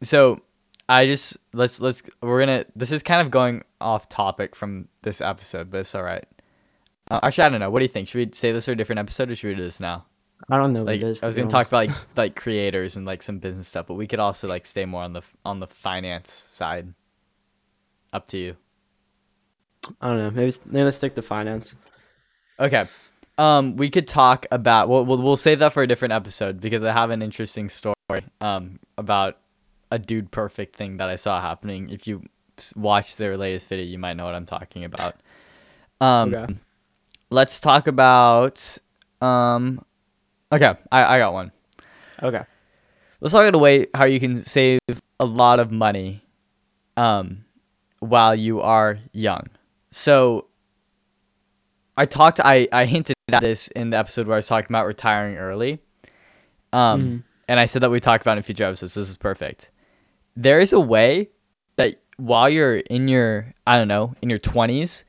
So 0.02 0.42
I 0.88 1.06
just 1.06 1.36
let's 1.52 1.80
let's 1.80 2.02
we're 2.22 2.40
gonna. 2.40 2.64
This 2.74 2.92
is 2.92 3.02
kind 3.02 3.20
of 3.20 3.30
going 3.30 3.62
off 3.80 4.08
topic 4.08 4.56
from 4.56 4.88
this 5.02 5.20
episode, 5.20 5.70
but 5.70 5.80
it's 5.80 5.94
all 5.94 6.02
right. 6.02 6.24
Uh, 7.10 7.20
actually, 7.22 7.44
I 7.44 7.48
don't 7.50 7.60
know. 7.60 7.70
What 7.70 7.80
do 7.80 7.84
you 7.84 7.90
think? 7.90 8.08
Should 8.08 8.18
we 8.18 8.30
say 8.32 8.52
this 8.52 8.64
for 8.64 8.72
a 8.72 8.76
different 8.76 8.98
episode, 8.98 9.30
or 9.30 9.34
should 9.34 9.48
we 9.48 9.54
do 9.54 9.62
this 9.62 9.80
now? 9.80 10.06
I 10.48 10.56
don't 10.56 10.72
know 10.72 10.80
what 10.80 10.92
like 10.92 11.00
it 11.02 11.06
is. 11.06 11.22
I 11.22 11.26
was 11.26 11.36
gonna 11.36 11.50
talk 11.50 11.66
about 11.66 11.88
like 11.88 11.90
like 12.16 12.36
creators 12.36 12.96
and 12.96 13.04
like 13.04 13.22
some 13.22 13.38
business 13.38 13.68
stuff, 13.68 13.86
but 13.86 13.94
we 13.94 14.06
could 14.06 14.20
also 14.20 14.48
like 14.48 14.64
stay 14.66 14.86
more 14.86 15.02
on 15.02 15.12
the 15.12 15.22
on 15.44 15.60
the 15.60 15.66
finance 15.66 16.32
side. 16.32 16.94
Up 18.12 18.26
to 18.28 18.38
you. 18.38 18.56
I 20.00 20.08
don't 20.08 20.18
know. 20.18 20.30
Maybe, 20.30 20.56
maybe 20.64 20.84
let's 20.84 20.96
stick 20.96 21.14
to 21.16 21.22
finance. 21.22 21.74
Okay. 22.58 22.86
Um, 23.36 23.76
we 23.76 23.90
could 23.90 24.08
talk 24.08 24.46
about. 24.50 24.88
We'll, 24.88 25.04
we'll 25.04 25.22
we'll 25.22 25.36
save 25.36 25.58
that 25.58 25.74
for 25.74 25.82
a 25.82 25.86
different 25.86 26.12
episode 26.12 26.60
because 26.60 26.82
I 26.82 26.92
have 26.92 27.10
an 27.10 27.20
interesting 27.20 27.68
story. 27.68 27.94
Um, 28.40 28.78
about 28.96 29.38
a 29.90 29.98
dude 29.98 30.30
perfect 30.30 30.76
thing 30.76 30.96
that 30.98 31.08
I 31.08 31.16
saw 31.16 31.40
happening. 31.40 31.90
If 31.90 32.06
you 32.06 32.22
watch 32.76 33.16
their 33.16 33.36
latest 33.36 33.68
video, 33.68 33.84
you 33.86 33.98
might 33.98 34.14
know 34.14 34.24
what 34.26 34.34
I'm 34.34 34.46
talking 34.46 34.84
about. 34.84 35.16
Um, 36.00 36.34
Okay. 36.34 36.54
let's 37.30 37.60
talk 37.60 37.86
about. 37.86 38.78
Um, 39.20 39.84
okay, 40.52 40.74
I 40.92 41.16
I 41.16 41.18
got 41.18 41.32
one. 41.32 41.52
Okay. 42.22 42.42
let's 43.20 43.32
talk 43.32 43.42
about 43.42 43.54
a 43.54 43.58
way 43.58 43.86
how 43.94 44.04
you 44.04 44.18
can 44.20 44.44
save 44.44 44.80
a 45.20 45.24
lot 45.24 45.58
of 45.60 45.70
money 45.72 46.22
um 46.96 47.44
while 48.00 48.34
you 48.34 48.60
are 48.60 48.98
young 49.12 49.46
so 49.92 50.46
i 51.96 52.04
talked 52.04 52.40
i 52.40 52.68
i 52.72 52.84
hinted 52.86 53.14
at 53.32 53.40
this 53.40 53.68
in 53.68 53.90
the 53.90 53.96
episode 53.96 54.26
where 54.26 54.34
i 54.34 54.38
was 54.38 54.46
talking 54.46 54.68
about 54.70 54.86
retiring 54.86 55.36
early 55.36 55.80
um 56.72 57.00
Mhm. 57.02 57.22
and 57.48 57.60
i 57.60 57.66
said 57.66 57.82
that 57.82 57.90
we 57.90 58.00
talked 58.00 58.22
about 58.22 58.36
it 58.36 58.38
in 58.38 58.42
future 58.44 58.64
episodes 58.64 58.94
this 58.94 59.08
is 59.08 59.16
perfect 59.16 59.70
there 60.38 60.60
is 60.60 60.72
a 60.72 60.80
way 60.80 61.28
that 61.76 61.96
while 62.16 62.48
you're 62.48 62.76
in 62.76 63.08
your 63.08 63.52
i 63.66 63.76
don't 63.76 63.88
know 63.88 64.14
in 64.22 64.30
your 64.30 64.38
20s 64.38 65.04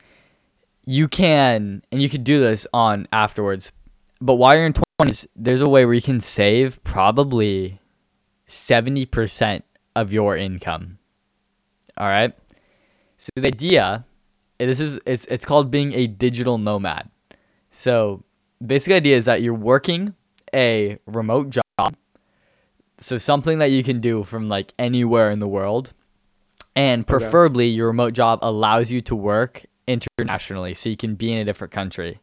you 0.85 1.07
can 1.07 1.81
and 1.91 2.01
you 2.01 2.09
could 2.09 2.23
do 2.23 2.39
this 2.39 2.65
on 2.73 3.07
afterwards 3.13 3.71
but 4.19 4.35
while 4.35 4.55
you're 4.55 4.65
in 4.65 4.73
20s 4.73 5.27
there's 5.35 5.61
a 5.61 5.69
way 5.69 5.85
where 5.85 5.93
you 5.93 6.01
can 6.01 6.19
save 6.19 6.83
probably 6.83 7.79
70% 8.49 9.61
of 9.95 10.11
your 10.11 10.35
income. 10.35 10.97
All 11.95 12.07
right? 12.07 12.33
So 13.17 13.29
the 13.35 13.47
idea 13.47 14.05
this 14.57 14.81
is 14.81 14.99
it's 15.05 15.25
it's 15.25 15.45
called 15.45 15.71
being 15.71 15.93
a 15.93 16.07
digital 16.07 16.57
nomad. 16.57 17.09
So 17.71 18.23
basic 18.65 18.91
idea 18.91 19.15
is 19.15 19.25
that 19.25 19.41
you're 19.41 19.53
working 19.53 20.15
a 20.53 20.97
remote 21.05 21.49
job 21.49 21.63
so 22.99 23.17
something 23.17 23.59
that 23.59 23.71
you 23.71 23.83
can 23.83 24.01
do 24.01 24.23
from 24.23 24.47
like 24.49 24.73
anywhere 24.79 25.31
in 25.31 25.39
the 25.39 25.47
world. 25.47 25.93
And 26.75 27.01
Okay. 27.01 27.07
preferably 27.09 27.67
your 27.67 27.87
remote 27.87 28.13
job 28.13 28.39
allows 28.41 28.91
you 28.91 29.01
to 29.01 29.15
work 29.15 29.65
internationally 29.87 30.73
so 30.73 30.89
you 30.89 30.97
can 30.97 31.15
be 31.15 31.31
in 31.33 31.39
a 31.39 31.45
different 31.45 31.73
country. 31.73 32.19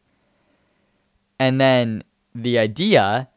And 1.39 1.61
then 1.61 2.05
the 2.35 2.59
idea 2.59 3.29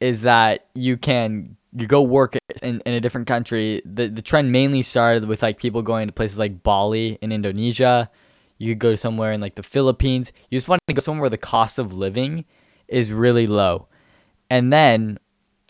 is 0.00 0.22
that 0.22 0.66
you 0.74 0.96
can 0.96 1.56
you 1.72 1.86
go 1.86 2.02
work 2.02 2.36
in, 2.62 2.80
in 2.84 2.94
a 2.94 3.00
different 3.00 3.28
country. 3.28 3.80
The, 3.84 4.08
the 4.08 4.22
trend 4.22 4.50
mainly 4.50 4.82
started 4.82 5.26
with 5.26 5.40
like 5.40 5.58
people 5.58 5.82
going 5.82 6.08
to 6.08 6.12
places 6.12 6.38
like 6.38 6.62
bali 6.62 7.16
in 7.22 7.30
indonesia. 7.32 8.10
You 8.58 8.72
could 8.72 8.80
go 8.80 8.94
somewhere 8.96 9.32
in 9.32 9.40
like 9.40 9.54
the 9.54 9.62
philippines. 9.62 10.32
You 10.50 10.56
just 10.58 10.68
want 10.68 10.80
to 10.88 10.94
go 10.94 11.00
somewhere 11.00 11.22
where 11.22 11.30
the 11.30 11.38
cost 11.38 11.78
of 11.78 11.94
living 11.94 12.44
is 12.88 13.12
really 13.12 13.46
low. 13.46 13.86
And 14.50 14.72
then 14.72 15.18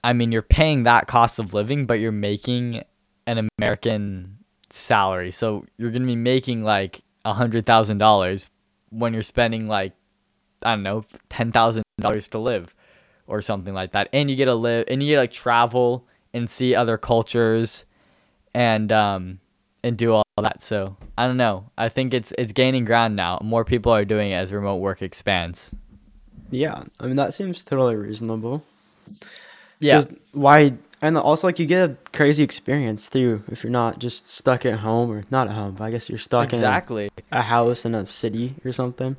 i 0.05 0.13
mean 0.13 0.33
you're 0.33 0.43
paying 0.43 0.85
that 0.85 1.07
cost 1.07 1.39
of 1.39 1.55
living 1.55 1.85
but 1.87 2.01
you're 2.01 2.13
making 2.13 2.83
an 3.27 3.49
american 3.59 4.41
salary. 4.73 5.31
So 5.31 5.65
you're 5.77 5.91
going 5.91 6.03
to 6.03 6.07
be 6.07 6.17
making 6.17 6.63
like 6.63 7.01
a 7.25 7.35
hundred 7.35 7.67
thousand 7.67 7.99
dollars 7.99 8.49
when 8.91 9.13
you're 9.13 9.23
spending 9.23 9.67
like 9.67 9.93
i 10.63 10.71
don't 10.71 10.83
know 10.83 11.05
ten 11.29 11.53
thousand 11.53 11.85
dollars 12.01 12.29
to 12.29 12.39
live 12.39 12.75
or 13.27 13.43
something 13.43 13.75
like 13.75 13.93
that. 13.93 14.09
And 14.13 14.31
you 14.31 14.37
get 14.37 14.47
to 14.47 14.55
live 14.55 14.87
and 14.89 15.03
you 15.03 15.11
get 15.11 15.15
to 15.17 15.21
like 15.21 15.33
travel 15.33 16.07
and 16.33 16.49
see 16.49 16.75
other 16.75 16.97
cultures 16.97 17.85
and 18.55 18.91
um 18.91 19.41
and 19.83 19.97
do 19.97 20.13
all 20.13 20.25
that. 20.43 20.63
So 20.63 20.97
i 21.19 21.27
don't 21.27 21.37
know. 21.37 21.71
I 21.77 21.89
think 21.89 22.15
it's 22.15 22.33
it's 22.39 22.53
gaining 22.53 22.85
ground 22.85 23.17
now. 23.17 23.39
More 23.43 23.65
people 23.65 23.93
are 23.93 24.05
doing 24.05 24.31
it 24.31 24.35
as 24.35 24.53
remote 24.53 24.77
work 24.77 25.03
expands. 25.03 25.75
Yeah. 26.51 26.83
I 26.99 27.07
mean, 27.07 27.17
that 27.17 27.35
seems 27.35 27.63
totally 27.63 27.95
reasonable. 27.95 28.65
Yeah 29.81 30.01
Why? 30.33 30.75
And 31.03 31.17
also, 31.17 31.49
like, 31.49 31.59
you 31.59 31.65
get 31.65 31.91
a 31.91 31.97
crazy 32.13 32.43
experience 32.43 33.09
too 33.09 33.43
if 33.51 33.65
you're 33.65 33.71
not 33.73 33.99
just 33.99 34.27
stuck 34.27 34.67
at 34.67 34.79
home 34.81 35.11
or 35.11 35.25
not 35.31 35.49
at 35.49 35.55
home. 35.55 35.75
But 35.77 35.85
I 35.85 35.91
guess 35.91 36.11
you're 36.11 36.19
stuck 36.19 36.53
exactly 36.53 37.05
in 37.05 37.11
a 37.33 37.41
house 37.41 37.87
in 37.87 37.95
a 37.95 38.05
city 38.05 38.55
or 38.67 38.73
something. 38.73 39.17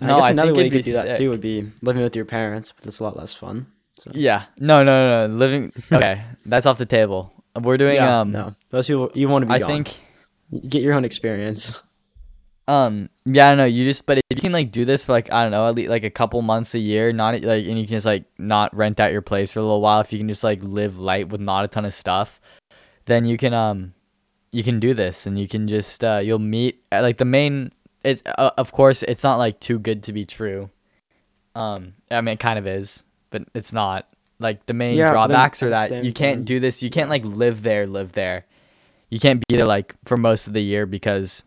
And 0.00 0.08
No, 0.08 0.14
I 0.14 0.18
guess 0.20 0.28
I 0.28 0.30
another 0.30 0.48
think 0.50 0.58
way 0.58 0.64
you 0.66 0.70
could 0.70 0.84
do 0.84 0.92
that 0.92 1.16
too 1.16 1.30
would 1.30 1.40
be 1.40 1.66
living 1.82 2.04
with 2.04 2.14
your 2.14 2.24
parents, 2.24 2.72
but 2.76 2.86
it's 2.86 3.00
a 3.00 3.04
lot 3.04 3.16
less 3.16 3.34
fun. 3.34 3.66
So. 3.96 4.10
yeah 4.12 4.46
no 4.58 4.82
no 4.82 5.06
no, 5.06 5.26
no. 5.28 5.34
living 5.36 5.72
okay 5.92 6.24
that's 6.46 6.66
off 6.66 6.78
the 6.78 6.84
table 6.84 7.32
we're 7.62 7.76
doing 7.76 7.94
yeah, 7.94 8.20
um 8.20 8.32
no, 8.32 8.54
those 8.70 8.88
people 8.88 9.08
you 9.14 9.28
want 9.28 9.44
to 9.44 9.46
be 9.46 9.54
i 9.54 9.58
gone. 9.60 9.70
think 9.70 9.96
get 10.68 10.82
your 10.82 10.94
own 10.94 11.04
experience. 11.04 11.80
Um. 12.66 13.10
Yeah. 13.26 13.46
I 13.46 13.50
don't 13.50 13.58
know. 13.58 13.64
You 13.66 13.84
just, 13.84 14.06
but 14.06 14.18
if 14.30 14.36
you 14.36 14.40
can 14.42 14.52
like 14.52 14.70
do 14.72 14.84
this 14.84 15.04
for 15.04 15.12
like 15.12 15.30
I 15.32 15.42
don't 15.42 15.52
know, 15.52 15.66
at 15.68 15.74
least 15.74 15.90
like 15.90 16.04
a 16.04 16.10
couple 16.10 16.40
months 16.42 16.74
a 16.74 16.78
year, 16.78 17.12
not 17.12 17.34
like, 17.42 17.66
and 17.66 17.78
you 17.78 17.84
can 17.86 17.96
just 17.96 18.06
like 18.06 18.24
not 18.38 18.74
rent 18.74 19.00
out 19.00 19.12
your 19.12 19.22
place 19.22 19.50
for 19.50 19.60
a 19.60 19.62
little 19.62 19.80
while. 19.80 20.00
If 20.00 20.12
you 20.12 20.18
can 20.18 20.28
just 20.28 20.42
like 20.44 20.62
live 20.62 20.98
light 20.98 21.28
with 21.28 21.40
not 21.40 21.64
a 21.64 21.68
ton 21.68 21.84
of 21.84 21.92
stuff, 21.92 22.40
then 23.04 23.24
you 23.26 23.36
can 23.36 23.52
um, 23.52 23.92
you 24.52 24.62
can 24.64 24.80
do 24.80 24.94
this, 24.94 25.26
and 25.26 25.38
you 25.38 25.46
can 25.46 25.68
just 25.68 26.02
uh, 26.02 26.20
you'll 26.22 26.38
meet 26.38 26.82
uh, 26.90 27.02
like 27.02 27.18
the 27.18 27.24
main. 27.26 27.70
It's 28.02 28.22
uh, 28.24 28.50
of 28.56 28.72
course 28.72 29.02
it's 29.02 29.24
not 29.24 29.36
like 29.36 29.60
too 29.60 29.78
good 29.78 30.02
to 30.04 30.12
be 30.12 30.24
true. 30.24 30.70
Um. 31.54 31.94
I 32.10 32.20
mean, 32.20 32.34
it 32.34 32.40
kind 32.40 32.58
of 32.58 32.66
is, 32.66 33.04
but 33.30 33.42
it's 33.54 33.72
not. 33.72 34.08
Like 34.40 34.66
the 34.66 34.74
main 34.74 34.96
Yeah, 34.96 35.12
drawbacks 35.12 35.62
are 35.62 35.70
that 35.70 36.04
you 36.04 36.12
can't 36.12 36.38
time- 36.38 36.44
do 36.44 36.60
this. 36.60 36.82
You 36.82 36.90
can't 36.90 37.08
like 37.08 37.24
live 37.24 37.62
there, 37.62 37.86
live 37.86 38.12
there. 38.12 38.46
You 39.10 39.20
can't 39.20 39.46
be 39.46 39.56
there 39.56 39.66
like 39.66 39.94
for 40.04 40.16
most 40.16 40.46
of 40.48 40.54
the 40.54 40.62
year 40.62 40.86
because 40.86 41.44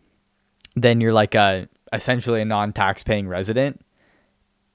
then 0.82 1.00
you're 1.00 1.12
like 1.12 1.34
a 1.34 1.68
essentially 1.92 2.42
a 2.42 2.44
non-tax 2.44 3.02
paying 3.02 3.28
resident. 3.28 3.80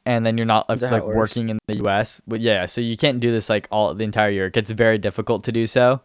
And 0.05 0.25
then 0.25 0.37
you're 0.37 0.45
not 0.45 0.67
like 0.67 0.81
how 0.81 0.97
it 0.97 1.05
works? 1.05 1.15
working 1.15 1.47
in 1.47 1.59
the 1.65 1.77
US 1.85 2.21
but 2.27 2.41
yeah 2.41 2.65
so 2.65 2.81
you 2.81 2.97
can't 2.97 3.21
do 3.21 3.31
this 3.31 3.49
like 3.49 3.67
all 3.71 3.93
the 3.93 4.03
entire 4.03 4.29
year. 4.29 4.47
It 4.47 4.53
gets 4.53 4.69
very 4.71 4.97
difficult 4.97 5.45
to 5.45 5.51
do 5.51 5.65
so 5.65 6.01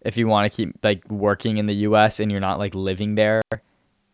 if 0.00 0.16
you 0.16 0.26
want 0.26 0.50
to 0.50 0.56
keep 0.56 0.76
like 0.82 1.08
working 1.10 1.58
in 1.58 1.66
the 1.66 1.74
US 1.88 2.18
and 2.18 2.30
you're 2.30 2.40
not 2.40 2.58
like 2.58 2.74
living 2.74 3.14
there. 3.14 3.42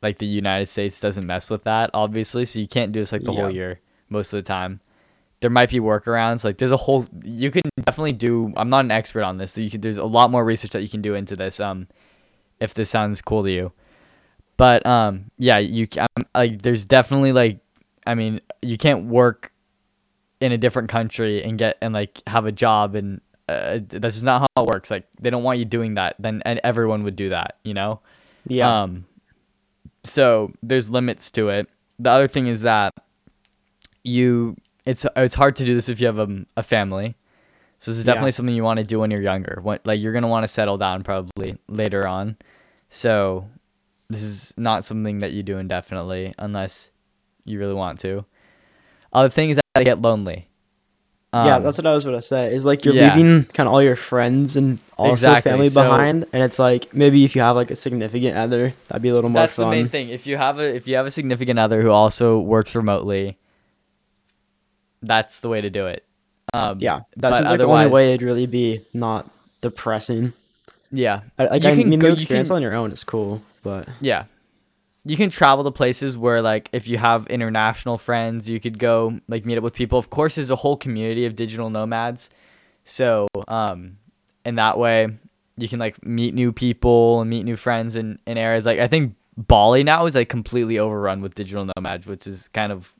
Like 0.02 0.18
the 0.18 0.26
United 0.26 0.68
States 0.68 1.00
doesn't 1.00 1.26
mess 1.26 1.48
with 1.48 1.64
that 1.64 1.90
obviously. 1.94 2.44
So 2.44 2.58
you 2.58 2.68
can't 2.68 2.92
do 2.92 3.00
this 3.00 3.12
like 3.12 3.22
the 3.22 3.32
whole 3.32 3.50
year 3.50 3.80
most 4.10 4.32
of 4.34 4.36
the 4.38 4.46
time. 4.46 4.80
There 5.40 5.50
might 5.50 5.70
be 5.70 5.80
workarounds. 5.80 6.44
Like 6.44 6.58
there's 6.58 6.70
a 6.70 6.76
whole 6.76 7.06
you 7.24 7.50
can 7.50 7.62
definitely 7.84 8.12
do 8.12 8.52
I'm 8.54 8.68
not 8.68 8.84
an 8.84 8.90
expert 8.90 9.22
on 9.22 9.38
this 9.38 9.52
so 9.52 9.62
you 9.62 9.70
could 9.70 9.80
there's 9.80 9.96
a 9.96 10.04
lot 10.04 10.30
more 10.30 10.44
research 10.44 10.72
that 10.72 10.82
you 10.82 10.90
can 10.90 11.00
do 11.00 11.14
into 11.14 11.36
this 11.36 11.58
um 11.58 11.88
if 12.60 12.74
this 12.74 12.90
sounds 12.90 13.22
cool 13.22 13.44
to 13.44 13.50
you 13.50 13.72
but 14.56 14.84
um 14.86 15.30
yeah 15.38 15.58
you 15.58 15.86
um, 15.98 16.24
like 16.34 16.62
there's 16.62 16.84
definitely 16.84 17.32
like 17.32 17.58
i 18.06 18.14
mean 18.14 18.40
you 18.62 18.76
can't 18.76 19.06
work 19.06 19.52
in 20.40 20.52
a 20.52 20.58
different 20.58 20.88
country 20.88 21.42
and 21.42 21.58
get 21.58 21.78
and 21.80 21.94
like 21.94 22.20
have 22.26 22.46
a 22.46 22.52
job 22.52 22.94
and 22.94 23.20
uh, 23.48 23.78
that's 23.88 24.14
just 24.14 24.24
not 24.24 24.48
how 24.56 24.62
it 24.62 24.68
works. 24.68 24.90
Like 24.90 25.06
they 25.20 25.28
don't 25.30 25.42
want 25.42 25.58
you 25.58 25.64
doing 25.64 25.94
that 25.94 26.16
then 26.18 26.42
and 26.44 26.60
everyone 26.64 27.02
would 27.04 27.16
do 27.16 27.28
that 27.30 27.58
you 27.64 27.74
know? 27.74 28.00
Yeah. 28.46 28.82
um 28.82 29.04
so 30.04 30.52
there's 30.62 30.90
limits 30.90 31.30
to 31.32 31.48
it. 31.48 31.68
The 31.98 32.10
other 32.10 32.26
thing 32.28 32.46
is 32.48 32.62
that 32.62 32.92
you 34.02 34.56
it's 34.84 35.06
it's 35.16 35.34
hard 35.34 35.54
to 35.56 35.64
do 35.64 35.74
this 35.74 35.88
if 35.88 36.00
you 36.00 36.06
have 36.06 36.18
a, 36.18 36.44
a 36.56 36.62
family. 36.62 37.14
So 37.78 37.90
this 37.90 37.98
is 37.98 38.04
Yeah. 38.06 38.14
definitely 38.14 38.32
something 38.32 38.54
you 38.54 38.64
want 38.64 38.78
to 38.78 38.84
do 38.84 38.98
when 39.00 39.10
you're 39.10 39.22
younger. 39.22 39.60
When, 39.62 39.78
like 39.84 40.00
you're 40.00 40.12
going 40.12 40.22
to 40.22 40.28
want 40.28 40.44
to 40.44 40.48
settle 40.48 40.78
down 40.78 41.02
probably 41.04 41.58
later 41.68 42.06
on. 42.06 42.36
So 42.90 43.48
this 44.10 44.22
is 44.22 44.52
not 44.56 44.84
something 44.84 45.20
that 45.20 45.32
you 45.32 45.42
do 45.42 45.58
indefinitely 45.58 46.34
unless 46.38 46.90
you 47.44 47.58
really 47.58 47.74
want 47.74 48.00
to. 48.00 48.24
Other 49.12 49.28
thing 49.28 49.50
is 49.50 49.56
that 49.56 49.64
I 49.74 49.84
get 49.84 50.00
lonely. 50.02 50.48
yeah, 51.34 51.56
Um, 51.56 51.62
that's 51.62 51.78
what 51.78 51.86
I 51.86 51.94
was 51.94 52.04
going 52.04 52.16
to 52.16 52.22
say. 52.22 52.54
Is 52.54 52.64
like 52.64 52.84
you're 52.84 52.94
yeah. 52.94 53.14
leaving 53.16 53.44
kind 53.44 53.66
of 53.66 53.72
all 53.72 53.82
your 53.82 53.96
friends 53.96 54.54
and 54.56 54.78
also 54.98 55.12
Exactly, 55.12 55.50
family 55.52 55.68
so- 55.70 55.82
behind, 55.82 56.26
and 56.32 56.42
it's 56.42 56.58
like 56.58 56.92
maybe 56.94 57.24
if 57.24 57.34
you 57.34 57.42
have 57.42 57.56
like 57.56 57.70
a 57.70 57.76
significant 57.76 58.36
other, 58.36 58.74
that'd 58.88 59.02
be 59.02 59.08
a 59.08 59.14
little 59.14 59.30
more 59.30 59.42
that's 59.42 59.56
the 59.56 59.62
fun. 59.62 59.70
main 59.70 59.88
thing. 59.88 60.08
If 60.10 60.26
you 60.26 60.36
have 60.36 60.58
a 60.58 60.74
if 60.74 60.86
you 60.86 60.96
have 60.96 61.06
a 61.06 61.10
significant 61.10 61.58
other 61.58 61.80
who 61.82 61.90
also 61.90 62.38
works 62.38 62.74
remotely, 62.74 63.38
that's 65.02 65.40
the 65.40 65.48
way 65.48 65.60
to 65.60 65.70
do 65.70 65.86
it. 65.86 66.04
Um, 66.54 66.76
Yeah, 66.78 67.00
that's 67.16 67.40
like 67.40 67.58
the 67.58 67.66
only 67.66 67.86
way 67.86 68.10
it'd 68.10 68.22
really 68.22 68.46
be 68.46 68.82
not 68.92 69.28
depressing. 69.62 70.32
yeah, 70.90 71.22
I, 71.38 71.44
like 71.46 71.62
You 71.62 71.68
I 71.70 71.74
can 71.76 71.88
mean, 71.88 71.98
go- 71.98 72.08
the 72.08 72.14
experience 72.14 72.48
can- 72.48 72.56
on 72.56 72.62
your 72.62 72.74
own 72.74 72.92
is 72.92 73.04
cool, 73.04 73.42
but 73.62 73.88
yeah. 74.00 74.24
You 75.04 75.16
can 75.16 75.30
travel 75.30 75.64
to 75.64 75.72
places 75.72 76.16
where, 76.16 76.40
like, 76.40 76.68
if 76.72 76.86
you 76.86 76.96
have 76.96 77.26
international 77.26 77.98
friends, 77.98 78.48
you 78.48 78.60
could 78.60 78.78
go 78.78 79.18
like 79.26 79.44
meet 79.44 79.58
up 79.58 79.64
with 79.64 79.74
people. 79.74 79.98
Of 79.98 80.10
course, 80.10 80.36
there's 80.36 80.50
a 80.50 80.56
whole 80.56 80.76
community 80.76 81.26
of 81.26 81.34
digital 81.34 81.70
nomads, 81.70 82.30
so 82.84 83.26
um, 83.48 83.98
in 84.44 84.54
that 84.56 84.78
way, 84.78 85.08
you 85.56 85.68
can 85.68 85.80
like 85.80 86.04
meet 86.06 86.34
new 86.34 86.52
people 86.52 87.20
and 87.20 87.28
meet 87.28 87.42
new 87.42 87.56
friends 87.56 87.96
in 87.96 88.20
in 88.28 88.38
areas. 88.38 88.64
Like, 88.64 88.78
I 88.78 88.86
think 88.86 89.16
Bali 89.36 89.82
now 89.82 90.06
is 90.06 90.14
like 90.14 90.28
completely 90.28 90.78
overrun 90.78 91.20
with 91.20 91.34
digital 91.34 91.68
nomads, 91.76 92.06
which 92.06 92.28
is 92.28 92.46
kind 92.48 92.70
of 92.70 92.92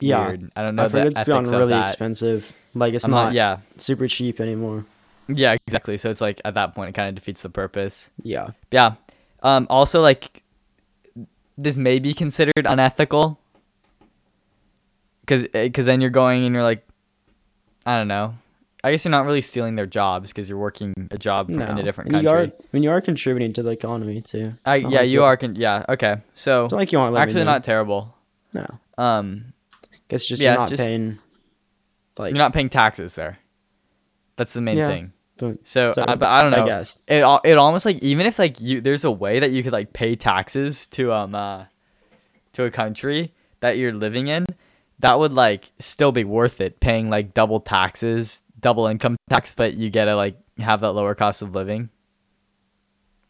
yeah, 0.00 0.26
weird. 0.26 0.50
I 0.56 0.62
don't 0.62 0.74
know 0.74 0.84
I've 0.84 0.92
heard 0.92 1.06
it's 1.06 1.28
of 1.28 1.50
really 1.52 1.80
expensive. 1.80 2.52
Like 2.74 2.94
it's 2.94 3.06
not, 3.06 3.26
not, 3.26 3.32
yeah, 3.32 3.58
super 3.78 4.08
cheap 4.08 4.40
anymore. 4.40 4.84
yeah, 5.28 5.56
exactly. 5.66 5.96
So 5.96 6.10
it's 6.10 6.20
like 6.20 6.40
at 6.44 6.54
that 6.54 6.74
point, 6.74 6.90
it 6.90 6.94
kind 6.94 7.08
of 7.08 7.14
defeats 7.14 7.42
the 7.42 7.50
purpose. 7.50 8.10
Yeah, 8.22 8.48
Yeah. 8.70 8.94
Um, 9.46 9.66
also, 9.70 10.02
like, 10.02 10.42
this 11.56 11.76
may 11.76 12.00
be 12.00 12.12
considered 12.14 12.52
unethical. 12.64 13.38
Because 15.20 15.46
cause 15.72 15.86
then 15.86 16.00
you're 16.00 16.10
going 16.10 16.44
and 16.44 16.52
you're 16.54 16.64
like, 16.64 16.86
I 17.84 17.96
don't 17.96 18.08
know. 18.08 18.34
I 18.84 18.90
guess 18.92 19.04
you're 19.04 19.10
not 19.10 19.24
really 19.26 19.40
stealing 19.40 19.74
their 19.76 19.86
jobs 19.86 20.30
because 20.30 20.48
you're 20.48 20.58
working 20.58 21.08
a 21.10 21.18
job 21.18 21.46
from, 21.46 21.58
no, 21.58 21.66
in 21.66 21.78
a 21.78 21.82
different 21.82 22.12
And 22.12 22.24
country. 22.24 22.44
You 22.44 22.48
are, 22.50 22.52
when 22.70 22.82
you 22.82 22.90
are 22.90 23.00
contributing 23.00 23.52
to 23.54 23.62
the 23.62 23.70
economy 23.70 24.20
too. 24.20 24.52
I, 24.64 24.76
yeah, 24.76 24.88
like 25.00 25.10
you 25.10 25.20
it- 25.22 25.24
are. 25.24 25.36
Con- 25.36 25.56
yeah, 25.56 25.84
okay. 25.88 26.16
So, 26.34 26.64
It's 26.64 26.74
like 26.74 26.92
you 26.92 26.98
aren't 27.00 27.16
actually, 27.16 27.44
not 27.44 27.64
terrible. 27.64 28.14
No, 28.52 28.66
Um, 28.98 29.52
it's 30.08 30.26
just 30.26 30.40
Yeah, 30.42 30.52
you're 30.52 30.60
not 30.60 30.68
just- 30.70 30.82
paying. 30.82 31.18
Like 32.18 32.30
you're 32.32 32.38
not 32.38 32.52
paying 32.52 32.68
taxes 32.70 33.14
there. 33.14 33.38
That's 34.36 34.52
the 34.54 34.60
main 34.60 34.76
Yeah. 34.78 34.88
thing. 34.88 35.12
So, 35.38 35.58
so, 35.64 35.92
I, 35.98 36.14
but 36.14 36.28
I 36.28 36.40
don't 36.40 36.50
know. 36.50 36.64
I 36.64 36.66
guess. 36.66 36.98
it 37.06 37.22
it 37.44 37.58
almost 37.58 37.84
like 37.84 37.98
even 37.98 38.26
if 38.26 38.38
like 38.38 38.60
you 38.60 38.80
there's 38.80 39.04
a 39.04 39.10
way 39.10 39.38
that 39.40 39.50
you 39.50 39.62
could 39.62 39.72
like 39.72 39.92
pay 39.92 40.16
taxes 40.16 40.86
to 40.88 41.12
um 41.12 41.34
uh 41.34 41.64
to 42.52 42.64
a 42.64 42.70
country 42.70 43.34
that 43.60 43.76
you're 43.76 43.92
living 43.92 44.28
in 44.28 44.46
that 45.00 45.18
would 45.18 45.32
like 45.32 45.70
still 45.78 46.10
be 46.10 46.24
worth 46.24 46.60
it 46.62 46.80
paying 46.80 47.10
like 47.10 47.34
double 47.34 47.60
taxes 47.60 48.42
double 48.60 48.86
income 48.86 49.16
tax 49.28 49.54
but 49.54 49.74
you 49.74 49.90
get 49.90 50.06
to 50.06 50.16
like 50.16 50.38
have 50.58 50.80
that 50.80 50.92
lower 50.92 51.14
cost 51.14 51.42
of 51.42 51.54
living 51.54 51.90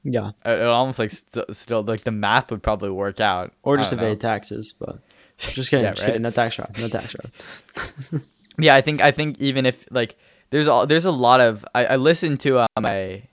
Yeah, 0.05 0.31
it, 0.45 0.61
it 0.61 0.67
almost 0.67 1.01
like 1.01 1.11
st- 1.11 1.53
still 1.55 1.83
like 1.83 2.05
the 2.05 2.13
math 2.13 2.53
would 2.53 2.63
probably 2.63 2.91
work 2.91 3.19
out 3.19 3.53
or 3.65 3.77
just 3.77 3.93
evade 3.93 4.21
taxes, 4.21 4.73
but 4.79 5.01
just 5.39 5.71
kidding. 5.71 5.85
Yeah, 5.85 5.95
just 5.95 6.07
right? 6.07 6.13
kidding. 6.13 6.23
No 6.23 6.31
tax 6.31 6.55
fraud. 6.55 6.79
No 6.79 6.89
tax 6.89 7.15
fraud. 7.15 8.23
Yeah, 8.59 8.75
I 8.75 8.81
think 8.81 9.03
I 9.03 9.11
think 9.11 9.39
even 9.39 9.67
if 9.67 9.87
like 9.91 10.17
there's 10.51 10.69
all 10.69 10.87
there's 10.87 11.05
a 11.05 11.11
lot 11.11 11.41
of 11.41 11.65
I, 11.75 11.87
I 11.87 11.97
listened 11.97 12.41
to 12.41 12.61
um 12.61 12.87
a 12.87 13.29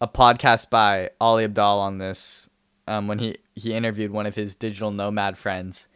a 0.00 0.08
podcast 0.08 0.70
by 0.70 1.10
Ali 1.20 1.46
Abdaal 1.46 1.78
on 1.78 1.98
this 1.98 2.48
um 2.86 3.08
when 3.08 3.18
he 3.18 3.36
he 3.54 3.72
interviewed 3.74 4.10
one 4.10 4.26
of 4.26 4.34
his 4.34 4.54
digital 4.56 4.90
nomad 4.90 5.38
friends. 5.38 5.88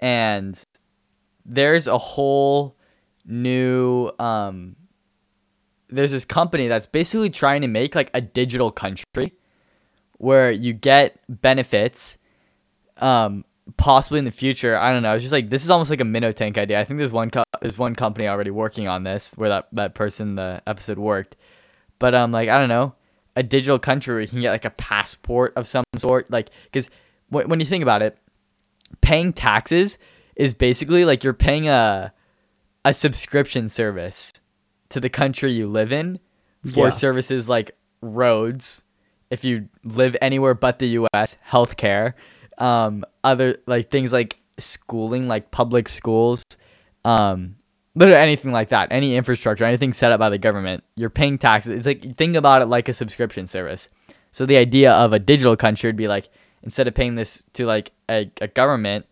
And 0.00 0.62
there's 1.44 1.86
a 1.86 1.98
whole 1.98 2.76
new 3.24 4.10
um 4.18 4.76
there's 5.88 6.12
this 6.12 6.24
company 6.24 6.68
that's 6.68 6.86
basically 6.86 7.30
trying 7.30 7.62
to 7.62 7.68
make 7.68 7.94
like 7.94 8.10
a 8.14 8.20
digital 8.20 8.70
country 8.70 9.32
where 10.18 10.50
you 10.50 10.72
get 10.72 11.18
benefits 11.28 12.18
um 12.98 13.44
possibly 13.76 14.18
in 14.18 14.24
the 14.26 14.30
future 14.30 14.76
i 14.76 14.92
don't 14.92 15.02
know. 15.02 15.14
It's 15.14 15.22
just 15.22 15.32
like 15.32 15.48
this 15.50 15.64
is 15.64 15.70
almost 15.70 15.88
like 15.90 16.00
a 16.00 16.04
minnow 16.04 16.32
tank 16.32 16.58
idea. 16.58 16.78
I 16.80 16.84
think 16.84 16.98
there's 16.98 17.12
one 17.12 17.30
co- 17.30 17.42
there's 17.62 17.78
one 17.78 17.94
company 17.94 18.28
already 18.28 18.50
working 18.50 18.88
on 18.88 19.04
this 19.04 19.32
where 19.36 19.48
that 19.48 19.68
that 19.72 19.94
person 19.94 20.34
the 20.34 20.62
episode 20.66 20.98
worked. 20.98 21.36
But 21.98 22.14
um 22.14 22.30
like 22.32 22.48
i 22.48 22.58
don't 22.58 22.68
know. 22.68 22.94
A 23.36 23.42
digital 23.42 23.78
country 23.78 24.14
where 24.14 24.20
you 24.20 24.28
can 24.28 24.40
get 24.42 24.50
like 24.52 24.64
a 24.64 24.70
passport 24.70 25.54
of 25.56 25.66
some 25.66 25.82
sort. 25.98 26.30
Like 26.30 26.50
because 26.64 26.88
w- 27.30 27.48
when 27.48 27.58
you 27.58 27.66
think 27.66 27.82
about 27.82 28.02
it 28.02 28.18
paying 29.00 29.32
taxes 29.32 29.98
is 30.36 30.52
basically 30.54 31.04
like 31.04 31.24
you're 31.24 31.32
paying 31.32 31.66
a 31.68 32.12
a 32.84 32.92
subscription 32.92 33.68
service 33.68 34.32
to 34.90 35.00
the 35.00 35.08
country 35.08 35.52
you 35.52 35.66
live 35.66 35.90
in 35.90 36.20
for 36.74 36.86
Yeah. 36.88 36.90
services 36.90 37.48
like 37.48 37.70
roads. 38.02 38.82
If 39.30 39.42
you 39.42 39.68
live 39.84 40.16
anywhere 40.20 40.54
but 40.54 40.78
the 40.78 40.88
US 41.00 41.36
healthcare 41.50 42.12
um 42.58 43.04
other 43.22 43.58
like 43.66 43.90
things 43.90 44.12
like 44.12 44.36
schooling 44.58 45.26
like 45.26 45.50
public 45.50 45.88
schools 45.88 46.44
um 47.04 47.56
literally 47.94 48.20
anything 48.20 48.52
like 48.52 48.68
that 48.68 48.88
any 48.92 49.16
infrastructure 49.16 49.64
anything 49.64 49.92
set 49.92 50.12
up 50.12 50.18
by 50.18 50.30
the 50.30 50.38
government 50.38 50.84
you're 50.96 51.10
paying 51.10 51.38
taxes. 51.38 51.72
It's 51.72 51.86
like 51.86 52.16
think 52.16 52.36
about 52.36 52.62
it 52.62 52.66
like 52.66 52.88
a 52.88 52.92
subscription 52.92 53.46
service. 53.46 53.88
So 54.32 54.46
the 54.46 54.56
idea 54.56 54.92
of 54.92 55.12
a 55.12 55.18
digital 55.18 55.56
country 55.56 55.88
would 55.88 55.96
be 55.96 56.08
like 56.08 56.28
instead 56.62 56.88
of 56.88 56.94
paying 56.94 57.14
this 57.14 57.44
to 57.54 57.66
like 57.66 57.92
a, 58.08 58.30
a 58.40 58.48
government 58.48 59.06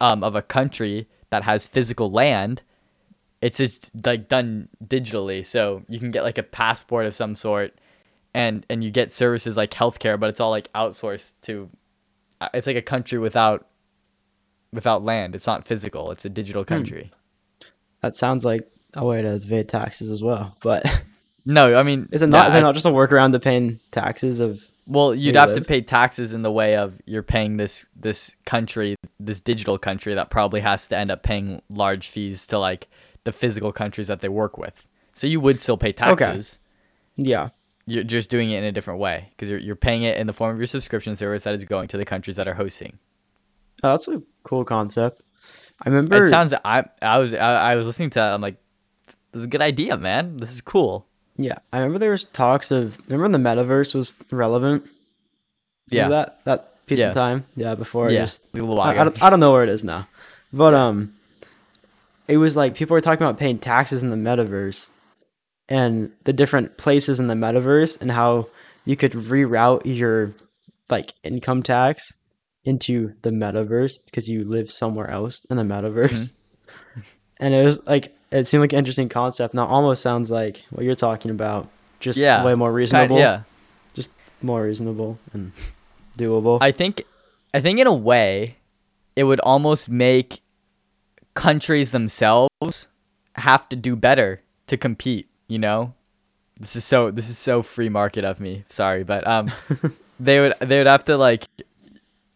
um, 0.00 0.22
of 0.22 0.34
a 0.34 0.42
country 0.42 1.08
that 1.30 1.42
has 1.42 1.66
physical 1.66 2.10
land 2.10 2.62
it's 3.42 3.58
just 3.58 3.90
like 4.04 4.28
done 4.28 4.68
digitally. 4.84 5.44
So 5.44 5.82
you 5.88 5.98
can 5.98 6.10
get 6.10 6.22
like 6.24 6.38
a 6.38 6.42
passport 6.42 7.06
of 7.06 7.14
some 7.14 7.36
sort 7.36 7.74
and 8.34 8.66
and 8.68 8.82
you 8.82 8.90
get 8.90 9.12
services 9.12 9.56
like 9.56 9.70
healthcare 9.70 10.18
but 10.18 10.28
it's 10.28 10.40
all 10.40 10.50
like 10.50 10.72
outsourced 10.72 11.34
to 11.42 11.68
it's 12.54 12.66
like 12.66 12.76
a 12.76 12.82
country 12.82 13.18
without 13.18 13.66
without 14.72 15.04
land 15.04 15.34
it's 15.34 15.46
not 15.46 15.66
physical 15.66 16.10
it's 16.10 16.24
a 16.24 16.28
digital 16.28 16.62
hmm. 16.62 16.68
country 16.68 17.10
That 18.00 18.16
sounds 18.16 18.44
like 18.44 18.68
a 18.94 19.04
way 19.04 19.22
to 19.22 19.34
evade 19.34 19.68
taxes 19.68 20.10
as 20.10 20.22
well. 20.22 20.56
But 20.62 20.84
no 21.44 21.78
i 21.78 21.82
mean 21.82 22.08
is 22.10 22.22
it 22.22 22.28
not? 22.28 22.46
yeah, 22.46 22.52
is 22.52 22.58
it 22.58 22.62
not 22.62 22.74
just 22.74 22.86
a 22.86 22.90
workaround 22.90 23.32
to 23.32 23.40
paying 23.40 23.80
taxes 23.90 24.40
of? 24.40 24.64
well 24.88 25.14
you'd 25.14 25.34
you 25.34 25.40
have 25.40 25.52
to 25.52 25.60
pay 25.60 25.80
taxes 25.80 26.32
in 26.32 26.42
the 26.42 26.50
way 26.50 26.76
of 26.76 27.00
you're 27.06 27.22
paying 27.22 27.56
this 27.56 27.86
this 27.94 28.34
country 28.44 28.96
this 29.20 29.40
digital 29.40 29.78
country 29.78 30.14
that 30.14 30.30
probably 30.30 30.60
has 30.60 30.88
to 30.88 30.96
end 30.96 31.10
up 31.10 31.22
paying 31.22 31.60
large 31.70 32.08
fees 32.08 32.46
to 32.46 32.58
like 32.58 32.88
the 33.24 33.32
physical 33.32 33.72
countries 33.72 34.08
that 34.08 34.20
they 34.20 34.28
work 34.28 34.58
with 34.58 34.84
so 35.14 35.26
you 35.26 35.40
would 35.40 35.60
still 35.60 35.76
pay 35.76 35.92
taxes 35.92 36.58
Okay. 36.58 36.62
Yeah, 37.30 37.48
you're 37.86 38.04
just 38.04 38.30
doing 38.30 38.50
it 38.50 38.58
in 38.58 38.64
a 38.64 38.72
different 38.72 38.98
way 39.00 39.28
because 39.30 39.48
you're, 39.48 39.58
you're 39.60 39.76
paying 39.76 40.02
it 40.02 40.16
in 40.18 40.26
the 40.26 40.32
form 40.32 40.52
of 40.52 40.58
your 40.58 40.66
subscription 40.66 41.14
service 41.16 41.44
that 41.44 41.54
is 41.54 41.64
going 41.64 41.88
to 41.88 41.96
the 41.96 42.04
countries 42.04 42.36
that 42.36 42.48
are 42.48 42.54
hosting 42.54 42.98
oh, 43.84 43.90
that's 43.92 44.08
a 44.08 44.22
cool 44.42 44.64
concept. 44.64 45.22
I 45.82 45.88
remember. 45.90 46.24
it 46.24 46.30
sounds 46.30 46.52
i 46.64 46.84
i 47.02 47.18
was 47.18 47.34
I, 47.34 47.72
I 47.72 47.74
was 47.76 47.86
listening 47.86 48.10
to 48.10 48.14
that 48.18 48.32
i'm 48.32 48.40
like 48.40 48.56
this 49.32 49.40
is 49.40 49.44
a 49.44 49.48
good 49.48 49.60
idea 49.62 49.96
man 49.96 50.36
this 50.38 50.52
is 50.52 50.60
cool 50.60 51.06
yeah, 51.38 51.56
I 51.70 51.80
remember 51.80 51.98
there 51.98 52.12
was 52.12 52.24
talks 52.24 52.70
of. 52.70 52.98
Remember 53.10 53.24
when 53.24 53.32
the 53.32 53.38
metaverse 53.38 53.94
was 53.94 54.14
relevant? 54.32 54.86
yeah 55.90 56.04
Remember 56.04 56.14
that 56.24 56.44
that 56.46 56.86
piece 56.86 57.00
Yeah. 57.00 57.08
of 57.08 57.14
time. 57.14 57.44
Yeah, 57.56 57.74
before 57.74 58.10
yeah 58.10 58.20
just 58.20 58.40
a 58.54 58.56
little 58.56 58.74
while 58.74 58.86
I, 58.86 58.92
I, 58.92 58.94
ago. 58.94 59.04
don't, 59.04 59.22
I 59.22 59.28
don't 59.28 59.40
know 59.40 59.52
where 59.52 59.62
it 59.62 59.68
is 59.68 59.84
now, 59.84 60.08
but 60.50 60.72
um, 60.72 61.12
it 62.26 62.38
was 62.38 62.56
like 62.56 62.74
people 62.74 62.94
were 62.94 63.02
talking 63.02 63.22
about 63.22 63.38
paying 63.38 63.58
taxes 63.58 64.02
in 64.02 64.08
the 64.08 64.16
metaverse, 64.16 64.88
and 65.68 66.12
the 66.24 66.32
different 66.32 66.76
places 66.78 67.18
in 67.20 67.26
the 67.26 67.34
metaverse, 67.34 68.00
and 68.00 68.10
how 68.10 68.48
you 68.84 68.96
could 68.96 69.12
reroute 69.12 69.82
your 69.84 70.32
like 70.90 71.12
income 71.24 71.62
tax 71.62 72.12
into 72.64 73.12
the 73.22 73.30
metaverse 73.30 73.94
because 74.04 74.28
you 74.28 74.44
live 74.44 74.70
somewhere 74.70 75.10
else 75.10 75.44
in 75.50 75.56
the 75.56 75.62
metaverse. 75.64 76.32
Mm-hmm. 76.32 77.00
And 77.38 77.52
it 77.52 77.62
was 77.64 77.86
like 77.86 78.16
it 78.30 78.46
seemed 78.46 78.62
like 78.62 78.72
an 78.72 78.78
interesting 78.78 79.10
concept. 79.10 79.52
Now 79.52 79.66
almost 79.66 80.02
sounds 80.02 80.30
like 80.30 80.62
what 80.70 80.84
you're 80.86 80.94
talking 80.94 81.30
about, 81.30 81.68
just 82.00 82.18
Yeah. 82.18 82.42
way 82.42 82.54
more 82.54 82.68
Kind- 82.70 82.76
reasonable. 82.76 83.18
yeah 83.18 83.42
just 83.92 84.10
more 84.40 84.62
reasonable 84.62 85.18
and 85.34 85.52
doable. 86.16 86.56
I 86.62 86.72
think 86.72 87.02
I 87.52 87.60
think 87.60 87.78
in 87.78 87.86
a 87.86 87.92
way 87.92 88.56
it 89.16 89.24
would 89.24 89.40
almost 89.40 89.90
make 89.90 90.40
countries 91.34 91.90
themselves 91.90 92.88
have 93.34 93.68
to 93.68 93.76
do 93.76 93.96
better 93.96 94.40
to 94.68 94.76
compete, 94.78 95.28
you 95.48 95.58
know? 95.58 95.94
This 96.58 96.76
is 96.76 96.84
so 96.84 97.10
this 97.10 97.28
is 97.28 97.36
so 97.36 97.62
free 97.62 97.88
market 97.88 98.24
of 98.24 98.40
me. 98.40 98.64
Sorry, 98.68 99.04
but 99.04 99.26
um 99.26 99.50
they 100.20 100.40
would 100.40 100.54
they 100.60 100.78
would 100.78 100.86
have 100.86 101.04
to 101.06 101.16
like 101.16 101.46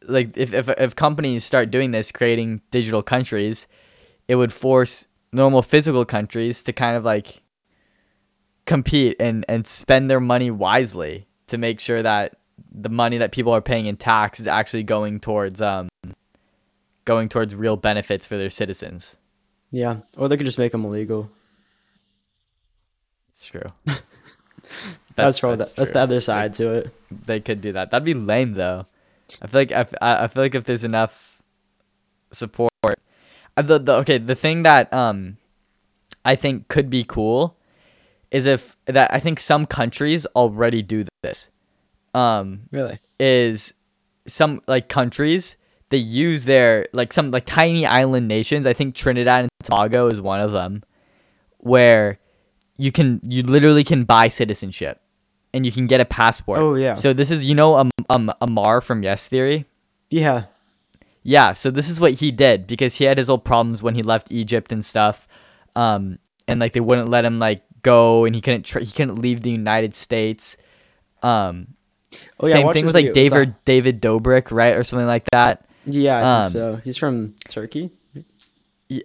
like 0.02 0.36
if 0.36 0.52
if 0.52 0.68
if 0.68 0.94
companies 0.94 1.44
start 1.44 1.70
doing 1.70 1.90
this 1.90 2.12
creating 2.12 2.60
digital 2.70 3.02
countries, 3.02 3.66
it 4.28 4.36
would 4.36 4.52
force 4.52 5.06
normal 5.32 5.62
physical 5.62 6.04
countries 6.04 6.62
to 6.64 6.72
kind 6.72 6.96
of 6.96 7.04
like 7.04 7.42
compete 8.66 9.16
and 9.18 9.44
and 9.48 9.66
spend 9.66 10.10
their 10.10 10.20
money 10.20 10.50
wisely 10.50 11.26
to 11.46 11.56
make 11.58 11.80
sure 11.80 12.02
that 12.02 12.36
the 12.72 12.88
money 12.88 13.18
that 13.18 13.32
people 13.32 13.52
are 13.52 13.62
paying 13.62 13.86
in 13.86 13.96
tax 13.96 14.38
is 14.38 14.46
actually 14.46 14.82
going 14.82 15.18
towards 15.18 15.62
um 15.62 15.88
going 17.04 17.28
towards 17.28 17.54
real 17.54 17.76
benefits 17.76 18.26
for 18.26 18.36
their 18.36 18.50
citizens. 18.50 19.16
Yeah, 19.72 19.98
or 20.16 20.28
they 20.28 20.36
could 20.36 20.46
just 20.46 20.58
make 20.58 20.72
them 20.72 20.84
illegal. 20.84 21.30
It's 23.40 23.48
true. 23.48 23.72
That's, 25.16 25.40
probably 25.40 25.58
that's 25.58 25.72
the, 25.72 25.80
that's 25.82 25.90
the 25.90 25.98
other 25.98 26.20
side 26.20 26.54
to 26.54 26.70
it. 26.70 26.94
They 27.26 27.40
could 27.40 27.60
do 27.60 27.72
that. 27.72 27.90
That'd 27.90 28.04
be 28.06 28.14
lame 28.14 28.54
though. 28.54 28.86
I 29.42 29.46
feel 29.48 29.60
like 29.60 29.72
I, 29.72 29.86
I 30.00 30.28
feel 30.28 30.42
like 30.42 30.54
if 30.54 30.64
there's 30.64 30.84
enough 30.84 31.42
support, 32.32 32.70
uh, 33.56 33.62
the, 33.62 33.78
the 33.78 33.94
okay 33.96 34.16
the 34.18 34.34
thing 34.36 34.62
that 34.62 34.90
um 34.94 35.36
I 36.24 36.36
think 36.36 36.68
could 36.68 36.88
be 36.88 37.04
cool 37.04 37.58
is 38.30 38.46
if 38.46 38.76
that 38.86 39.12
I 39.12 39.20
think 39.20 39.40
some 39.40 39.66
countries 39.66 40.24
already 40.36 40.80
do 40.80 41.04
this. 41.22 41.50
Um, 42.14 42.62
Really? 42.70 42.98
is 43.18 43.74
some 44.26 44.62
like 44.66 44.88
countries 44.88 45.56
they 45.90 45.98
use 45.98 46.44
their 46.44 46.86
like 46.92 47.12
some 47.12 47.30
like 47.32 47.44
tiny 47.44 47.84
island 47.84 48.28
nations. 48.28 48.66
I 48.66 48.72
think 48.72 48.94
Trinidad 48.94 49.40
and 49.42 49.50
Tobago 49.64 50.06
is 50.06 50.20
one 50.20 50.40
of 50.40 50.52
them, 50.52 50.82
where 51.58 52.19
you 52.80 52.92
can 52.92 53.20
you 53.24 53.42
literally 53.42 53.84
can 53.84 54.04
buy 54.04 54.28
citizenship, 54.28 55.00
and 55.52 55.66
you 55.66 55.72
can 55.72 55.86
get 55.86 56.00
a 56.00 56.04
passport. 56.04 56.60
Oh, 56.60 56.74
yeah. 56.74 56.94
So 56.94 57.12
this 57.12 57.30
is 57.30 57.44
you 57.44 57.54
know 57.54 57.76
um 57.76 57.90
um 58.08 58.30
Ammar 58.40 58.82
from 58.82 59.02
Yes 59.02 59.28
Theory. 59.28 59.66
Yeah. 60.10 60.44
Yeah, 61.22 61.52
so 61.52 61.70
this 61.70 61.90
is 61.90 62.00
what 62.00 62.12
he 62.12 62.30
did 62.30 62.66
because 62.66 62.94
he 62.94 63.04
had 63.04 63.18
his 63.18 63.28
old 63.28 63.44
problems 63.44 63.82
when 63.82 63.94
he 63.94 64.02
left 64.02 64.32
Egypt 64.32 64.72
and 64.72 64.82
stuff, 64.82 65.28
um, 65.76 66.18
and 66.48 66.58
like 66.58 66.72
they 66.72 66.80
wouldn't 66.80 67.10
let 67.10 67.26
him 67.26 67.38
like 67.38 67.62
go, 67.82 68.24
and 68.24 68.34
he 68.34 68.40
couldn't 68.40 68.62
tr- 68.62 68.80
he 68.80 68.90
couldn't 68.90 69.16
leave 69.16 69.42
the 69.42 69.50
United 69.50 69.94
States. 69.94 70.56
Um, 71.22 71.74
Oh 72.40 72.48
yeah. 72.48 72.54
Same 72.54 72.72
thing 72.72 72.86
with 72.86 72.94
like 72.94 73.06
video. 73.06 73.22
It 73.22 73.30
was 73.30 73.30
David 73.30 73.64
David 73.64 74.02
Dobrik, 74.02 74.50
right, 74.50 74.74
or 74.74 74.84
something 74.84 75.06
like 75.06 75.24
that. 75.32 75.66
yeah, 75.84 76.18
I 76.18 76.22
um, 76.22 76.44
think 76.44 76.52
so. 76.52 76.76
He's 76.76 76.96
from 76.96 77.34
Turkey. 77.48 77.90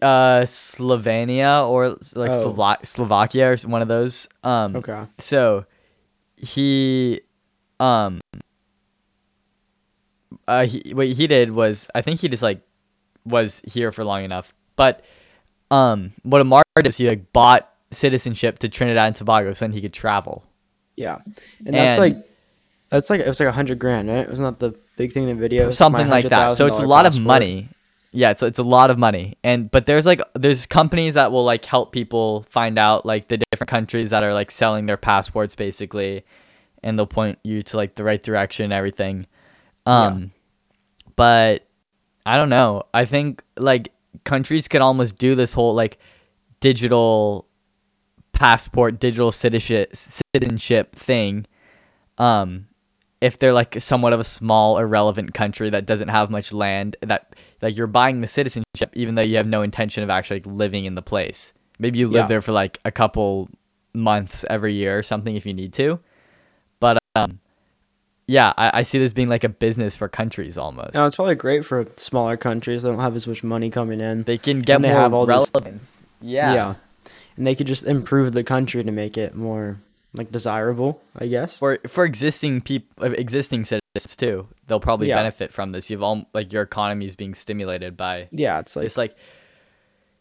Uh, 0.01 0.41
Slovenia 0.45 1.67
or 1.69 1.89
like 2.15 2.31
Oh. 2.33 2.49
Slova- 2.53 2.83
Slovakia 2.85 3.51
or 3.53 3.57
one 3.69 3.81
of 3.83 3.87
those. 3.87 4.27
Um, 4.43 4.75
Okay. 4.77 5.03
so 5.19 5.65
he, 6.37 7.21
um, 7.79 8.19
uh, 10.47 10.65
he, 10.65 10.93
what 10.93 11.07
he 11.07 11.27
did 11.27 11.51
was 11.51 11.87
I 11.95 12.01
think 12.01 12.19
he 12.19 12.27
just 12.29 12.43
like 12.43 12.61
was 13.25 13.61
here 13.65 13.91
for 13.91 14.03
long 14.03 14.23
enough, 14.23 14.53
but 14.75 15.03
um, 15.71 16.13
what 16.23 16.41
Ammar 16.41 16.61
did 16.75 16.87
is 16.87 16.97
he 16.97 17.07
like 17.09 17.31
bought 17.33 17.69
citizenship 17.91 18.59
to 18.59 18.69
Trinidad 18.69 19.07
and 19.07 19.15
Tobago 19.15 19.53
so 19.53 19.65
then 19.65 19.71
he 19.71 19.81
could 19.81 19.93
travel. 19.93 20.43
Yeah, 20.95 21.19
and 21.65 21.75
that's 21.75 21.97
And- 21.97 22.15
like 22.15 22.25
that's 22.89 23.09
like 23.09 23.21
it 23.21 23.27
was 23.27 23.39
like 23.39 23.49
a 23.49 23.51
hundred 23.51 23.79
grand, 23.79 24.09
right? 24.09 24.29
Wasn't 24.29 24.59
that 24.59 24.63
the 24.73 24.77
big 24.97 25.11
thing 25.11 25.23
in 25.27 25.35
the 25.35 25.41
video? 25.41 25.69
something 25.71 26.07
like 26.07 26.29
that. 26.29 26.57
So 26.57 26.67
it's 26.67 26.79
a 26.79 26.85
lot 26.85 27.05
of 27.05 27.19
money. 27.19 27.69
Yeah, 28.15 28.31
it's 28.31 28.41
it's 28.41 28.59
a 28.59 28.63
lot 28.63 28.89
of 28.89 28.97
money. 28.97 29.37
And 29.43 29.69
but 29.69 29.87
there's 29.87 30.05
like 30.05 30.21
there's 30.35 30.65
companies 30.65 31.15
that 31.15 31.33
will 31.33 31.43
like 31.43 31.65
help 31.65 31.91
people 31.91 32.45
find 32.49 32.79
out 32.79 33.05
like 33.05 33.27
the 33.27 33.39
different 33.51 33.69
countries 33.69 34.09
that 34.11 34.23
are 34.23 34.33
like 34.33 34.51
selling 34.51 34.85
their 34.85 34.95
passports 34.95 35.53
basically 35.53 36.23
and 36.81 36.97
they'll 36.97 37.07
point 37.07 37.39
you 37.43 37.61
to 37.63 37.75
like 37.75 37.95
the 37.95 38.05
right 38.05 38.23
direction 38.23 38.63
and 38.63 38.73
everything. 38.73 39.27
Um 39.85 40.31
but 41.17 41.67
I 42.25 42.39
don't 42.39 42.49
know. 42.49 42.83
I 42.93 43.03
think 43.03 43.43
like 43.57 43.91
countries 44.23 44.69
could 44.69 44.81
almost 44.81 45.17
do 45.17 45.35
this 45.35 45.51
whole 45.51 45.73
like 45.73 45.97
digital 46.61 47.47
passport, 48.31 48.97
digital 48.97 49.33
citizenship 49.33 50.95
thing. 50.95 51.47
Um 52.17 52.67
if 53.21 53.39
they're 53.39 53.53
like 53.53 53.81
somewhat 53.81 54.13
of 54.13 54.19
a 54.19 54.23
small 54.23 54.77
irrelevant 54.77 55.33
country 55.33 55.69
that 55.69 55.85
doesn't 55.85 56.09
have 56.09 56.29
much 56.29 56.51
land 56.53 56.95
that 57.01 57.33
like 57.61 57.75
you're 57.75 57.87
buying 57.87 58.19
the 58.21 58.27
citizenship 58.27 58.91
even 58.93 59.15
though 59.15 59.21
you 59.21 59.37
have 59.37 59.47
no 59.47 59.61
intention 59.61 60.03
of 60.03 60.09
actually 60.09 60.37
like, 60.41 60.45
living 60.47 60.85
in 60.85 60.95
the 60.95 61.01
place 61.01 61.53
maybe 61.79 61.97
you 61.99 62.07
live 62.07 62.23
Yeah. 62.23 62.27
there 62.27 62.41
for 62.41 62.51
like 62.51 62.79
a 62.85 62.91
couple 62.91 63.49
months 63.93 64.43
every 64.49 64.73
year 64.73 64.97
or 64.99 65.03
something 65.03 65.35
if 65.35 65.45
you 65.45 65.53
need 65.53 65.73
to 65.73 65.99
but 66.79 66.97
um 67.15 67.39
yeah 68.27 68.53
i, 68.57 68.79
I 68.79 68.83
see 68.83 68.99
this 68.99 69.13
being 69.13 69.29
like 69.29 69.43
a 69.45 69.49
business 69.49 69.95
for 69.95 70.07
countries 70.09 70.57
almost 70.57 70.93
No, 70.95 71.05
it's 71.05 71.15
probably 71.15 71.35
great 71.35 71.65
for 71.65 71.87
smaller 71.95 72.35
countries 72.37 72.83
that 72.83 72.89
don't 72.89 72.99
have 72.99 73.15
as 73.15 73.25
much 73.27 73.43
money 73.43 73.69
coming 73.69 74.01
in. 74.01 74.23
they 74.23 74.37
can 74.37 74.61
get 74.61 74.75
and 74.75 74.83
they 74.83 74.89
more 74.89 74.99
have 74.99 75.13
all 75.13 75.25
this- 75.25 75.49
relevance 75.53 75.93
yeah. 76.21 76.53
yeah, 76.53 76.75
and 77.37 77.45
they 77.47 77.55
could 77.55 77.67
just 77.67 77.85
improve 77.85 78.33
the 78.33 78.43
country 78.43 78.83
to 78.83 78.91
make 78.91 79.17
it 79.17 79.35
more 79.35 79.79
like 80.15 80.31
desirable, 80.31 81.01
I 81.17 81.27
guess. 81.27 81.59
for 81.59 81.79
for 81.87 82.05
existing 82.05 82.61
people 82.61 83.05
existing 83.13 83.65
citizens 83.65 84.15
too 84.17 84.47
they'll 84.67 84.79
probably 84.79 85.07
Yeah. 85.09 85.15
benefit 85.15 85.53
from 85.53 85.71
this 85.71 85.89
you've 85.89 86.03
all 86.03 86.25
like 86.33 86.51
your 86.51 86.63
economy 86.63 87.05
is 87.05 87.15
being 87.15 87.33
stimulated 87.33 87.95
by 87.95 88.27
yeah, 88.31 88.59
it's 88.59 88.75
like 88.75 88.85
it's 88.85 88.97
like 88.97 89.15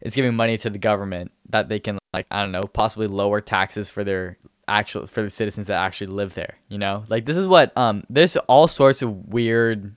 it's 0.01 0.15
giving 0.15 0.35
money 0.35 0.57
to 0.59 0.71
the 0.71 0.79
government 0.79 1.33
that 1.49 1.69
they 1.69 1.79
can 1.81 1.99
like 2.13 2.27
I 2.31 2.43
don't 2.43 2.53
know 2.53 2.63
possibly 2.63 3.07
lower 3.07 3.41
taxes 3.41 3.89
for 3.89 4.05
their 4.05 4.37
actual 4.69 5.07
for 5.07 5.23
the 5.23 5.31
citizens 5.31 5.67
that 5.69 5.79
actually 5.79 6.09
live 6.09 6.35
there. 6.35 6.57
You 6.69 6.79
know, 6.79 7.05
like 7.09 7.27
this 7.27 7.37
is 7.37 7.47
what 7.47 7.77
um 7.77 8.05
there's 8.11 8.37
all 8.37 8.69
sorts 8.69 9.03
of 9.03 9.11
weird 9.29 9.95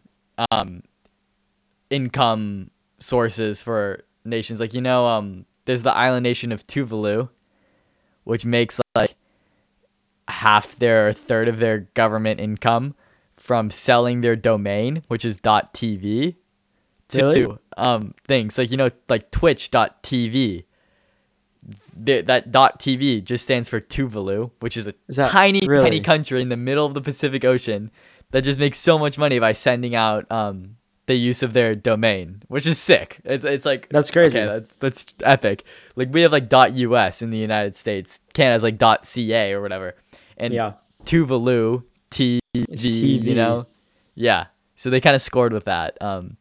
um 0.52 0.82
income 1.90 2.70
sources 3.00 3.62
for 3.62 4.04
nations. 4.26 4.60
Like 4.60 4.74
you 4.74 4.82
know 4.82 5.06
um 5.08 5.46
there's 5.66 5.84
the 5.84 5.94
island 5.96 6.24
nation 6.24 6.52
of 6.52 6.66
Tuvalu, 6.66 7.30
which 8.24 8.46
makes 8.46 8.80
like 8.96 9.16
half 10.28 10.78
their 10.78 11.08
or 11.10 11.14
third 11.14 11.48
of 11.48 11.60
their 11.60 11.80
government 11.94 12.40
income 12.40 12.96
from 13.36 13.70
selling 13.72 14.22
their 14.22 14.36
domain, 14.36 15.04
which 15.08 15.24
is 15.24 15.38
.tv 15.40 16.36
to 17.10 17.18
Really? 17.26 17.58
um 17.78 18.14
things 18.28 18.58
like 18.58 18.70
you 18.70 18.76
know 18.76 18.90
like 19.08 19.32
twitch.tv 19.32 20.66
Th- 22.06 22.26
that 22.26 22.52
.tv 22.52 23.24
just 23.24 23.44
stands 23.44 23.68
for 23.68 23.82
Tuvalu, 23.82 24.52
which 24.60 24.78
is 24.78 24.88
a 24.88 24.94
Is 25.08 25.16
tiny 25.18 25.62
tiny 25.62 26.00
country 26.02 26.42
in 26.42 26.50
the 26.50 26.58
middle 26.58 26.86
of 26.86 26.94
the 26.94 27.02
Pacific 27.02 27.44
Ocean 27.44 27.90
that 28.32 28.42
just 28.44 28.60
makes 28.60 28.78
so 28.78 29.00
much 29.00 29.18
money 29.18 29.40
by 29.40 29.54
sending 29.54 29.96
out 29.96 30.30
um 30.32 30.76
the 31.08 31.16
use 31.16 31.42
of 31.42 31.54
their 31.54 31.74
domain, 31.74 32.44
which 32.50 32.68
is 32.68 32.78
sick. 32.78 33.20
It's 33.24 33.44
it's 33.46 33.66
like 33.66 33.90
That's 33.90 34.12
crazy. 34.12 34.40
Okay, 34.40 34.48
that's 34.48 34.74
that's 34.80 35.06
epic. 35.24 35.64
Like 35.96 36.14
we 36.14 36.22
have 36.22 36.32
like 36.32 36.52
.us 36.54 37.22
in 37.22 37.32
the 37.32 37.38
United 37.38 37.76
States. 37.78 38.20
Canada's 38.34 38.64
like 38.64 38.78
.ca 38.80 39.54
or 39.54 39.62
whatever. 39.62 39.96
And 40.38 40.54
yeah, 40.54 40.74
Tuvalu, 41.06 41.84
TV, 42.12 42.40
TV. 42.56 43.24
you 43.24 43.36
know? 43.36 43.68
Yeah. 44.16 44.46
So 44.76 44.90
they 44.90 45.02
kind 45.02 45.16
of 45.16 45.22
scored 45.22 45.54
with 45.54 45.66
that. 45.66 45.98
Um, 46.02 46.38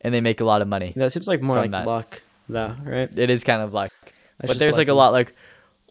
and 0.00 0.14
they 0.14 0.20
make 0.20 0.40
a 0.40 0.44
lot 0.44 0.62
of 0.62 0.68
money. 0.68 0.92
that 0.96 1.12
seems 1.12 1.28
like 1.28 1.42
more 1.42 1.56
like 1.56 1.70
that. 1.70 1.86
luck, 1.86 2.22
though, 2.48 2.74
right? 2.82 3.16
It 3.16 3.30
is 3.30 3.44
kind 3.44 3.62
of 3.62 3.72
like, 3.74 3.90
but 4.38 4.48
just 4.48 4.58
there's 4.58 4.76
like 4.76 4.88
a 4.88 4.94
lot 4.94 5.12
like, 5.12 5.34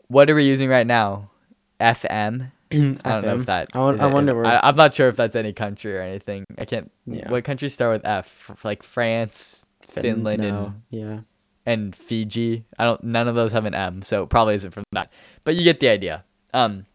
what 0.08 0.30
are 0.30 0.36
we 0.36 0.44
using 0.44 0.70
right 0.70 0.88
now? 0.88 1.32
FM. 1.80 2.52
I 2.72 2.76
don't 2.76 3.26
know 3.26 3.40
if 3.40 3.46
that. 3.48 3.70
I, 3.74 3.90
is 3.90 4.02
I 4.02 4.08
wonder 4.08 4.36
where. 4.36 4.46
I, 4.46 4.60
I'm 4.64 4.76
not 4.76 4.96
sure 4.96 5.08
if 5.08 5.16
that's 5.16 5.36
any 5.36 5.54
country 5.54 5.98
or 5.98 6.02
anything. 6.02 6.46
I 6.58 6.66
can't. 6.66 6.92
Yeah. 7.06 7.30
What 7.30 7.44
countries 7.44 7.74
start 7.74 7.94
with 7.94 8.06
F? 8.06 8.52
Like 8.64 8.84
France, 8.84 9.62
Fin- 9.82 10.04
Finland, 10.04 10.42
no, 10.42 10.48
and 10.48 10.82
yeah, 10.90 11.20
and 11.66 11.96
Fiji. 11.96 12.66
I 12.80 12.86
don't. 12.86 13.04
None 13.04 13.28
of 13.28 13.36
those 13.36 13.52
have 13.52 13.66
an 13.66 13.76
M, 13.76 14.02
so 14.02 14.24
it 14.24 14.30
probably 14.30 14.56
isn't 14.56 14.72
from 14.72 14.84
that. 14.94 15.12
But 15.44 15.56
you 15.56 15.64
get 15.64 15.80
the 15.80 15.90
idea. 15.90 16.24
Um, 16.54 16.86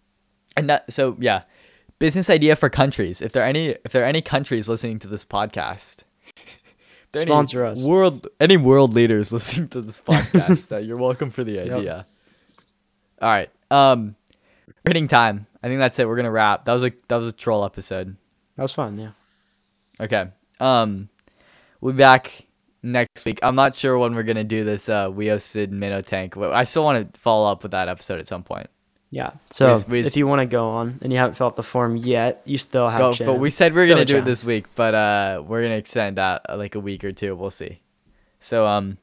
and 0.57 0.69
that. 0.71 0.93
So 0.93 1.17
yeah, 1.21 1.43
business 1.99 2.29
idea 2.31 2.57
for 2.57 2.69
countries. 2.69 3.21
If 3.23 3.33
there 3.33 3.43
are 3.43 3.47
any, 3.47 3.77
if 3.85 3.93
there 3.93 4.03
are 4.03 4.07
any 4.07 4.23
countries 4.23 4.69
listening 4.69 4.99
to 5.01 5.09
this 5.09 5.25
podcast, 5.25 6.05
if 6.37 7.13
there 7.13 7.21
are 7.21 7.23
any 7.23 7.31
Sponsor 7.31 7.65
us. 7.65 7.85
World, 7.85 8.29
any 8.41 8.57
world 8.57 8.95
leaders 8.95 9.33
listening 9.35 9.69
to 9.69 9.81
this 9.81 10.01
podcast, 10.01 10.73
uh, 10.73 10.79
you're 10.79 10.97
welcome 10.99 11.31
for 11.31 11.45
the 11.45 11.59
idea. 11.61 12.07
All 13.21 13.29
right. 13.29 13.51
Um, 13.71 14.17
hitting 14.87 15.09
time. 15.09 15.47
I 15.63 15.69
think 15.69 15.79
that's 15.79 15.99
it. 15.99 16.09
We're 16.09 16.17
gonna 16.17 16.31
wrap. 16.31 16.65
That 16.65 16.73
was 16.73 16.85
a 16.85 16.93
that 17.09 17.17
was 17.17 17.29
a 17.29 17.33
troll 17.33 17.65
episode. 17.65 18.17
that 18.57 18.63
was 18.63 18.73
fun. 18.73 18.99
Yeah, 18.99 19.11
Okay. 20.01 20.31
Um, 20.59 21.09
we'll 21.81 21.93
be 21.93 21.99
back 21.99 22.47
next 22.83 23.25
week. 23.27 23.39
I'm 23.43 23.55
not 23.55 23.77
sure 23.77 23.99
when 23.99 24.15
we're 24.15 24.23
gonna 24.23 24.43
do 24.45 24.65
this. 24.65 24.89
Uh, 24.89 25.11
we 25.13 25.27
hosted 25.27 25.71
Minnow 25.71 26.01
Tank. 26.01 26.35
but 26.35 26.53
I 26.53 26.65
still 26.65 26.83
want 26.85 27.13
to 27.13 27.21
follow 27.21 27.51
up 27.51 27.63
with 27.63 27.73
that 27.73 27.89
episode 27.89 28.21
at 28.21 28.27
some 28.29 28.43
point. 28.43 28.69
Yeah. 29.11 29.33
So 29.51 29.69
just- 29.69 29.89
we 29.89 30.01
if 30.01 30.17
you 30.17 30.27
want 30.27 30.41
to 30.41 30.47
go 30.47 30.71
on 30.71 30.99
and 31.03 31.13
you 31.13 31.19
haven't 31.19 31.35
filled 31.35 31.53
out 31.53 31.57
the 31.57 31.63
form 31.63 31.97
yet, 31.97 32.43
you 32.45 32.59
still 32.59 32.89
have. 32.89 32.99
Go, 32.99 33.11
a 33.11 33.15
chance. 33.15 33.27
but 33.27 33.35
we 33.35 33.51
said 33.51 33.75
we 33.75 33.83
are 33.83 33.89
gonna 33.89 34.03
a 34.03 34.05
do 34.05 34.19
it 34.19 34.25
this 34.25 34.45
week, 34.45 34.67
but 34.75 34.95
uh, 34.95 35.43
we're 35.47 35.63
gonna 35.63 35.75
extend 35.75 36.17
that 36.19 36.43
uh, 36.49 36.57
like 36.57 36.75
a 36.75 36.81
week 36.81 37.05
or 37.05 37.13
two. 37.13 37.35
We'll 37.35 37.51
see. 37.51 37.81
So 38.39 38.67
um, 38.67 38.99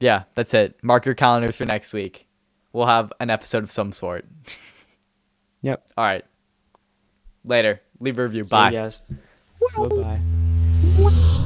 yeah, 0.00 0.24
that's 0.34 0.54
it. 0.54 0.76
Mark 0.82 1.06
your 1.06 1.14
calendars 1.14 1.56
for 1.56 1.64
next 1.66 1.92
week. 1.92 2.26
We'll 2.72 2.86
have 2.86 3.12
an 3.20 3.30
episode 3.30 3.62
of 3.64 3.70
some 3.70 3.92
sort. 3.92 4.26
Yep. 5.62 5.82
All 5.96 6.04
right. 6.04 6.24
Later. 7.42 7.80
Leave 7.98 8.18
a 8.18 8.22
review. 8.24 8.44
See 8.44 8.50
Bye. 8.50 8.70
you 8.70 8.76
guys. 8.76 9.00
Bye 9.78 10.20
bye. 11.00 11.44